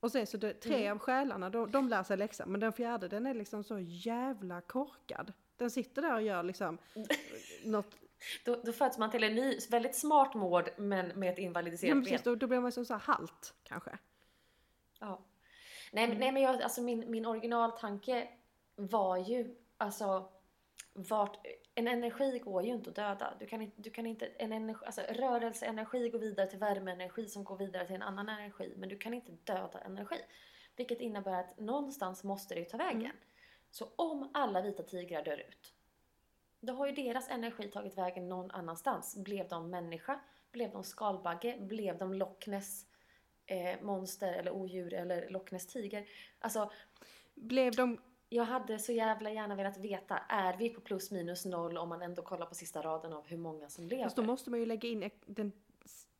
Och 0.00 0.12
sen 0.12 0.26
så 0.26 0.36
det, 0.36 0.54
tre 0.54 0.76
Mm. 0.76 0.92
av 0.92 0.98
själarna, 0.98 1.50
de, 1.50 1.70
de 1.70 1.88
lär 1.88 2.02
sig 2.02 2.16
läxan, 2.16 2.48
men 2.52 2.60
den 2.60 2.72
fjärde 2.72 3.08
den 3.08 3.26
är 3.26 3.34
liksom 3.34 3.64
så 3.64 3.78
jävla 3.78 4.60
korkad. 4.60 5.32
Den 5.56 5.70
sitter 5.70 6.02
där 6.02 6.14
och 6.14 6.22
gör 6.22 6.42
liksom 6.42 6.78
något, 7.64 7.96
Då, 8.44 8.56
då 8.64 8.72
föds 8.72 8.98
man 8.98 9.10
till 9.10 9.24
en 9.24 9.34
ny, 9.34 9.58
väldigt 9.70 9.94
smart 9.96 10.34
mård 10.34 10.70
men 10.76 11.06
med 11.08 11.32
ett 11.32 11.38
ja, 11.38 11.44
invalidiserat 11.44 11.94
ben. 11.94 12.02
precis, 12.04 12.22
då, 12.22 12.34
då 12.34 12.46
blir 12.46 12.60
man 12.60 12.72
som 12.72 12.84
så 12.84 12.94
här 12.94 13.00
halt 13.00 13.54
kanske. 13.62 13.98
Ja. 15.00 15.24
Nej, 15.92 16.08
men- 16.08 16.18
nej 16.18 16.32
men 16.32 16.42
jag, 16.42 16.62
alltså 16.62 16.82
min, 16.82 17.10
min 17.10 17.26
originaltanke 17.26 18.28
var 18.76 19.16
ju 19.16 19.56
alltså 19.76 20.28
vart, 20.94 21.46
en 21.74 21.88
energi 21.88 22.38
går 22.38 22.62
ju 22.64 22.70
inte 22.72 22.90
att 22.90 22.96
döda. 22.96 23.34
Du 23.40 23.46
kan 23.46 23.62
inte, 23.62 23.82
du 23.82 23.90
kan 23.90 24.06
inte 24.06 24.26
en 24.26 24.52
energi, 24.52 24.84
alltså 24.86 25.00
rörelseenergi 25.00 26.08
går 26.08 26.18
vidare 26.18 26.46
till 26.50 26.58
värmeenergi 26.58 27.28
som 27.28 27.44
går 27.44 27.56
vidare 27.56 27.86
till 27.86 27.96
en 27.96 28.02
annan 28.02 28.28
energi 28.28 28.74
men 28.76 28.88
du 28.88 28.98
kan 28.98 29.14
inte 29.14 29.32
döda 29.44 29.80
energi. 29.80 30.16
Vilket 30.76 31.00
innebär 31.00 31.40
att 31.40 31.58
någonstans 31.60 32.24
måste 32.24 32.54
det 32.54 32.60
ju 32.60 32.66
ta 32.66 32.76
vägen. 32.76 33.00
Mm. 33.00 33.16
Så 33.72 33.88
om 33.96 34.30
alla 34.34 34.62
vita 34.62 34.82
tigrar 34.82 35.24
dör 35.24 35.38
ut 35.48 35.74
då 36.62 36.72
har 36.72 36.86
ju 36.86 36.92
deras 36.92 37.28
energi 37.28 37.68
tagit 37.68 37.98
vägen 37.98 38.28
någon 38.28 38.50
annanstans. 38.50 39.16
Blev 39.16 39.48
de 39.48 39.70
människa? 39.70 40.20
Blev 40.52 40.70
de 40.72 40.84
skalbagge? 40.84 41.58
Blev 41.60 41.98
de 41.98 42.14
Loch 42.14 42.48
Ness 42.48 42.86
eh, 43.46 43.82
monster 43.82 44.32
eller 44.32 44.52
odjur 44.52 44.94
eller 44.94 45.30
Loch 45.30 45.52
Ness 45.52 45.66
tiger? 45.66 46.08
Alltså, 46.38 46.70
Blev 47.34 47.72
de, 47.72 48.00
jag 48.28 48.44
hade 48.44 48.78
så 48.78 48.92
jävla 48.92 49.30
gärna 49.30 49.54
velat 49.54 49.78
veta, 49.78 50.18
är 50.18 50.56
vi 50.56 50.68
på 50.68 50.80
plus 50.80 51.10
minus 51.10 51.44
noll 51.44 51.78
om 51.78 51.88
man 51.88 52.02
ändå 52.02 52.22
kollar 52.22 52.46
på 52.46 52.54
sista 52.54 52.82
raden 52.82 53.12
av 53.12 53.26
hur 53.26 53.36
många 53.36 53.68
som 53.68 53.88
lever? 53.88 54.04
fast 54.04 54.16
då 54.16 54.22
måste 54.22 54.50
man 54.50 54.60
ju 54.60 54.66
lägga 54.66 54.88
in 54.88 55.10
den, 55.26 55.52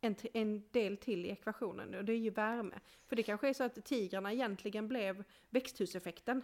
en, 0.01 0.17
en 0.33 0.65
del 0.71 0.97
till 0.97 1.27
i 1.27 1.31
ekvationen 1.31 1.95
och 1.95 2.05
det 2.05 2.13
är 2.13 2.19
ju 2.19 2.31
värme. 2.31 2.81
För 3.07 3.17
det 3.17 3.23
kanske 3.23 3.49
är 3.49 3.53
så 3.53 3.65
att 3.65 3.85
tigrarna 3.85 4.33
egentligen 4.33 4.89
blev 4.89 5.25
växthuseffekten. 5.51 6.43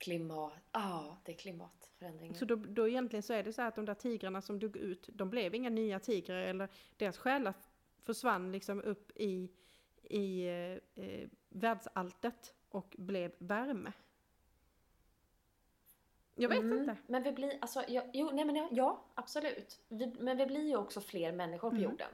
Klimat, 0.00 0.52
ja 0.72 1.16
det 1.24 1.32
är 1.32 1.36
klimatförändringar. 1.36 2.34
Så 2.34 2.44
då, 2.44 2.56
då 2.56 2.88
egentligen 2.88 3.22
så 3.22 3.32
är 3.32 3.42
det 3.42 3.52
så 3.52 3.62
här 3.62 3.68
att 3.68 3.74
de 3.74 3.84
där 3.84 3.94
tigrarna 3.94 4.42
som 4.42 4.58
dog 4.58 4.76
ut, 4.76 5.08
de 5.12 5.30
blev 5.30 5.54
inga 5.54 5.70
nya 5.70 5.98
tigrar 6.00 6.36
eller 6.42 6.68
deras 6.96 7.18
själar 7.18 7.54
försvann 8.04 8.52
liksom 8.52 8.82
upp 8.82 9.10
i, 9.14 9.50
i 10.02 10.46
eh, 10.46 11.04
eh, 11.04 11.28
världsalltet 11.48 12.54
och 12.68 12.94
blev 12.98 13.32
värme. 13.38 13.92
Jag 16.34 16.48
vet 16.48 16.58
Mm, 16.58 16.78
inte. 16.78 16.96
Men 17.06 17.22
vi 17.22 17.32
blir, 17.32 17.58
alltså, 17.60 17.84
ja, 17.88 18.02
jo, 18.12 18.30
nej 18.32 18.44
men 18.44 18.56
ja, 18.56 18.68
ja 18.72 19.04
absolut. 19.14 19.80
Vi, 19.88 20.14
men 20.20 20.36
vi 20.36 20.46
blir 20.46 20.68
ju 20.68 20.76
också 20.76 21.00
fler 21.00 21.32
människor 21.32 21.70
på 21.70 21.76
Mm. 21.76 21.90
jorden. 21.90 22.10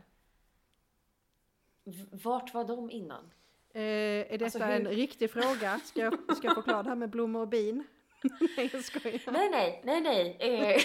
Vart 2.11 2.55
var 2.55 2.65
de 2.65 2.91
innan? 2.91 3.31
Eh, 3.77 3.83
är 3.83 4.29
detta 4.31 4.45
Alltså, 4.45 4.59
en 4.63 4.87
riktig 4.89 5.31
fråga? 5.31 5.81
Ska 5.85 6.01
jag, 6.01 6.37
ska 6.37 6.47
jag 6.47 6.55
förklara 6.55 6.83
det 6.83 6.89
här 6.89 6.97
med 6.97 7.11
blommor 7.11 7.41
och 7.41 7.49
bin? 7.49 7.85
nej, 8.57 8.71
jag 8.73 8.85
skojar. 8.85 9.21
Nej, 9.33 9.51
nej, 9.51 9.81
nej, 9.85 10.01
nej. 10.01 10.37
Eh, 10.41 10.83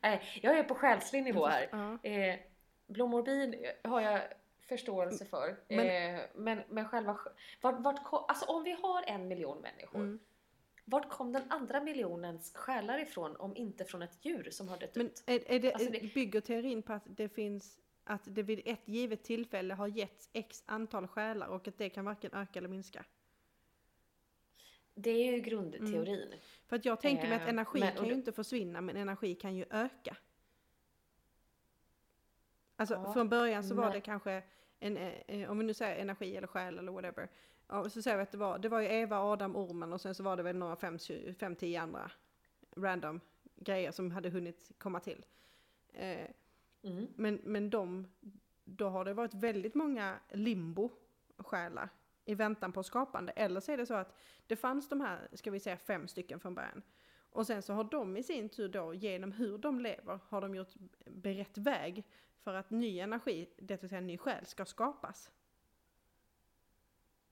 nej, 0.00 0.22
jag 0.42 0.58
är 0.58 0.62
på 0.62 0.74
själslig 0.74 1.22
nivå 1.22 1.46
här. 1.46 1.68
Eh, 2.02 2.34
blommor 2.86 3.18
och 3.18 3.24
bin 3.24 3.54
har 3.84 4.00
jag 4.00 4.20
förståelse 4.68 5.24
för. 5.24 5.56
Men- 5.68 6.14
eh, 6.14 6.20
men, 6.34 6.62
men 6.68 6.88
själva... 6.88 7.18
Vart, 7.60 7.80
vart, 7.80 8.00
alltså 8.28 8.44
om 8.46 8.62
vi 8.64 8.70
har 8.82 9.02
en 9.06 9.28
miljon 9.28 9.58
människor. 9.60 9.98
Mm. 10.00 10.18
Vart 10.84 11.08
kom 11.08 11.32
den 11.32 11.42
andra 11.48 11.80
miljonens 11.80 12.52
själar 12.54 12.98
ifrån 12.98 13.36
om 13.36 13.56
inte 13.56 13.84
från 13.84 14.02
ett 14.02 14.18
djur 14.22 14.48
som 14.50 14.68
har 14.68 14.76
dött 14.78 14.94
Men 14.96 15.06
ut? 15.06 15.22
är, 15.26 15.50
är 15.52 15.60
det, 15.60 15.72
Alltså 15.72 15.90
det- 15.90 16.14
bygger 16.14 16.40
teorin 16.40 16.82
på 16.82 16.92
att 16.92 17.02
det 17.06 17.28
finns 17.28 17.78
att 18.10 18.22
det 18.24 18.42
vid 18.42 18.62
ett 18.64 18.88
givet 18.88 19.22
tillfälle 19.24 19.74
har 19.74 19.86
getts 19.88 20.28
x 20.32 20.62
antal 20.66 21.06
själar 21.06 21.46
och 21.46 21.68
att 21.68 21.78
det 21.78 21.88
kan 21.88 22.04
varken 22.04 22.34
öka 22.34 22.58
eller 22.58 22.68
minska? 22.68 23.04
Det 24.94 25.10
är 25.10 25.32
ju 25.32 25.40
grundteorin. 25.40 26.34
För 26.66 26.76
att 26.76 26.84
jag 26.84 27.00
tänker 27.00 27.28
mig 27.28 27.36
att 27.36 27.42
Eh, 27.42 27.48
energi 27.48 27.80
men- 27.80 27.96
kan 27.96 28.06
ju 28.06 28.12
inte 28.14 28.32
försvinna 28.32 28.80
men 28.80 28.96
energi 28.96 29.34
kan 29.34 29.56
ju 29.56 29.64
öka. 29.70 30.16
Alltså 32.76 32.94
Ja, 32.94 33.12
från 33.12 33.28
början 33.28 33.64
så 33.64 33.74
var 33.74 33.84
men- 33.84 33.92
det 33.92 34.00
kanske 34.00 34.42
en, 34.78 34.96
eh, 34.96 35.50
om 35.50 35.58
vi 35.58 35.64
nu 35.64 35.74
säger 35.74 35.96
energi 36.02 36.36
eller 36.36 36.46
själ 36.46 36.78
eller 36.78 36.92
whatever. 36.92 37.28
Ja, 37.68 37.90
så 37.90 38.02
säger 38.02 38.16
vi 38.16 38.22
att 38.22 38.32
det 38.32 38.38
var, 38.38 38.58
det 38.58 38.68
var 38.68 38.80
ju 38.80 38.86
Eva, 38.88 39.18
Adam, 39.18 39.56
ormen 39.56 39.92
och 39.92 40.00
sen 40.00 40.14
så 40.14 40.22
var 40.22 40.36
det 40.36 40.42
väl 40.42 40.56
några 40.56 40.76
fem, 40.76 40.96
tju- 40.96 41.34
fem 41.34 41.56
tio 41.56 41.80
andra 41.80 42.10
random 42.76 43.20
grejer 43.56 43.90
som 43.92 44.10
hade 44.10 44.30
hunnit 44.30 44.70
komma 44.78 45.00
till. 45.00 45.24
Eh, 45.92 46.26
Mm. 46.82 47.06
men, 47.16 47.40
men 47.44 47.70
de, 47.70 48.06
då 48.64 48.88
har 48.88 49.04
det 49.04 49.14
varit 49.14 49.34
väldigt 49.34 49.74
många 49.74 50.18
limbo-själar 50.28 51.88
i 52.24 52.34
väntan 52.34 52.72
på 52.72 52.82
skapande. 52.82 53.32
Eller 53.32 53.60
så 53.60 53.72
är 53.72 53.76
det 53.76 53.86
så 53.86 53.94
att 53.94 54.16
det 54.46 54.56
fanns 54.56 54.88
de 54.88 55.00
här, 55.00 55.28
ska 55.32 55.50
vi 55.50 55.60
säga 55.60 55.76
fem 55.76 56.08
stycken 56.08 56.40
från 56.40 56.54
början. 56.54 56.82
Och 57.32 57.46
sen 57.46 57.62
så 57.62 57.72
har 57.72 57.84
de 57.84 58.16
i 58.16 58.22
sin 58.22 58.48
tur 58.48 58.68
då, 58.68 58.94
genom 58.94 59.32
hur 59.32 59.58
de 59.58 59.80
lever, 59.80 60.18
har 60.28 60.40
de 60.40 60.54
gjort 60.54 60.74
berett 61.06 61.58
väg 61.58 62.04
för 62.40 62.54
att 62.54 62.70
ny 62.70 62.98
energi, 62.98 63.48
det 63.56 63.82
vill 63.82 63.90
säga 63.90 64.00
ny 64.00 64.18
själ, 64.18 64.46
ska 64.46 64.64
skapas. 64.64 65.30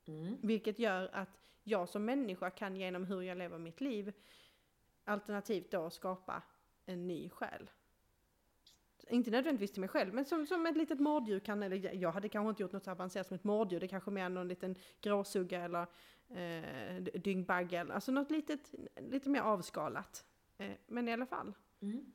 Mm. 0.06 0.36
Vilket 0.42 0.78
gör 0.78 1.10
att 1.12 1.40
jag 1.64 1.88
som 1.88 2.04
människa 2.04 2.50
kan 2.50 2.76
genom 2.76 3.04
hur 3.04 3.22
jag 3.22 3.38
lever 3.38 3.58
mitt 3.58 3.80
liv 3.80 4.12
alternativt 5.04 5.70
då 5.70 5.90
skapa 5.90 6.42
en 6.86 7.06
ny 7.06 7.30
själ. 7.30 7.70
Inte 9.10 9.30
nödvändigtvis 9.30 9.72
till 9.72 9.80
mig 9.80 9.88
själv, 9.88 10.14
men 10.14 10.24
som, 10.24 10.46
som 10.46 10.66
ett 10.66 10.76
litet 10.76 11.00
mårddjur 11.00 11.40
kan, 11.40 11.62
eller 11.62 11.94
jag 11.94 12.12
hade 12.12 12.28
kanske 12.28 12.50
inte 12.50 12.62
gjort 12.62 12.72
något 12.72 12.84
så 12.84 12.90
avancerat 12.90 13.26
som 13.26 13.34
ett 13.34 13.44
mårddjur, 13.44 13.80
det 13.80 13.88
kanske 13.88 14.10
mer 14.10 14.28
någon 14.28 14.48
liten 14.48 14.74
gråsugga 15.00 15.64
eller 15.64 15.86
eh, 16.28 17.02
dyngbagge, 17.02 17.86
alltså 17.92 18.12
något 18.12 18.30
litet, 18.30 18.74
lite 18.96 19.28
mer 19.28 19.40
avskalat. 19.40 20.24
Eh, 20.58 20.72
men 20.86 21.08
i 21.08 21.12
alla 21.12 21.26
fall. 21.26 21.54
Mm. 21.80 22.12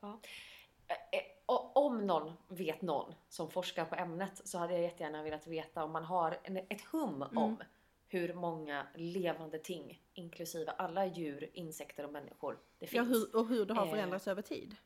Ja. 0.00 0.20
Eh, 0.86 1.18
eh, 1.18 1.24
och 1.46 1.76
Om 1.76 2.06
någon 2.06 2.32
vet 2.48 2.82
någon 2.82 3.14
som 3.28 3.50
forskar 3.50 3.84
på 3.84 3.94
ämnet 3.94 4.40
så 4.44 4.58
hade 4.58 4.72
jag 4.72 4.82
jättegärna 4.82 5.22
velat 5.22 5.46
veta 5.46 5.84
om 5.84 5.92
man 5.92 6.04
har 6.04 6.38
ett 6.68 6.84
hum 6.84 7.22
om 7.22 7.56
hur 8.08 8.34
många 8.34 8.86
levande 8.94 9.58
ting, 9.58 10.02
inklusive 10.14 10.70
alla 10.70 11.06
djur, 11.06 11.50
insekter 11.52 12.04
och 12.04 12.12
människor, 12.12 12.58
det 12.78 12.86
finns. 12.86 13.08
Ja, 13.08 13.14
hur, 13.14 13.36
och 13.36 13.48
hur 13.48 13.64
det 13.66 13.74
har 13.74 13.86
Eh, 13.86 13.90
förändrats 13.90 14.28
över 14.28 14.42
tid. 14.42 14.76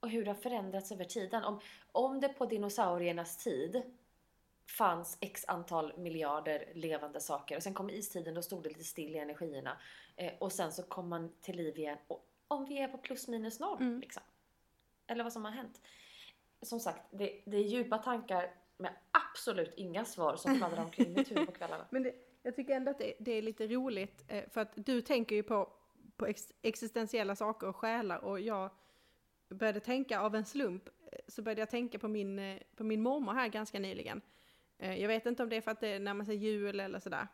Och 0.00 0.10
hur 0.10 0.24
det 0.24 0.30
har 0.30 0.40
förändrats 0.40 0.92
över 0.92 1.04
tiden. 1.04 1.44
Om, 1.44 1.60
om 1.92 2.20
det 2.20 2.28
på 2.28 2.46
dinosauriernas 2.46 3.36
tid 3.44 3.82
fanns 4.66 5.18
x 5.20 5.44
antal 5.48 5.98
miljarder 5.98 6.72
levande 6.74 7.20
saker 7.20 7.56
och 7.56 7.62
sen 7.62 7.74
kom 7.74 7.90
istiden 7.90 8.36
och 8.36 8.44
stod 8.44 8.62
det 8.62 8.68
lite 8.68 8.84
still 8.84 9.14
i 9.16 9.18
energierna 9.18 9.76
eh, 10.16 10.32
och 10.38 10.52
sen 10.52 10.72
så 10.72 10.82
kom 10.82 11.08
man 11.08 11.32
till 11.40 11.56
liv 11.56 11.78
igen. 11.78 11.98
Och 12.06 12.26
om 12.48 12.64
vi 12.64 12.78
är 12.78 12.88
på 12.88 12.98
plus 12.98 13.28
minus 13.28 13.60
noll 13.60 13.78
Mm. 13.80 14.00
liksom. 14.00 14.22
Eller 15.06 15.24
vad 15.24 15.32
som 15.32 15.44
har 15.44 15.52
hänt. 15.52 15.80
Som 16.62 16.80
sagt, 16.80 17.06
det, 17.10 17.42
det 17.44 17.56
är 17.56 17.62
djupa 17.62 17.98
tankar 17.98 18.54
med 18.76 18.92
absolut 19.10 19.74
inga 19.76 20.04
svar 20.04 20.36
som 20.36 20.54
fladdrar 20.56 20.84
omkring 20.84 21.12
mitt 21.12 21.30
huvud 21.30 21.46
på 21.46 21.52
kvällarna. 21.52 21.86
Men 21.90 22.02
det, 22.02 22.14
jag 22.42 22.56
tycker 22.56 22.76
ändå 22.76 22.90
att 22.90 22.98
det, 22.98 23.14
det 23.18 23.32
är 23.32 23.42
lite 23.42 23.66
roligt, 23.66 24.24
eh, 24.28 24.48
för 24.50 24.60
att 24.60 24.72
du 24.74 25.00
tänker 25.00 25.36
ju 25.36 25.42
på, 25.42 25.72
på 26.16 26.26
ex, 26.26 26.52
existentiella 26.62 27.36
saker 27.36 27.66
och 27.66 27.76
själar 27.76 28.18
och 28.18 28.40
jag 28.40 28.70
började 29.48 29.80
tänka 29.80 30.20
av 30.20 30.34
en 30.34 30.44
slump, 30.44 30.88
eh, 30.88 31.18
så 31.28 31.42
började 31.42 31.60
jag 31.60 31.70
tänka 31.70 31.98
på 31.98 32.08
min, 32.08 32.38
eh, 32.38 32.58
på 32.76 32.84
min 32.84 33.02
mormor 33.02 33.32
här 33.32 33.48
ganska 33.48 33.78
nyligen. 33.78 34.20
Jag 34.80 35.08
vet 35.08 35.26
inte 35.26 35.42
om 35.42 35.48
det 35.48 35.56
är 35.56 35.60
för 35.60 35.70
att 35.70 35.80
det 35.80 35.98
närmar 35.98 36.24
sig 36.24 36.36
jul 36.36 36.80
eller 36.80 36.98
sådär. 36.98 37.28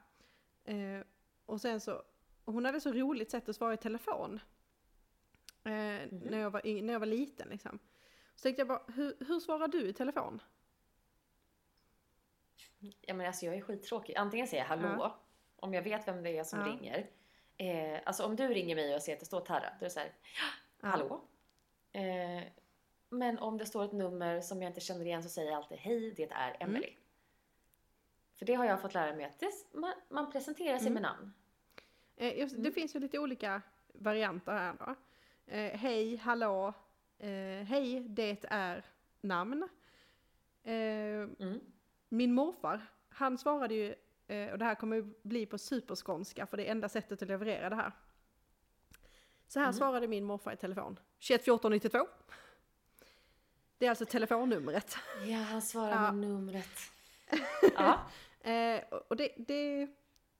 Och 1.46 1.60
sen 1.60 1.80
så, 1.80 2.02
hon 2.44 2.64
hade 2.64 2.80
så 2.80 2.92
roligt 2.92 3.30
sätt 3.30 3.48
att 3.48 3.56
svara 3.56 3.74
i 3.74 3.76
telefon. 3.76 4.40
Eh, 5.64 6.02
när, 6.10 6.38
jag 6.38 6.50
var, 6.50 6.82
när 6.82 6.92
jag 6.92 7.00
var 7.00 7.06
liten 7.06 7.48
liksom. 7.48 7.78
Så 8.34 8.42
tänkte 8.42 8.60
jag 8.60 8.68
bara, 8.68 8.82
hur, 8.94 9.16
hur 9.20 9.40
svarar 9.40 9.68
du 9.68 9.88
i 9.88 9.92
telefon? 9.92 10.42
Ja 13.00 13.14
men 13.14 13.26
alltså 13.26 13.46
jag 13.46 13.54
är 13.54 13.60
skittråkig. 13.60 14.16
Antingen 14.16 14.46
säger 14.46 14.62
jag 14.62 14.68
hallå, 14.68 14.88
Ja. 14.98 15.18
om 15.56 15.74
jag 15.74 15.82
vet 15.82 16.08
vem 16.08 16.22
det 16.22 16.38
är 16.38 16.44
som 16.44 16.58
Ja. 16.60 16.66
ringer. 16.66 17.10
Eh, 17.56 18.00
alltså 18.04 18.24
om 18.24 18.36
du 18.36 18.48
ringer 18.48 18.74
mig 18.76 18.84
och 18.88 18.94
jag 18.94 19.02
ser 19.02 19.12
att 19.14 19.20
det 19.20 19.26
står 19.26 19.40
Tarra, 19.40 19.60
då 19.60 19.84
är 19.84 19.84
det 19.84 19.90
såhär, 19.90 20.12
Ja. 20.80 20.88
hallå? 20.88 21.20
Eh, 21.92 22.42
men 23.08 23.38
om 23.38 23.58
det 23.58 23.66
står 23.66 23.84
ett 23.84 23.92
nummer 23.92 24.40
som 24.40 24.62
jag 24.62 24.70
inte 24.70 24.80
känner 24.80 25.04
igen 25.04 25.22
så 25.22 25.28
säger 25.28 25.50
jag 25.50 25.56
alltid 25.56 25.78
hej, 25.78 26.10
det 26.16 26.30
är 26.32 26.56
Mm. 26.60 26.70
Emily. 26.70 26.92
För 28.36 28.46
det 28.46 28.54
har 28.54 28.64
jag 28.64 28.80
fått 28.80 28.94
lära 28.94 29.16
mig 29.16 29.24
att 29.24 29.38
det, 29.40 29.50
man, 29.72 29.92
man 30.08 30.32
presenterar 30.32 30.78
sig 30.78 30.86
Mm. 30.88 30.92
med 30.94 31.02
namn. 31.02 31.34
Eh, 32.16 32.38
just, 32.38 32.54
Det 32.54 32.60
Mm. 32.60 32.72
finns 32.72 32.96
ju 32.96 33.00
lite 33.00 33.18
olika 33.18 33.62
varianter 33.94 34.52
här 34.52 34.74
då. 34.78 34.94
Eh, 35.52 35.78
hej, 35.78 36.16
hallå, 36.16 36.72
eh, 37.18 37.64
hej, 37.66 38.00
det 38.00 38.44
är 38.50 38.84
namn. 39.20 39.68
Eh, 40.64 40.72
Mm. 40.74 41.60
Min 42.16 42.34
morfar, 42.34 42.86
han 43.08 43.38
svarade 43.38 43.74
ju, 43.74 43.94
eh, 44.26 44.52
och 44.52 44.58
det 44.58 44.64
här 44.64 44.74
kommer 44.74 45.02
bli 45.22 45.46
på 45.46 45.58
superskånska 45.58 46.46
för 46.46 46.56
det 46.56 46.66
är 46.66 46.70
enda 46.70 46.88
sättet 46.88 47.22
att 47.22 47.28
leverera 47.28 47.68
det 47.70 47.76
här. 47.76 47.92
Så 49.48 49.58
här 49.58 49.66
Mm. 49.66 49.72
svarade 49.78 50.08
min 50.08 50.24
morfar 50.24 50.52
i 50.52 50.56
telefon. 50.56 50.98
21 51.18 51.44
14 51.44 51.72
92. 51.72 52.06
Det 53.78 53.86
är 53.86 53.90
alltså 53.90 54.06
telefonnumret. 54.06 54.96
Ja, 55.26 55.36
han 55.38 55.62
svarar 55.62 55.90
Ja. 56.04 56.12
med 56.12 56.14
numret. 56.28 56.78
ja. 57.74 58.00
Eh, 58.50 58.80
och 59.08 59.16
det, 59.16 59.28
det, 59.36 59.88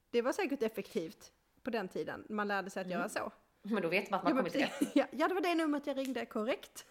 det 0.09 0.21
var 0.21 0.31
säkert 0.33 0.61
effektivt 0.63 1.31
på 1.63 1.69
den 1.69 1.87
tiden 1.87 2.25
man 2.29 2.47
lärde 2.47 2.69
sig 2.69 2.81
att 2.81 2.87
Mm. 2.87 2.97
göra 2.99 3.09
så. 3.09 3.31
Men 3.61 3.81
då 3.81 3.89
vet 3.89 4.09
man 4.09 4.17
att 4.17 4.23
man 4.23 4.33
men 4.35 4.43
kommit 4.43 4.55
rätt. 4.81 4.91
ja, 4.95 5.05
ja, 5.11 5.27
det 5.27 5.33
var 5.33 5.41
det 5.41 5.55
numret 5.55 5.87
jag 5.87 5.97
ringde, 5.97 6.25
korrekt. 6.25 6.85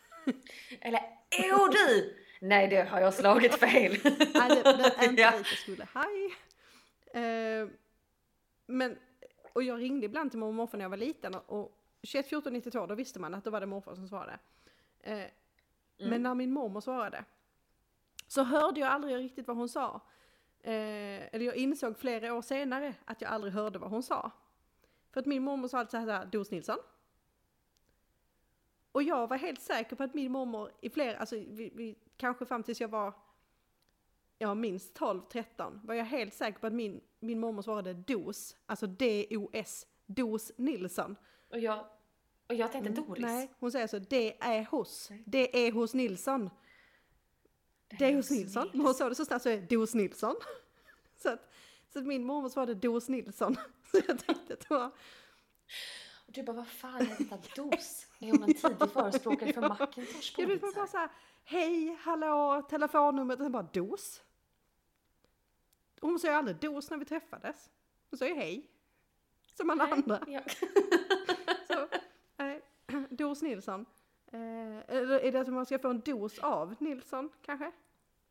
Eller, 0.80 1.00
är 1.30 1.72
du? 1.72 2.16
Nej, 2.48 2.68
det 2.68 2.82
har 2.88 3.00
jag 3.00 3.14
slagit 3.14 3.54
fel. 3.54 3.96
Nej, 4.34 4.48
det, 4.48 4.62
det 4.62 4.94
är 4.96 5.08
inte 5.08 5.22
Ja. 5.22 5.30
dit 5.30 5.46
jag 5.50 5.58
skulle. 5.58 5.88
Hej! 5.94 6.34
Eh, 7.24 7.68
men, 8.66 8.98
och 9.52 9.62
jag 9.62 9.80
ringde 9.80 10.06
ibland 10.06 10.30
till 10.30 10.38
mormor 10.40 10.48
och 10.50 10.54
morfar 10.54 10.78
när 10.78 10.84
jag 10.84 10.90
var 10.90 10.96
liten 10.96 11.34
och, 11.34 11.60
och 11.60 11.78
21 12.02 12.28
14 12.28 12.52
92 12.52 12.86
då 12.86 12.94
visste 12.94 13.20
man 13.20 13.34
att 13.34 13.44
då 13.44 13.50
var 13.50 13.60
det 13.60 13.66
morfar 13.66 13.94
som 13.94 14.08
svarade. 14.08 14.38
Eh, 15.00 15.24
Men 15.98 16.22
när 16.22 16.34
min 16.34 16.52
mormor 16.52 16.80
svarade 16.80 17.24
så 18.26 18.42
hörde 18.42 18.80
jag 18.80 18.88
aldrig 18.88 19.16
riktigt 19.16 19.46
vad 19.46 19.56
hon 19.56 19.68
sa. 19.68 20.00
Eh, 20.62 21.34
eller 21.34 21.40
jag 21.46 21.56
insåg 21.56 21.98
flera 21.98 22.34
år 22.34 22.42
senare 22.42 22.94
att 23.04 23.20
jag 23.20 23.30
aldrig 23.30 23.52
hörde 23.54 23.78
vad 23.78 23.90
hon 23.90 24.02
sa. 24.02 24.30
För 25.12 25.20
att 25.20 25.26
min 25.26 25.42
mormor 25.42 25.68
sa 25.68 25.78
alltid 25.78 25.90
så 25.90 26.10
här, 26.10 26.26
Dos 26.26 26.50
Nilsson. 26.50 26.78
Och 28.94 29.02
jag 29.02 29.26
var 29.26 29.36
helt 29.36 29.60
säker 29.60 29.96
på 29.96 30.02
att 30.02 30.14
min 30.14 30.32
mormor 30.32 30.72
i 30.80 30.90
flera, 30.90 31.18
alltså 31.18 31.36
vi, 31.36 31.72
vi, 31.74 31.98
kanske 32.16 32.46
fram 32.46 32.62
tills 32.62 32.80
jag 32.80 32.88
var 32.88 33.14
ja, 34.38 34.54
minst 34.54 34.98
12-13 34.98 35.80
var 35.86 35.94
jag 35.94 36.04
helt 36.04 36.34
säker 36.34 36.58
på 36.58 36.66
att 36.66 36.72
min, 36.72 37.00
min 37.20 37.40
mormor 37.40 37.62
svarade 37.62 37.94
DOS, 37.94 38.56
alltså 38.66 38.86
D-O-S, 38.86 39.86
Dos 40.06 40.52
Nilsson. 40.56 41.16
Och 41.48 41.58
jag, 41.58 41.86
och 42.46 42.54
jag 42.54 42.72
tänkte 42.72 42.92
Doris. 42.92 43.22
Nej, 43.22 43.50
hon 43.58 43.72
säger 43.72 43.86
så, 43.86 43.98
det 43.98 44.42
är 44.42 44.64
hos, 44.64 45.10
det 45.24 45.66
är 45.66 45.72
hos 45.72 45.94
Nilsson. 45.94 46.50
Det 47.98 48.04
är 48.04 48.16
hos 48.16 48.30
Nilsson. 48.30 48.68
Men 48.72 48.80
hon 48.80 48.94
sa 48.94 49.08
det 49.08 49.14
så 49.14 49.24
snabbt 49.24 49.42
så 49.42 49.48
är 49.48 49.60
Dos 49.60 49.94
Nilsson. 49.94 50.34
Så 51.16 51.28
att, 51.30 51.52
så 51.92 51.98
att 51.98 52.06
min 52.06 52.24
mormor 52.24 52.48
svarade 52.48 52.74
Dos 52.74 53.08
Nilsson. 53.08 53.56
Så 53.90 54.00
jag 54.08 54.18
tänkte 54.18 54.54
att 54.54 54.60
det 54.60 54.70
var, 54.70 54.90
du 56.34 56.42
bara, 56.42 56.56
vad 56.56 56.66
fan 56.66 57.00
är 57.00 57.16
detta 57.18 57.62
dos? 57.62 58.06
Är 58.18 58.30
hon 58.30 58.42
en 58.42 58.54
tidig 58.54 58.90
förespråkare 58.92 59.52
för 59.52 59.60
Macintosh 59.60 60.34
jag 60.40 60.46
vet 60.46 60.60
bara 60.74 60.86
så 60.86 60.98
här, 60.98 61.08
hej, 61.44 61.98
hallå, 62.00 62.62
telefonnumret 62.70 63.38
och 63.38 63.44
sen 63.44 63.52
bara 63.52 63.68
dos. 63.72 64.22
Hon 66.00 66.18
sa 66.18 66.28
ju 66.28 66.34
aldrig 66.34 66.56
dos 66.56 66.90
när 66.90 66.98
vi 66.98 67.04
träffades. 67.04 67.70
Hon 68.10 68.18
sa 68.18 68.26
ju 68.26 68.34
hej. 68.34 68.70
Som 69.54 69.70
alla 69.70 69.84
andra. 69.86 70.20
Ja. 70.26 70.40
Så, 71.68 71.88
nej, 72.36 72.62
dos 73.10 73.42
Nilsson. 73.42 73.86
Eh, 74.26 74.96
eller 74.96 75.20
är 75.20 75.32
det 75.32 75.40
att 75.40 75.48
man 75.48 75.66
ska 75.66 75.78
få 75.78 75.88
en 75.88 76.00
dos 76.00 76.38
av 76.38 76.74
Nilsson 76.78 77.30
kanske? 77.42 77.72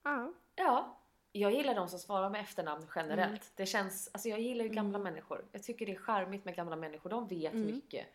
Ja. 0.03 0.33
ja. 0.55 0.97
Jag 1.35 1.51
gillar 1.51 1.75
de 1.75 1.89
som 1.89 1.99
svarar 1.99 2.29
med 2.29 2.41
efternamn 2.41 2.85
generellt. 2.95 3.31
Mm. 3.31 3.39
Det 3.55 3.65
känns, 3.65 4.09
alltså 4.13 4.29
jag 4.29 4.39
gillar 4.39 4.63
ju 4.65 4.69
gamla 4.71 4.99
människor. 4.99 5.45
Jag 5.51 5.63
tycker 5.63 5.85
det 5.85 5.91
är 5.91 5.95
charmigt 5.95 6.45
med 6.45 6.55
gamla 6.55 6.75
människor. 6.75 7.09
De 7.09 7.27
vet 7.27 7.53
Mm. 7.53 7.65
mycket. 7.65 8.07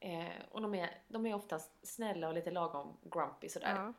Eh, 0.00 0.28
och 0.50 0.62
de 0.62 0.74
är, 0.74 1.02
de 1.08 1.26
är 1.26 1.34
oftast 1.34 1.70
snälla 1.82 2.28
och 2.28 2.34
lite 2.34 2.50
lagom 2.50 2.96
grumpy 3.02 3.48
sådär. 3.48 3.74
ja. 3.76 3.92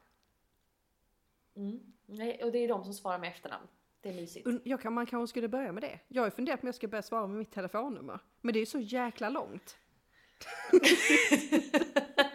Mm. 1.55 1.93
Och 2.43 2.51
det 2.51 2.57
är 2.57 2.67
de 2.67 2.83
som 2.83 2.93
svarar 2.93 3.17
med 3.17 3.29
efternamn. 3.29 3.67
Det 4.01 4.09
är 4.09 4.13
mysigt. 4.13 4.47
Jag 4.63 4.81
kan, 4.81 4.93
man 4.93 5.05
kanske 5.05 5.27
skulle 5.31 5.47
börja 5.47 5.71
med 5.71 5.83
det. 5.83 5.99
Jag 6.07 6.21
har 6.21 6.27
ju 6.27 6.31
funderat 6.31 6.59
på 6.61 6.65
om 6.65 6.67
jag 6.67 6.75
ska 6.75 6.87
börja 6.87 7.01
svara 7.01 7.27
med 7.27 7.37
mitt 7.37 7.51
telefonnummer. 7.51 8.19
Men 8.41 8.53
det 8.53 8.57
är 8.59 8.61
ju 8.61 8.65
så 8.65 8.79
jäkla 8.79 9.29
långt. 9.29 9.77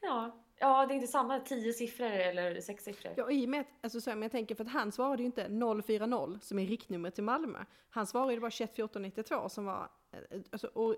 Ja. 0.00 0.39
Ja, 0.60 0.86
det 0.86 0.92
är 0.92 0.96
inte 0.96 1.06
samma 1.06 1.40
tio 1.40 1.72
siffror 1.72 2.06
eller 2.06 2.60
sex 2.60 2.84
siffror. 2.84 3.12
Ja, 3.16 3.30
i 3.30 3.44
och 3.46 3.48
med 3.48 3.60
att, 3.60 3.66
alltså 3.80 4.00
så 4.00 4.10
här, 4.10 4.16
men 4.16 4.22
jag 4.22 4.32
tänker 4.32 4.54
för 4.54 4.64
att 4.64 4.70
han 4.70 4.92
svarade 4.92 5.22
ju 5.22 5.26
inte 5.26 5.48
040 5.86 6.38
som 6.40 6.58
är 6.58 6.66
riktnumret 6.66 7.14
till 7.14 7.24
Malmö. 7.24 7.64
Han 7.90 8.06
svarade 8.06 8.32
ju 8.34 8.40
bara 8.40 8.50
21 8.50 8.74
14 8.76 9.02
92 9.02 9.48
som 9.48 9.64
var, 9.64 9.88
eh, 10.12 10.40
alltså, 10.50 10.66
och 10.66 10.96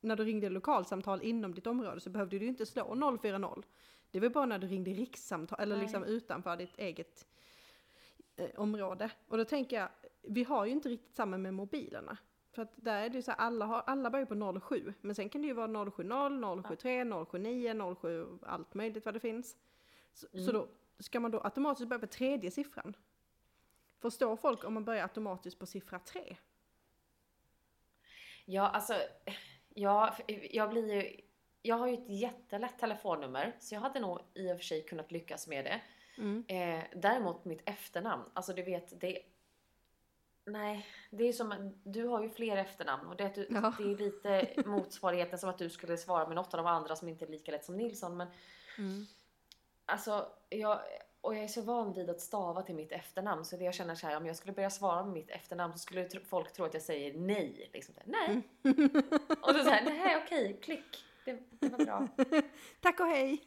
när 0.00 0.16
du 0.16 0.24
ringde 0.24 0.48
lokalsamtal 0.48 1.22
inom 1.22 1.54
ditt 1.54 1.66
område 1.66 2.00
så 2.00 2.10
behövde 2.10 2.38
du 2.38 2.46
inte 2.46 2.66
slå 2.66 3.18
040. 3.22 3.62
Det 4.10 4.20
var 4.20 4.28
bara 4.28 4.46
när 4.46 4.58
du 4.58 4.66
ringde 4.66 4.90
rikssamtal, 4.90 5.60
eller 5.60 5.76
Nej. 5.76 5.82
liksom 5.82 6.04
utanför 6.04 6.56
ditt 6.56 6.78
eget 6.78 7.26
eh, 8.36 8.50
område. 8.56 9.10
Och 9.28 9.38
då 9.38 9.44
tänker 9.44 9.76
jag, 9.76 9.88
vi 10.22 10.44
har 10.44 10.66
ju 10.66 10.72
inte 10.72 10.88
riktigt 10.88 11.16
samma 11.16 11.38
med 11.38 11.54
mobilerna. 11.54 12.16
För 12.58 12.62
att 12.62 12.72
där 12.76 13.02
är 13.02 13.08
det 13.08 13.16
ju 13.16 13.22
så 13.22 13.30
här, 13.30 13.38
alla, 13.38 13.64
har, 13.64 13.82
alla 13.86 14.10
börjar 14.10 14.26
på 14.26 14.60
07, 14.60 14.94
men 15.00 15.14
sen 15.14 15.28
kan 15.28 15.42
det 15.42 15.48
ju 15.48 15.54
vara 15.54 15.90
070, 15.90 16.62
073, 16.62 17.04
079, 17.24 17.96
07, 18.00 18.38
allt 18.42 18.74
möjligt 18.74 19.04
vad 19.04 19.14
det 19.14 19.20
finns. 19.20 19.56
Så, 20.12 20.26
så 20.26 20.38
Mm. 20.38 20.52
då 20.52 20.68
ska 20.98 21.20
man 21.20 21.30
då 21.30 21.40
automatiskt 21.40 21.88
börja 21.88 22.00
på 22.00 22.06
tredje 22.06 22.50
siffran. 22.50 22.96
Förstår 24.00 24.36
folk 24.36 24.64
om 24.64 24.74
man 24.74 24.84
börjar 24.84 25.02
automatiskt 25.02 25.58
på 25.58 25.66
siffra 25.66 25.98
3? 25.98 26.36
Ja, 28.44 28.68
alltså, 28.68 28.94
jag, 29.74 30.14
jag 30.50 30.70
blir 30.70 30.94
ju... 30.94 31.20
Jag 31.62 31.76
har 31.76 31.86
ju 31.86 31.94
ett 31.94 32.08
jättelätt 32.08 32.78
telefonnummer, 32.78 33.56
så 33.60 33.74
jag 33.74 33.80
hade 33.80 34.00
nog 34.00 34.20
i 34.34 34.52
och 34.52 34.56
för 34.56 34.64
sig 34.64 34.84
kunnat 34.84 35.12
lyckas 35.12 35.48
med 35.48 35.64
det. 35.64 35.80
Mm. 36.22 36.44
Eh, 36.48 36.84
däremot 36.96 37.44
mitt 37.44 37.68
efternamn, 37.68 38.24
alltså 38.34 38.52
du 38.52 38.62
vet, 38.62 39.00
det... 39.00 39.22
Nej, 40.48 40.86
det 41.10 41.24
är 41.28 41.32
som... 41.32 41.74
Du 41.84 42.04
har 42.06 42.22
ju 42.22 42.30
fler 42.30 42.56
efternamn 42.56 43.06
och 43.08 43.16
det, 43.16 43.34
du, 43.34 43.46
Ja. 43.50 43.72
det 43.78 43.84
är 43.84 43.96
lite 43.96 44.48
motsvarigheten 44.68 45.38
som 45.38 45.50
att 45.50 45.58
du 45.58 45.70
skulle 45.70 45.96
svara 45.96 46.26
med 46.26 46.36
något 46.36 46.54
av 46.54 46.58
de 46.58 46.66
andra 46.66 46.96
som 46.96 47.08
inte 47.08 47.24
är 47.24 47.28
lika 47.28 47.52
lätt 47.52 47.64
som 47.64 47.76
Nilsson. 47.76 48.16
Men 48.16 48.28
Mm. 48.78 49.06
alltså, 49.86 50.26
jag... 50.48 50.80
Och 51.20 51.34
jag 51.34 51.44
är 51.44 51.48
så 51.48 51.62
van 51.62 51.92
vid 51.92 52.10
att 52.10 52.20
stava 52.20 52.62
till 52.62 52.74
mitt 52.74 52.92
efternamn 52.92 53.44
så 53.44 53.56
det 53.56 53.64
jag 53.64 53.74
känner 53.74 53.94
så 53.94 54.06
här, 54.06 54.16
om 54.16 54.26
jag 54.26 54.36
skulle 54.36 54.52
börja 54.52 54.70
svara 54.70 55.04
med 55.04 55.12
mitt 55.12 55.30
efternamn 55.30 55.72
så 55.72 55.78
skulle 55.78 56.08
folk 56.28 56.52
tro 56.52 56.64
att 56.64 56.74
jag 56.74 56.82
säger 56.82 57.14
nej. 57.18 57.70
Liksom, 57.72 57.94
så 57.94 58.00
här, 58.00 58.08
nej. 58.28 58.42
Och 59.42 59.54
då 59.54 59.64
säger 59.64 59.84
nej 59.84 60.22
okej, 60.24 60.58
klick. 60.62 61.04
Det, 61.24 61.38
det 61.50 61.68
var 61.68 61.84
bra. 61.84 62.08
Tack 62.80 63.00
och 63.00 63.06
hej! 63.06 63.42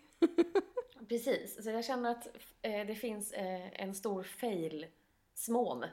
Precis, 1.09 1.63
så 1.63 1.69
jag 1.69 1.85
känner 1.85 2.11
att 2.11 2.27
eh, 2.61 2.85
det 2.87 2.95
finns 2.95 3.31
eh, 3.31 3.81
en 3.81 3.95
stor 3.95 4.23
fail-smån 4.23 5.85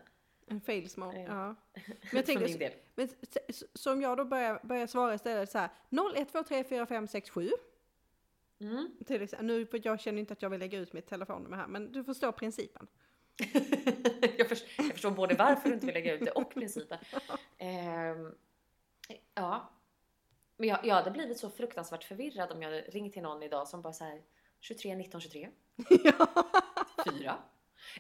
En 0.50 0.60
fail 0.60 0.90
small, 0.90 1.14
Eh, 1.16 1.22
ja. 1.24 1.54
Men 1.74 1.94
jag 2.12 2.26
del. 2.58 2.72
men, 2.94 3.06
s- 3.06 3.38
s- 3.48 3.64
så 3.74 3.92
om 3.92 4.02
jag 4.02 4.16
då 4.16 4.24
börjar, 4.24 4.60
börjar 4.62 4.86
svara 4.86 5.14
istället 5.14 5.50
så 5.50 5.58
här 5.58 5.68
0, 5.88 6.12
1, 6.16 6.32
2, 6.32 6.42
3, 6.42 6.64
4, 6.64 6.86
5, 6.86 7.08
6, 7.08 7.30
7. 7.30 7.50
Mm. 8.60 8.90
Till 9.06 9.22
exempel, 9.22 9.46
nu, 9.46 9.66
jag 9.82 10.00
känner 10.00 10.18
inte 10.18 10.32
att 10.32 10.42
jag 10.42 10.50
vill 10.50 10.60
lägga 10.60 10.78
ut 10.78 10.92
mitt 10.92 11.06
telefonnummer 11.06 11.56
här, 11.56 11.66
men 11.66 11.92
du 11.92 12.04
förstår 12.04 12.32
principen. 12.32 12.86
jag, 14.38 14.48
förstår, 14.48 14.68
jag 14.84 14.92
förstår 14.92 15.10
både 15.10 15.34
varför 15.34 15.68
du 15.68 15.74
inte 15.74 15.86
vill 15.86 15.94
lägga 15.94 16.14
ut 16.14 16.20
det 16.24 16.30
och 16.30 16.50
principen. 16.54 16.98
Ehm, 17.58 18.34
ja. 19.34 19.70
Men 20.56 20.68
jag, 20.68 20.86
jag 20.86 20.94
hade 20.94 21.10
blivit 21.10 21.38
så 21.38 21.50
fruktansvärt 21.50 22.04
förvirrad 22.04 22.52
om 22.52 22.62
jag 22.62 22.70
hade 22.70 22.82
ringt 22.82 23.12
till 23.12 23.22
någon 23.22 23.42
idag 23.42 23.68
som 23.68 23.82
bara 23.82 23.92
så 23.92 24.04
här 24.04 24.22
23 24.60 24.96
19 24.96 25.20
23 25.20 25.48
ja. 26.04 26.26
4. 27.18 27.36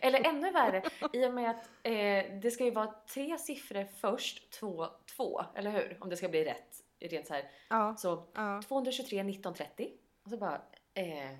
Eller 0.00 0.24
ännu 0.28 0.50
värre, 0.50 0.82
i 1.12 1.26
och 1.26 1.34
med 1.34 1.50
att 1.50 1.70
eh, 1.82 2.38
det 2.40 2.50
ska 2.50 2.64
ju 2.64 2.70
vara 2.70 2.94
tre 3.14 3.38
siffror 3.38 3.84
först, 3.84 4.50
två, 4.52 4.86
två, 5.16 5.44
eller 5.54 5.70
hur? 5.70 5.96
Om 6.00 6.08
det 6.08 6.16
ska 6.16 6.28
bli 6.28 6.44
rätt. 6.44 6.84
Rent 7.00 7.26
så 7.26 7.34
här. 7.34 7.50
ja, 7.68 7.96
Så 7.96 8.26
ja. 8.34 8.62
223 8.68 9.22
19 9.22 9.54
30. 9.54 9.92
Och 10.22 10.30
så 10.30 10.36
bara, 10.36 10.62
eh, 10.94 11.32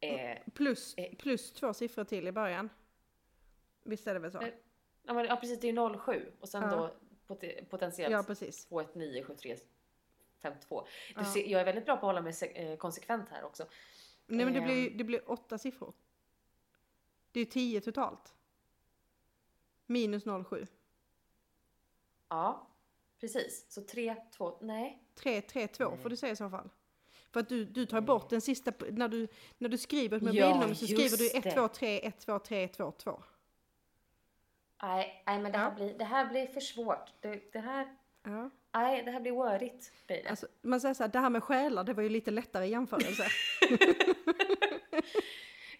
eh, 0.00 0.38
Plus, 0.54 0.94
Eh. 0.96 1.14
plus 1.18 1.52
två 1.52 1.74
siffror 1.74 2.04
till 2.04 2.28
i 2.28 2.32
början. 2.32 2.70
Visst 3.82 4.06
är 4.06 4.14
det 4.14 4.20
väl 4.20 4.32
så? 4.32 4.40
Eh, 4.40 4.48
ja, 5.02 5.12
men, 5.14 5.24
ja 5.24 5.36
precis, 5.36 5.60
det 5.60 5.68
är 5.68 5.72
ju 5.72 5.98
07 5.98 6.32
och 6.40 6.48
sen 6.48 6.62
Ja. 6.62 6.70
då 6.76 6.90
pot- 7.34 7.68
potentiellt 7.70 8.12
Ja, 8.12 8.22
precis. 8.22 8.66
219 8.66 9.24
73 9.36 9.56
52. 10.42 10.86
Du 11.14 11.20
Ja. 11.20 11.24
ser, 11.24 11.46
jag 11.46 11.60
är 11.60 11.64
väldigt 11.64 11.84
bra 11.84 11.96
på 11.96 12.06
att 12.06 12.14
hålla 12.14 12.20
mig 12.20 12.34
eh, 12.54 12.76
konsekvent 12.76 13.28
här 13.28 13.44
också. 13.44 13.64
Nej 14.26 14.44
men 14.44 14.54
det 14.54 14.60
blir, 14.60 14.90
det 14.90 15.04
blir 15.04 15.30
åtta 15.30 15.58
siffror. 15.58 15.92
Det 17.34 17.40
är 17.40 17.44
ju 17.44 17.50
tio 17.50 17.80
totalt. 17.80 18.34
Minus 19.86 20.24
07. 20.48 20.66
Ja, 22.28 22.66
precis. 23.20 23.66
Så 23.68 23.82
3, 23.82 24.16
2, 24.36 24.58
nej. 24.60 25.02
3, 25.14 25.40
3, 25.40 25.68
2 25.68 25.88
Nej. 25.88 25.98
får 25.98 26.10
du 26.10 26.16
säga 26.16 26.32
i 26.32 26.36
så 26.36 26.50
fall. 26.50 26.70
För 27.30 27.40
att 27.40 27.48
du, 27.48 27.64
du 27.64 27.86
tar 27.86 28.00
bort 28.00 28.30
den 28.30 28.40
sista, 28.40 28.72
när 28.90 29.08
du, 29.08 29.28
när 29.58 29.68
du 29.68 29.78
skriver 29.78 30.16
ett 30.16 30.22
Ja, 30.22 30.28
mobilnummer 30.28 30.74
så 30.74 30.86
skriver 30.86 31.16
du 31.16 31.24
just 31.24 31.34
1, 31.36 31.42
det. 31.44 31.50
2, 31.50 31.68
3, 31.68 31.98
1, 32.06 32.18
2, 32.20 32.38
3, 32.38 32.68
2, 32.68 32.90
2. 32.92 33.22
Nej, 34.82 35.22
nej 35.26 35.38
men 35.40 35.52
det 35.52 35.58
här, 35.58 35.70
Ja. 35.70 35.74
blir, 35.74 35.98
det 35.98 36.04
här 36.04 36.26
blir 36.26 36.46
för 36.46 36.60
svårt. 36.60 37.12
Det, 37.20 37.52
det 37.52 37.60
här, 37.60 37.96
Ja. 38.22 38.50
nej, 38.72 39.02
det 39.02 39.10
här 39.10 39.20
blir 39.20 39.70
det. 40.06 40.26
Alltså, 40.26 40.46
man 40.62 40.80
säger 40.80 40.94
så 40.94 41.02
här, 41.02 41.10
det 41.10 41.18
här 41.18 41.30
med 41.30 41.42
själar, 41.42 41.84
det 41.84 41.94
var 41.94 42.02
ju 42.02 42.08
lite 42.08 42.30
lättare 42.30 42.66
i 42.66 42.70
jämförelse. 42.70 43.26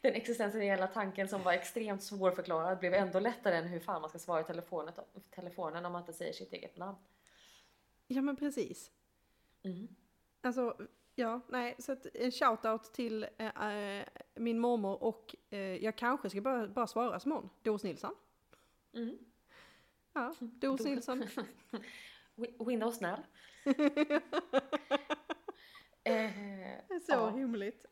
Den 0.05 0.15
existentiella 0.15 0.87
tanken 0.87 1.29
som 1.29 1.43
var 1.43 1.53
extremt 1.53 2.03
svårförklarad 2.03 2.79
blev 2.79 2.95
ändå 2.95 3.19
lättare 3.21 3.57
än 3.57 3.65
hur 3.65 3.81
fan 3.81 4.01
man 4.01 4.11
ska 4.11 4.19
svara 4.19 4.41
i 4.41 4.45
telefonen, 4.45 4.95
telefonen 5.31 5.87
om 5.87 5.93
man 5.93 6.03
inte 6.03 6.13
säger 6.13 6.33
sitt 6.33 6.53
eget 6.53 6.77
namn. 6.77 6.97
ja 8.07 8.23
men 8.23 8.37
precis. 8.37 8.91
Mm. 9.63 9.89
Alltså, 10.41 10.77
ja, 11.15 11.41
nej, 11.49 11.75
så 11.79 11.93
att 11.93 12.07
en 12.15 12.31
shoutout 12.33 12.93
till 12.95 13.27
eh, 13.39 14.03
min 14.35 14.59
mormor 14.59 15.03
och 15.03 15.37
eh, 15.51 15.59
jag 15.59 15.97
kanske 15.97 16.31
ska 16.31 16.41
bara, 16.41 16.69
bara 16.69 16.87
svara 16.87 17.21
som 17.21 17.33
hon, 17.33 17.51
Dos 17.63 17.85
Nilsson. 17.85 18.15
Mm. 18.93 19.19
Ja, 20.13 20.35
Dos 20.41 20.81
Dos- 20.81 20.85
Nilsson. 20.85 21.23
Wi- 22.37 22.67
Windows 22.67 22.97
snäll. 22.97 23.21
eh, 26.05 26.31
Så 27.07 27.13
ja. 27.13 27.31
himligt. 27.31 27.87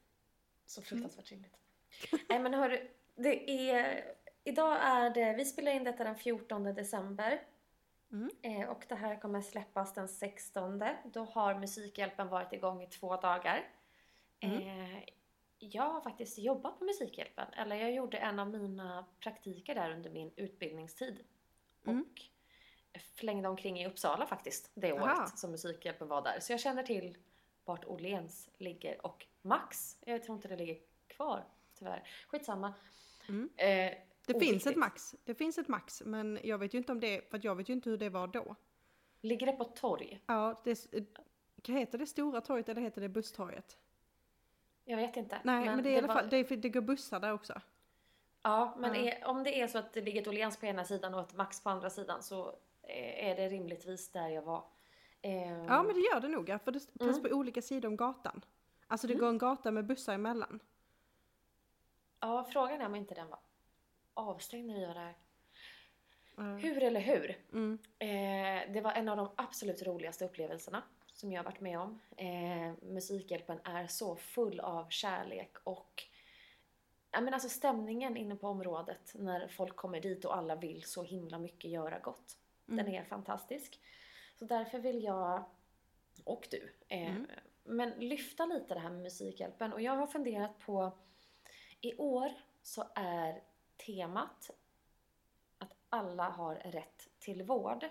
Så 0.67 0.83
fruktansvärt 0.83 1.31
rimligt. 1.31 1.57
Nej 2.29 2.39
men 2.39 2.55
hörru, 2.55 2.89
det 3.15 3.71
är... 3.71 4.05
Idag 4.45 4.79
är 4.81 5.11
det... 5.11 5.35
Vi 5.37 5.45
spelar 5.45 5.73
in 5.73 5.85
detta 5.85 6.05
den 6.05 6.17
14 6.17 6.65
december. 6.65 7.43
Mm. 8.13 8.31
Eh, 8.43 8.69
och 8.69 8.85
det 8.89 8.95
här 8.95 9.21
kommer 9.21 9.41
släppas 9.41 9.95
den 9.95 10.09
16. 10.09 10.83
Då 11.05 11.25
har 11.25 11.55
Musikhjälpen 11.55 12.29
varit 12.29 12.53
igång 12.53 12.83
i 12.83 12.87
två 12.87 13.17
dagar. 13.17 13.69
Eh, 14.41 15.03
jag 15.59 15.83
har 15.83 16.01
faktiskt 16.01 16.39
jobbat 16.39 16.79
på 16.79 16.85
Musikhjälpen. 16.85 17.53
Eller 17.53 17.77
jag 17.77 17.93
gjorde 17.93 18.17
en 18.17 18.39
av 18.39 18.51
mina 18.51 19.07
praktiker 19.21 19.75
där 19.75 19.91
under 19.91 20.11
min 20.11 20.33
utbildningstid. 20.37 21.25
Mm. 21.87 22.01
Och 22.01 22.23
flängde 23.01 23.49
omkring 23.49 23.81
i 23.81 23.87
Uppsala 23.87 24.27
faktiskt 24.27 24.71
det 24.75 24.93
Aha. 24.93 25.05
året 25.05 25.39
som 25.39 25.51
Musikhjälpen 25.51 26.09
var 26.09 26.23
där. 26.23 26.41
Så 26.41 26.53
jag 26.53 26.61
känner 26.61 26.83
till 26.83 27.17
vart 27.65 27.85
Åhléns 27.85 28.51
ligger 28.59 29.07
och 29.07 29.27
Max, 29.43 29.97
jag 30.01 30.23
tror 30.23 30.37
inte 30.37 30.49
det 30.49 30.57
ligger 30.57 30.79
kvar 31.07 31.45
tyvärr. 31.75 32.09
Skitsamma. 32.29 32.75
Mm. 33.29 33.51
Eh, 33.57 33.93
Det 34.27 34.41
finns 34.41 34.67
ett 34.67 34.77
max, 34.77 35.15
det 35.25 35.35
finns 35.35 35.59
ett 35.59 35.69
max, 35.69 36.03
men 36.07 36.39
jag 36.43 36.59
vet 36.59 36.75
ju 36.75 36.79
inte 36.79 36.93
om 36.93 37.01
det, 37.01 37.31
för 37.31 37.41
jag 37.43 37.55
vet 37.55 37.69
ju 37.69 37.73
inte 37.73 37.91
hur 37.91 37.97
det 37.99 38.09
var 38.09 38.27
då. 38.27 38.57
Ligger 39.21 39.47
det 39.47 39.53
på 39.53 39.65
torg? 39.65 40.21
Ja, 40.27 40.61
det, 40.65 40.87
vad 41.69 41.77
heter 41.77 41.99
det 41.99 42.07
Stora 42.07 42.41
torget 42.41 42.69
eller 42.69 42.81
heter 42.81 43.01
det 43.01 43.09
Busstorget? 43.09 43.79
Jag 44.85 44.97
vet 44.97 45.17
inte. 45.17 45.41
Nej, 45.45 45.65
men, 45.67 45.83
det 45.83 45.91
är 45.91 45.93
i 45.95 45.99
alla 45.99 46.07
var- 46.07 46.15
fall, 46.15 46.29
det, 46.31 46.37
är- 46.37 46.57
det 46.57 46.69
går 46.69 46.81
bussar 46.81 47.21
där 47.21 47.33
också. 47.33 47.61
Ja, 48.43 48.75
men 48.79 48.95
Ja. 48.95 49.01
Är, 49.13 49.27
om 49.27 49.43
det 49.45 49.61
är 49.61 49.67
så 49.67 49.79
att 49.79 49.93
det 49.93 50.01
ligger 50.01 50.21
ett 50.23 50.29
Åhléns 50.29 50.57
på 50.57 50.67
ena 50.67 50.85
sidan 50.85 51.15
och 51.15 51.21
ett 51.21 51.35
Max 51.35 51.61
på 51.63 51.71
andra 51.71 51.91
sidan 51.91 52.23
så 52.23 52.49
eh, 52.83 53.29
är 53.31 53.37
det 53.37 53.49
rimligtvis 53.49 54.09
där 54.13 54.29
jag 54.29 54.43
var. 54.43 54.65
Eh, 55.23 55.65
Ja, 55.65 55.83
men 55.83 55.95
det 55.95 56.01
gör 56.01 56.21
det 56.21 56.29
nog, 56.29 56.47
för 56.65 56.73
det 56.73 56.81
Mm. 57.01 57.23
på 57.23 57.29
olika 57.29 57.63
sidor 57.63 57.89
om 57.89 57.97
gatan. 57.97 58.45
Alltså 58.87 59.07
det 59.07 59.15
går 59.15 59.29
en 59.29 59.39
gata 59.39 59.71
med 59.71 59.87
bussar 59.87 60.15
emellan. 60.15 60.61
Ja, 62.23 62.45
frågan 62.45 62.81
är 62.81 62.87
om 62.87 62.95
inte 62.95 63.15
den 63.15 63.29
var 63.29 63.39
avstängd 64.15 64.67
när 64.67 64.75
vi 64.75 64.87
var 64.87 64.95
där. 64.95 65.15
Ja. 66.37 66.43
Hur 66.43 66.83
eller 66.83 67.01
hur? 67.01 67.39
Mm. 67.53 67.79
Eh, 67.99 68.73
det 68.73 68.81
var 68.81 68.93
en 68.93 69.09
av 69.09 69.17
de 69.17 69.31
absolut 69.37 69.83
roligaste 69.83 70.25
upplevelserna 70.25 70.83
som 71.13 71.33
jag 71.33 71.39
har 71.39 71.45
varit 71.45 71.61
med 71.61 71.79
om. 71.79 72.01
Eh, 72.17 72.73
Musikhjälpen 72.83 73.61
är 73.65 73.87
så 73.87 74.17
full 74.17 74.61
av 74.61 74.89
kärlek 74.89 75.57
och 75.65 76.05
ja, 77.11 77.21
men 77.21 77.35
alltså 77.35 77.49
stämningen 77.49 78.17
inne 78.17 78.37
på 78.37 78.49
området 78.49 79.13
när 79.15 79.49
folk 79.49 79.77
kommer 79.77 80.01
dit 80.01 80.25
och 80.25 80.37
alla 80.37 80.57
vill 80.57 80.83
så 80.83 81.03
himla 81.03 81.39
mycket 81.39 81.71
göra 81.71 81.99
gott. 81.99 82.39
Den 82.67 82.89
är 82.89 83.05
fantastisk. 83.05 83.81
Så 84.39 84.45
därför 84.45 84.79
vill 84.79 85.05
jag, 85.05 85.45
och 86.25 86.49
du, 86.51 86.75
eh, 86.89 87.15
men 87.65 87.91
lyfta 87.91 88.47
lite 88.47 88.75
det 88.75 88.81
här 88.81 88.91
med 88.91 89.03
Musikhjälpen. 89.03 89.73
Och 89.73 89.81
jag 89.81 89.97
har 89.97 90.07
funderat 90.07 90.59
på, 90.59 90.93
i 91.83 91.95
år 91.97 92.33
så 92.63 92.85
är 92.95 93.43
temat 93.87 94.51
att 95.59 95.75
alla 95.89 96.29
har 96.29 96.55
rätt 96.55 97.09
till 97.19 97.43
vård. 97.43 97.85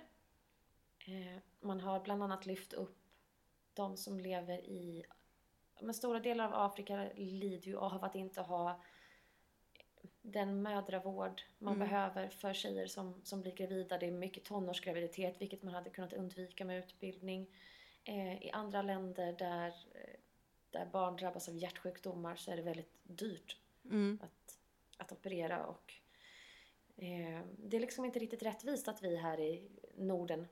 Eh, 1.07 1.37
man 1.59 1.81
har 1.81 1.99
bland 1.99 2.23
annat 2.23 2.45
lyft 2.45 2.73
upp 2.73 2.97
de 3.73 3.97
som 3.97 4.19
lever 4.19 4.57
i... 4.57 5.05
Men 5.81 5.93
stora 5.93 6.19
delar 6.19 6.45
av 6.45 6.53
Afrika 6.53 7.09
lider 7.15 7.67
ju 7.67 7.77
av 7.77 8.03
att 8.03 8.15
inte 8.15 8.41
ha 8.41 8.81
den 10.21 10.61
mödravård 10.61 11.41
man 11.57 11.75
Mm. 11.75 11.87
behöver 11.87 12.29
för 12.29 12.53
tjejer 12.53 12.87
som, 12.87 13.21
som 13.23 13.41
blir 13.41 13.55
gravida. 13.55 13.97
Det 13.97 14.05
är 14.05 14.11
mycket 14.11 14.45
tonårsgraviditet 14.45 15.41
vilket 15.41 15.63
man 15.63 15.73
hade 15.73 15.89
kunnat 15.89 16.13
undvika 16.13 16.65
med 16.65 16.79
utbildning. 16.79 17.47
Eh, 18.03 18.43
I 18.43 18.51
andra 18.51 18.81
länder 18.81 19.33
där, 19.33 19.67
eh, 19.93 20.19
där 20.71 20.85
barn 20.85 21.15
drabbas 21.15 21.49
av 21.49 21.55
hjärtsjukdomar 21.55 22.35
så 22.35 22.51
är 22.51 22.55
det 22.55 22.61
väldigt 22.61 22.93
dyrt 23.03 23.57
Mm. 23.86 24.19
att, 24.21 24.59
att 24.97 25.11
operera 25.11 25.65
och 25.65 25.93
eh, 26.95 27.41
det 27.57 27.77
är 27.77 27.82
liksom 27.82 28.05
inte 28.05 28.19
riktigt 28.19 28.43
rättvist 28.43 28.88
att 28.88 29.03
vi 29.03 29.15
här 29.15 29.39
i 29.39 29.69
Norden 29.97 30.47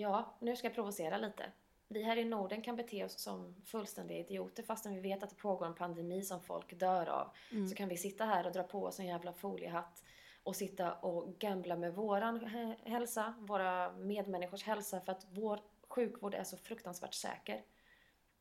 Ja, 0.00 0.36
nu 0.38 0.56
ska 0.56 0.66
jag 0.66 0.74
provocera 0.74 1.18
lite. 1.18 1.52
Vi 1.88 2.02
här 2.02 2.16
i 2.16 2.24
Norden 2.24 2.62
kan 2.62 2.76
bete 2.76 3.04
oss 3.04 3.22
som 3.22 3.54
fullständiga 3.64 4.18
idioter 4.18 4.62
fastän 4.62 4.94
vi 4.94 5.00
vet 5.00 5.22
att 5.22 5.30
det 5.30 5.36
pågår 5.36 5.66
en 5.66 5.74
pandemi 5.74 6.22
som 6.22 6.42
folk 6.42 6.78
dör 6.78 7.06
av. 7.06 7.30
Så 7.68 7.74
kan 7.74 7.88
vi 7.88 7.96
sitta 7.96 8.24
här 8.24 8.46
och 8.46 8.52
dra 8.52 8.62
på 8.62 8.84
oss 8.84 9.00
en 9.00 9.06
jävla 9.06 9.32
foliehatt 9.32 10.02
och 10.42 10.56
sitta 10.56 10.92
och 10.92 11.38
gambla 11.38 11.76
med 11.76 11.94
våran 11.94 12.44
hälsa, 12.82 13.34
våra 13.38 13.92
medmänniskors 13.92 14.62
hälsa 14.62 15.00
för 15.00 15.12
att 15.12 15.26
vår 15.30 15.60
sjukvård 15.88 16.34
är 16.34 16.44
så 16.44 16.56
fruktansvärt 16.56 17.14
säker. 17.14 17.64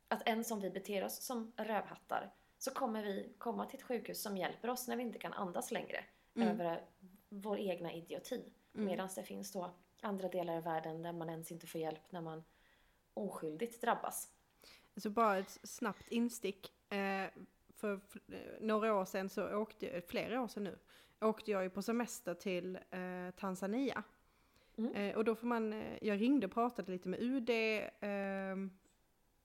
Att 0.07 0.27
än 0.27 0.43
som 0.43 0.59
vi 0.59 0.69
beter 0.69 1.03
oss 1.03 1.21
som 1.21 1.51
rövhattar 1.57 2.33
så 2.59 2.71
kommer 2.71 3.03
vi 3.03 3.33
komma 3.37 3.65
till 3.65 3.79
ett 3.79 3.85
sjukhus 3.85 4.21
som 4.21 4.37
hjälper 4.37 4.69
oss 4.69 4.87
när 4.87 4.95
vi 4.95 5.03
inte 5.03 5.19
kan 5.19 5.33
andas 5.33 5.71
längre 5.71 6.03
över 6.35 6.81
vår 7.29 7.57
egna 7.57 7.93
idioti. 7.93 8.43
Medan 8.71 9.09
det 9.15 9.23
finns 9.23 9.51
då 9.51 9.71
andra 10.01 10.27
delar 10.29 10.57
av 10.57 10.63
världen 10.63 11.01
där 11.01 11.13
man 11.13 11.29
ens 11.29 11.51
inte 11.51 11.67
får 11.67 11.81
hjälp 11.81 12.11
när 12.11 12.21
man 12.21 12.43
oskyldigt 13.13 13.81
drabbas. 13.81 14.29
Så 14.97 15.09
bara 15.09 15.37
ett 15.37 15.59
snabbt 15.63 16.07
instick. 16.07 16.73
Eh, 16.93 17.29
för 17.75 17.93
eh, 18.27 18.39
några 18.59 18.95
år 18.95 19.05
sedan 19.05 19.29
så 19.29 19.55
åkte 19.55 20.01
flera 20.01 20.41
år 20.41 20.47
sedan 20.47 20.63
nu, 20.63 20.77
åkte 21.21 21.51
jag 21.51 21.63
ju 21.63 21.69
på 21.69 21.81
semester 21.81 22.33
till 22.33 22.75
eh, 22.75 23.31
Tanzania. 23.37 24.03
Mm. 24.77 25.15
Och 25.15 25.25
då 25.25 25.35
får 25.35 25.47
man, 25.47 25.83
jag 26.01 26.21
ringde 26.21 26.47
och 26.47 26.53
pratade 26.53 26.91
lite 26.91 27.09
med 27.09 27.19
UD 27.19 27.49
ehm, 27.99 28.78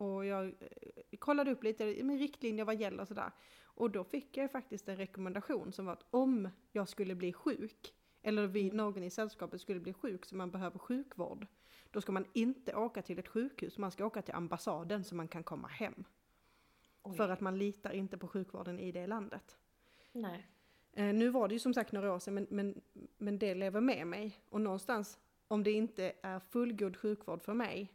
och 0.04 0.26
jag 0.26 0.46
eh, 0.46 1.18
kollade 1.18 1.50
upp 1.50 1.64
lite 1.64 2.04
med 2.04 2.18
riktlinjer 2.18 2.64
vad 2.64 2.76
gäller 2.76 3.00
och 3.00 3.08
sådär. 3.08 3.30
Och 3.64 3.90
då 3.90 4.04
fick 4.04 4.36
jag 4.36 4.50
faktiskt 4.50 4.88
en 4.88 4.96
rekommendation 4.96 5.72
som 5.72 5.86
var 5.86 5.92
att 5.92 6.04
om 6.10 6.48
jag 6.72 6.88
skulle 6.88 7.14
bli 7.14 7.32
sjuk 7.32 7.94
eller 8.22 8.46
vi, 8.46 8.64
Mm. 8.64 8.76
någon 8.76 9.02
i 9.02 9.10
sällskapet 9.10 9.60
skulle 9.60 9.80
bli 9.80 9.92
sjuk 9.92 10.24
så 10.24 10.36
man 10.36 10.50
behöver 10.50 10.78
sjukvård. 10.78 11.46
Då 11.90 12.00
ska 12.00 12.12
man 12.12 12.26
inte 12.32 12.74
åka 12.74 13.02
till 13.02 13.18
ett 13.18 13.28
sjukhus, 13.28 13.78
man 13.78 13.90
ska 13.90 14.06
åka 14.06 14.22
till 14.22 14.34
ambassaden 14.34 15.04
så 15.04 15.14
man 15.14 15.28
kan 15.28 15.42
komma 15.44 15.68
hem. 15.68 16.04
Oj. 17.02 17.16
För 17.16 17.28
att 17.28 17.40
man 17.40 17.58
litar 17.58 17.92
inte 17.92 18.18
på 18.18 18.28
sjukvården 18.28 18.80
i 18.80 18.92
det 18.92 19.06
landet. 19.06 19.58
Nej. 20.12 20.46
Eh, 20.92 21.14
nu 21.14 21.28
var 21.28 21.48
det 21.48 21.54
ju 21.54 21.60
som 21.60 21.74
sagt 21.74 21.92
några 21.92 22.12
år 22.12 22.18
sedan 22.18 22.34
men, 22.34 22.46
men, 22.50 22.80
men 23.18 23.38
det 23.38 23.54
lever 23.54 23.80
med 23.80 24.06
mig. 24.06 24.40
Och 24.48 24.60
någonstans, 24.60 25.18
om 25.48 25.62
det 25.62 25.72
inte 25.72 26.12
är 26.22 26.40
fullgod 26.40 26.96
sjukvård 26.96 27.42
för 27.42 27.54
mig, 27.54 27.92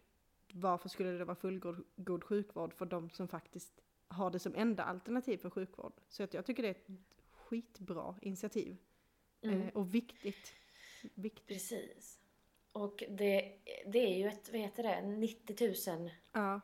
varför 0.53 0.89
skulle 0.89 1.09
det 1.11 1.25
vara 1.25 1.35
fullgod 1.35 1.83
god 1.95 2.23
sjukvård 2.23 2.73
för 2.73 2.85
de 2.85 3.09
som 3.09 3.27
faktiskt 3.27 3.81
har 4.07 4.31
det 4.31 4.39
som 4.39 4.55
enda 4.55 4.83
alternativ 4.83 5.37
för 5.37 5.49
sjukvård? 5.49 5.93
Så 6.09 6.23
att 6.23 6.33
jag 6.33 6.45
tycker 6.45 6.63
det 6.63 6.69
är 6.69 6.71
ett 6.71 6.87
skitbra 7.31 8.15
initiativ. 8.21 8.77
Mm. 9.41 9.61
Eh, 9.61 9.73
och 9.73 9.95
viktigt. 9.95 10.53
Viktigt. 11.13 11.47
Precis. 11.47 12.19
Och 12.71 13.03
det, 13.09 13.59
det 13.85 13.99
är 13.99 14.17
ju 14.17 14.27
ett, 14.27 14.49
vad 14.51 14.61
heter 14.61 14.83
det, 14.83 15.01
90 15.01 15.97
000 15.97 16.11
Ja, 16.31 16.61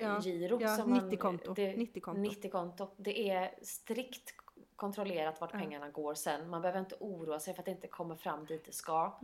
Ja, 0.00 0.20
giro. 0.22 0.58
Ja, 0.60 0.76
som 0.76 0.90
man- 0.90 1.10
90-konto. 1.10 1.54
Det, 1.54 1.72
90-konto. 1.74 2.22
90-konto. 2.22 2.90
Det 2.96 3.30
är 3.30 3.54
strikt 3.62 4.34
kontrollerat 4.76 5.40
vart 5.40 5.52
Ja. 5.52 5.58
pengarna 5.58 5.90
går 5.90 6.14
sen. 6.14 6.48
Man 6.50 6.62
behöver 6.62 6.80
inte 6.80 6.96
oroa 7.00 7.40
sig 7.40 7.54
för 7.54 7.62
att 7.62 7.66
det 7.66 7.70
inte 7.70 7.88
kommer 7.88 8.16
fram 8.16 8.46
dit 8.46 8.64
det 8.64 8.72
ska. 8.72 9.20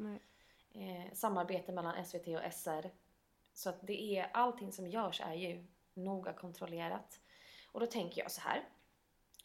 Eh, 0.73 1.13
samarbete 1.13 1.73
mellan 1.73 2.05
SVT 2.05 2.29
och 2.29 2.53
SR. 2.53 2.91
Så 3.61 3.69
att 3.69 3.87
det 3.87 4.03
är, 4.19 4.31
allting 4.33 4.73
som 4.73 4.87
görs 4.87 5.21
är 5.21 5.35
ju 5.35 5.65
noga 5.95 6.33
kontrollerat. 6.33 7.21
Och 7.73 7.81
då 7.81 7.87
tänker 7.87 8.23
jag 8.23 8.31
så 8.31 8.41
här. 8.41 8.69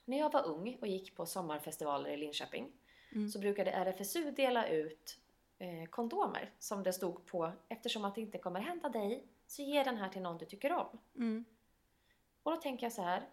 När 0.06 0.18
jag 0.18 0.32
var 0.32 0.46
ung 0.46 0.78
och 0.82 0.88
gick 0.88 1.16
på 1.16 1.26
sommarfestivaler 1.26 2.10
i 2.10 2.18
Linköping 2.18 2.72
Mm. 3.12 3.30
så 3.30 3.40
brukade 3.40 3.72
RFSU 3.72 4.32
dela 4.32 4.68
ut 4.68 5.20
eh, 5.58 5.86
kondomer 5.90 6.54
som 6.60 6.84
det 6.84 6.94
stod 6.94 7.26
på 7.26 7.52
eftersom 7.68 8.06
att 8.06 8.16
det 8.16 8.22
inte 8.22 8.38
kommer 8.38 8.60
hända 8.60 8.90
dig 8.90 9.28
så 9.48 9.62
ge 9.62 9.84
den 9.84 9.98
här 9.98 10.10
till 10.10 10.22
någon 10.22 10.38
du 10.38 10.46
tycker 10.46 10.72
om. 10.72 11.00
Mm. 11.16 11.46
Och 12.44 12.52
då 12.52 12.58
tänker 12.58 12.86
jag 12.86 12.94
så 12.94 13.02
här. 13.02 13.30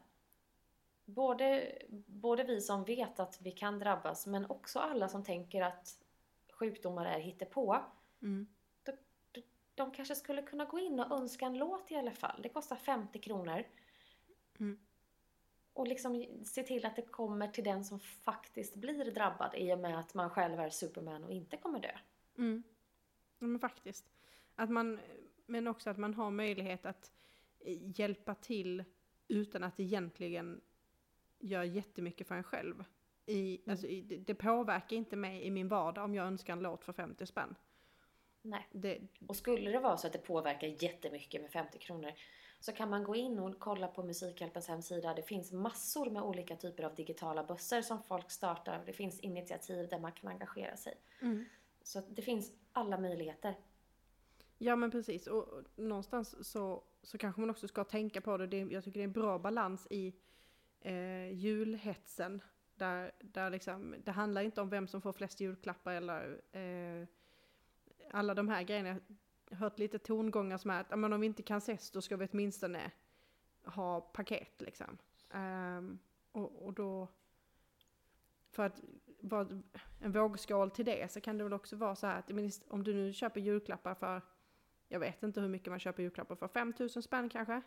Både, 1.05 1.73
både 2.07 2.45
vi 2.45 2.61
som 2.61 2.85
vet 2.85 3.21
att 3.21 3.39
vi 3.41 3.51
kan 3.51 3.79
drabbas 3.79 4.27
men 4.27 4.47
också 4.51 4.79
alla 4.79 5.09
som 5.09 5.25
tänker 5.25 5.63
att 5.63 5.99
sjukdomar 6.53 7.07
är 7.07 7.19
hittepå. 7.19 7.79
Mm. 8.23 8.47
De 9.83 9.91
kanske 9.91 10.15
skulle 10.15 10.43
kunna 10.43 10.65
gå 10.65 10.79
in 10.79 11.01
och 11.01 11.21
önska 11.21 11.47
en 11.47 11.59
låt 11.59 11.91
i 11.91 11.97
alla 11.97 12.13
fall. 12.13 12.43
Det 12.43 12.49
kostar 12.49 12.77
50 12.77 13.19
kronor. 13.19 13.65
Mm. 14.59 14.79
Och 15.73 15.89
liksom 15.89 16.27
se 16.45 16.63
till 16.63 16.87
att 16.87 16.97
det 16.97 17.03
kommer 17.03 17.49
till 17.49 17.65
den 17.65 17.85
som 17.85 18.01
faktiskt 18.01 18.75
blir 18.75 19.11
drabbad 19.11 19.55
i 19.55 19.73
och 19.73 19.79
med 19.79 19.99
att 19.99 20.15
man 20.15 20.31
själv 20.31 20.61
är 20.61 20.71
Superman 20.71 21.25
och 21.25 21.33
inte 21.33 21.57
kommer 21.57 21.81
dö. 21.81 21.99
Mm. 22.39 22.63
Ja, 23.39 23.47
men 23.47 23.61
faktiskt. 23.61 24.13
Att 24.55 24.71
man, 24.71 25.01
men 25.47 25.67
också 25.69 25.91
att 25.91 25.99
man 25.99 26.15
har 26.15 26.31
möjlighet 26.31 26.87
att 26.87 27.13
hjälpa 27.97 28.35
till 28.35 28.85
utan 29.29 29.65
att 29.65 29.81
egentligen 29.81 30.61
gör 31.39 31.63
jättemycket 31.63 32.29
för 32.29 32.35
en 32.35 32.45
själv. 32.45 32.85
I, 33.27 33.57
Mm. 33.57 33.71
alltså, 33.71 33.87
det, 33.87 34.17
det 34.17 34.35
påverkar 34.35 34.97
inte 34.97 35.17
mig 35.17 35.43
i 35.43 35.51
min 35.51 35.69
vardag 35.69 36.05
om 36.05 36.15
jag 36.15 36.27
önskar 36.27 36.53
en 36.53 36.63
låt 36.63 36.85
för 36.85 36.93
50 36.93 37.27
spänn. 37.27 37.55
Nej. 38.43 38.69
Det, 38.73 39.01
Och 39.27 39.37
skulle 39.37 39.71
det 39.71 39.79
vara 39.79 39.97
så 39.97 40.07
att 40.07 40.13
det 40.13 40.19
påverkar 40.19 40.69
jättemycket 40.85 41.41
med 41.41 41.51
50 41.51 41.79
kronor 41.79 42.13
så 42.61 42.73
kan 42.73 42.91
man 42.91 43.05
gå 43.05 43.17
in 43.17 43.39
och 43.39 43.59
kolla 43.59 43.89
på 43.89 44.03
Musikhjälpens 44.03 44.69
hemsida. 44.69 45.15
Det 45.15 45.23
finns 45.23 45.53
massor 45.53 46.11
med 46.11 46.23
olika 46.23 46.57
typer 46.57 46.83
av 46.85 46.95
digitala 46.95 47.45
bössor 47.45 47.83
som 47.83 48.03
folk 48.03 48.31
startar. 48.31 48.83
Det 48.87 48.93
finns 48.93 49.21
initiativ 49.21 49.89
där 49.89 49.99
man 49.99 50.13
kan 50.13 50.31
engagera 50.31 50.77
sig. 50.77 50.95
mm. 51.21 51.45
Så 51.83 52.01
det 52.01 52.23
finns 52.23 52.53
alla 52.73 52.99
möjligheter. 52.99 53.57
Ja 54.59 54.77
men 54.77 54.91
precis, 54.91 55.27
och 55.27 55.65
någonstans 55.77 56.51
så, 56.51 56.85
så 57.03 57.19
kanske 57.19 57.41
man 57.41 57.51
också 57.51 57.69
ska 57.69 57.85
tänka 57.85 58.21
på 58.21 58.37
det. 58.37 58.47
det 58.47 58.59
jag 58.59 58.85
tycker 58.85 58.99
det 58.99 59.03
är 59.03 59.05
en 59.05 59.13
bra 59.13 59.39
balans 59.39 59.87
i 59.91 60.15
eh, 60.81 61.33
julhetsen. 61.33 62.43
Där, 62.75 63.13
där 63.21 63.51
liksom, 63.51 63.95
det 64.05 64.11
handlar 64.11 64.43
inte 64.43 64.61
om 64.61 64.69
vem 64.69 64.89
som 64.89 65.03
får 65.03 65.13
flest 65.13 65.41
julklappar 65.41 65.93
eller 65.93 66.41
eh, 66.53 67.07
alla 68.13 68.35
de 68.35 68.49
här 68.49 68.63
grejerna. 68.63 68.89
Jag 69.49 69.57
har 69.57 69.65
hört 69.67 69.79
lite 69.79 69.99
tongångar 69.99 70.59
som 70.59 70.71
är 70.71 70.81
att 70.81 70.87
"Ja, 70.91 70.97
men 70.97 71.13
om 71.13 71.21
vi 71.21 71.27
inte 71.27 71.43
kan 71.43 71.59
ses 71.59 71.91
då 71.91 72.01
ska 72.03 72.17
vi 72.17 72.29
åtminstone 72.33 72.91
ha 73.65 74.01
paket 74.01 74.61
liksom. 74.63 74.99
Ehm, 75.31 75.99
och, 76.33 76.67
och 76.67 76.73
då, 76.73 77.09
för 78.51 78.63
att 78.67 78.81
vara 79.21 79.63
en 80.01 80.13
vågskål 80.13 80.71
till 80.71 80.85
det 80.85 81.13
så 81.13 81.21
kan 81.21 81.39
det 81.39 81.45
väl 81.45 81.53
också 81.53 81.77
vara 81.77 81.95
så 81.97 82.07
här 82.07 82.19
att 82.19 82.31
om 82.69 82.85
du 82.85 82.95
nu 82.95 83.13
köper 83.13 83.41
julklappar 83.41 83.95
för, 83.95 84.23
jag 84.89 85.01
vet 85.01 85.23
inte 85.23 85.41
hur 85.41 85.49
mycket 85.49 85.71
man 85.71 85.79
köper 85.81 86.03
julklappar 86.03 86.37
för, 86.37 86.49
5000 86.49 87.03
spänn 87.03 87.29
kanske? 87.29 87.63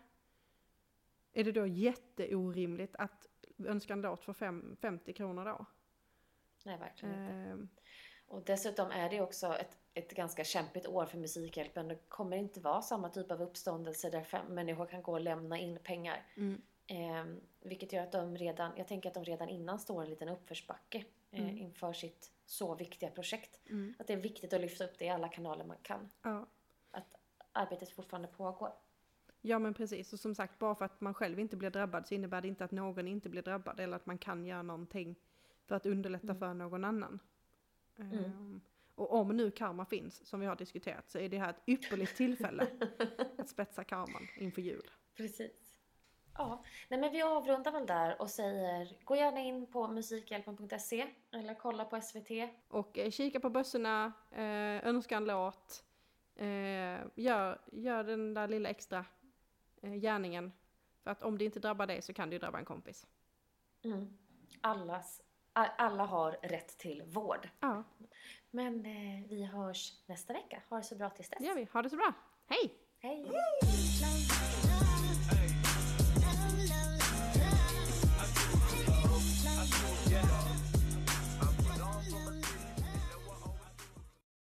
Är 1.33 1.43
det 1.43 1.51
då 1.51 1.67
jätteorimligt 1.67 2.95
att 2.95 3.27
önska 3.57 3.93
en 3.93 4.01
låt 4.01 4.25
för 4.25 4.33
fem, 4.33 4.75
50 4.81 5.13
kronor 5.13 5.45
då? 5.45 5.65
Nej, 6.65 6.77
verkligen 6.79 7.15
inte. 7.23 7.33
Ehm, 7.33 7.69
Och 8.27 8.43
dessutom 8.45 8.91
är 8.91 9.09
det 9.09 9.21
också 9.21 9.55
ett, 9.55 9.77
ett 9.95 10.13
ganska 10.13 10.43
kämpigt 10.43 10.87
år 10.87 11.05
för 11.05 11.17
Musikhjälpen. 11.17 11.87
Det 11.87 11.95
kommer 12.09 12.37
inte 12.37 12.59
vara 12.59 12.81
samma 12.81 13.09
typ 13.09 13.31
av 13.31 13.41
uppståndelse 13.41 14.09
där 14.09 14.23
fem 14.23 14.45
människor 14.47 14.85
kan 14.85 15.01
gå 15.03 15.11
och 15.11 15.21
lämna 15.21 15.57
in 15.57 15.79
pengar. 15.83 16.25
mm, 16.35 16.61
Eh, 16.87 17.25
vilket 17.61 17.93
gör 17.93 18.03
att 18.03 18.11
de 18.11 18.37
redan, 18.37 18.71
jag 18.77 18.87
tänker 18.87 19.09
att 19.09 19.13
de 19.15 19.23
redan 19.25 19.49
innan 19.49 19.79
står 19.79 20.03
en 20.03 20.09
liten 20.09 20.29
uppförsbacke 20.29 21.05
eh, 21.31 21.43
Mm. 21.43 21.57
inför 21.57 21.93
sitt 21.93 22.31
så 22.45 22.75
viktiga 22.75 23.09
projekt. 23.09 23.59
mm, 23.69 23.93
Att 23.99 24.07
det 24.07 24.13
är 24.13 24.17
viktigt 24.17 24.53
att 24.53 24.61
lyfta 24.61 24.83
upp 24.85 24.97
det 24.99 25.05
i 25.05 25.09
alla 25.09 25.27
kanaler 25.29 25.65
man 25.65 25.77
kan. 25.81 26.09
ja. 26.21 26.45
Att 26.91 27.15
arbetet 27.51 27.89
fortfarande 27.89 28.27
pågår. 28.27 28.73
ja 29.41 29.59
men 29.59 29.73
precis, 29.73 30.13
och 30.13 30.19
som 30.19 30.35
sagt 30.35 30.59
bara 30.59 30.75
för 30.75 30.85
att 30.85 31.01
man 31.01 31.13
själv 31.13 31.39
inte 31.39 31.55
blir 31.57 31.69
drabbad 31.69 32.07
så 32.07 32.13
innebär 32.15 32.41
det 32.41 32.47
inte 32.47 32.65
att 32.65 32.71
någon 32.71 33.07
inte 33.07 33.29
blir 33.29 33.41
drabbad 33.41 33.79
eller 33.79 33.95
att 33.95 34.05
man 34.05 34.17
kan 34.17 34.45
göra 34.45 34.61
någonting 34.63 35.15
för 35.65 35.75
att 35.75 35.85
underlätta 35.85 36.25
Mm. 36.27 36.39
för 36.39 36.53
någon 36.53 36.83
annan. 36.85 37.19
Mm. 37.97 38.61
Och 38.95 39.13
om 39.13 39.37
nu 39.37 39.51
karma 39.51 39.85
finns, 39.85 40.27
som 40.27 40.39
vi 40.39 40.45
har 40.45 40.55
diskuterat, 40.55 41.09
så 41.09 41.19
är 41.19 41.29
det 41.29 41.37
här 41.37 41.49
ett 41.49 41.61
ypperligt 41.65 42.17
tillfälle 42.17 42.67
att 43.37 43.49
spetsa 43.49 43.83
karman 43.83 44.27
inför 44.37 44.61
jul. 44.61 44.91
Precis. 45.15 45.65
Ja, 46.37 46.63
nej 46.89 46.99
men 46.99 47.11
vi 47.11 47.21
avrundar 47.21 47.71
väl 47.71 47.85
där 47.85 48.21
och 48.21 48.29
säger 48.29 48.97
gå 49.03 49.15
gärna 49.15 49.39
in 49.39 49.65
på 49.65 49.87
musikhjälpen.se 49.87 51.07
eller 51.31 51.53
kolla 51.53 51.85
på 51.85 52.01
SVT. 52.01 52.29
Och 52.67 52.97
eh, 52.97 53.11
kika 53.11 53.39
på 53.39 53.49
bössorna, 53.49 54.13
eh, 54.31 54.87
önska 54.87 55.17
en 55.17 55.25
låt, 55.25 55.83
eh, 56.35 56.45
gör, 57.15 57.61
gör 57.71 58.03
den 58.03 58.33
där 58.33 58.47
lilla 58.47 58.69
extra 58.69 59.05
eh, 59.81 59.93
gärningen. 59.93 60.51
För 61.03 61.11
att 61.11 61.23
om 61.23 61.37
det 61.37 61.45
inte 61.45 61.59
drabbar 61.59 61.87
dig 61.87 62.01
så 62.01 62.13
kan 62.13 62.29
det 62.29 62.33
ju 62.33 62.39
drabba 62.39 62.59
en 62.59 62.65
kompis. 62.65 63.07
Mm. 63.83 64.17
Allas, 64.61 65.21
alla 65.55 66.05
har 66.05 66.31
rätt 66.31 66.77
till 66.77 67.03
vård. 67.03 67.49
Ja, 67.59 67.83
Men 68.51 68.85
eh, 68.85 69.27
vi 69.29 69.43
hörs 69.45 69.93
nästa 70.05 70.33
vecka. 70.33 70.61
Ha 70.69 70.77
det 70.77 70.83
så 70.83 70.95
bra 70.95 71.09
tills 71.09 71.29
dess. 71.29 71.39
det 71.39 71.45
gör 71.45 71.55
vi. 71.55 71.67
Ha 71.73 71.81
det 71.81 71.89
så 71.89 71.95
bra. 71.97 72.13
Hej! 72.47 72.73
Hej! 72.99 73.25
Hej! 73.25 74.44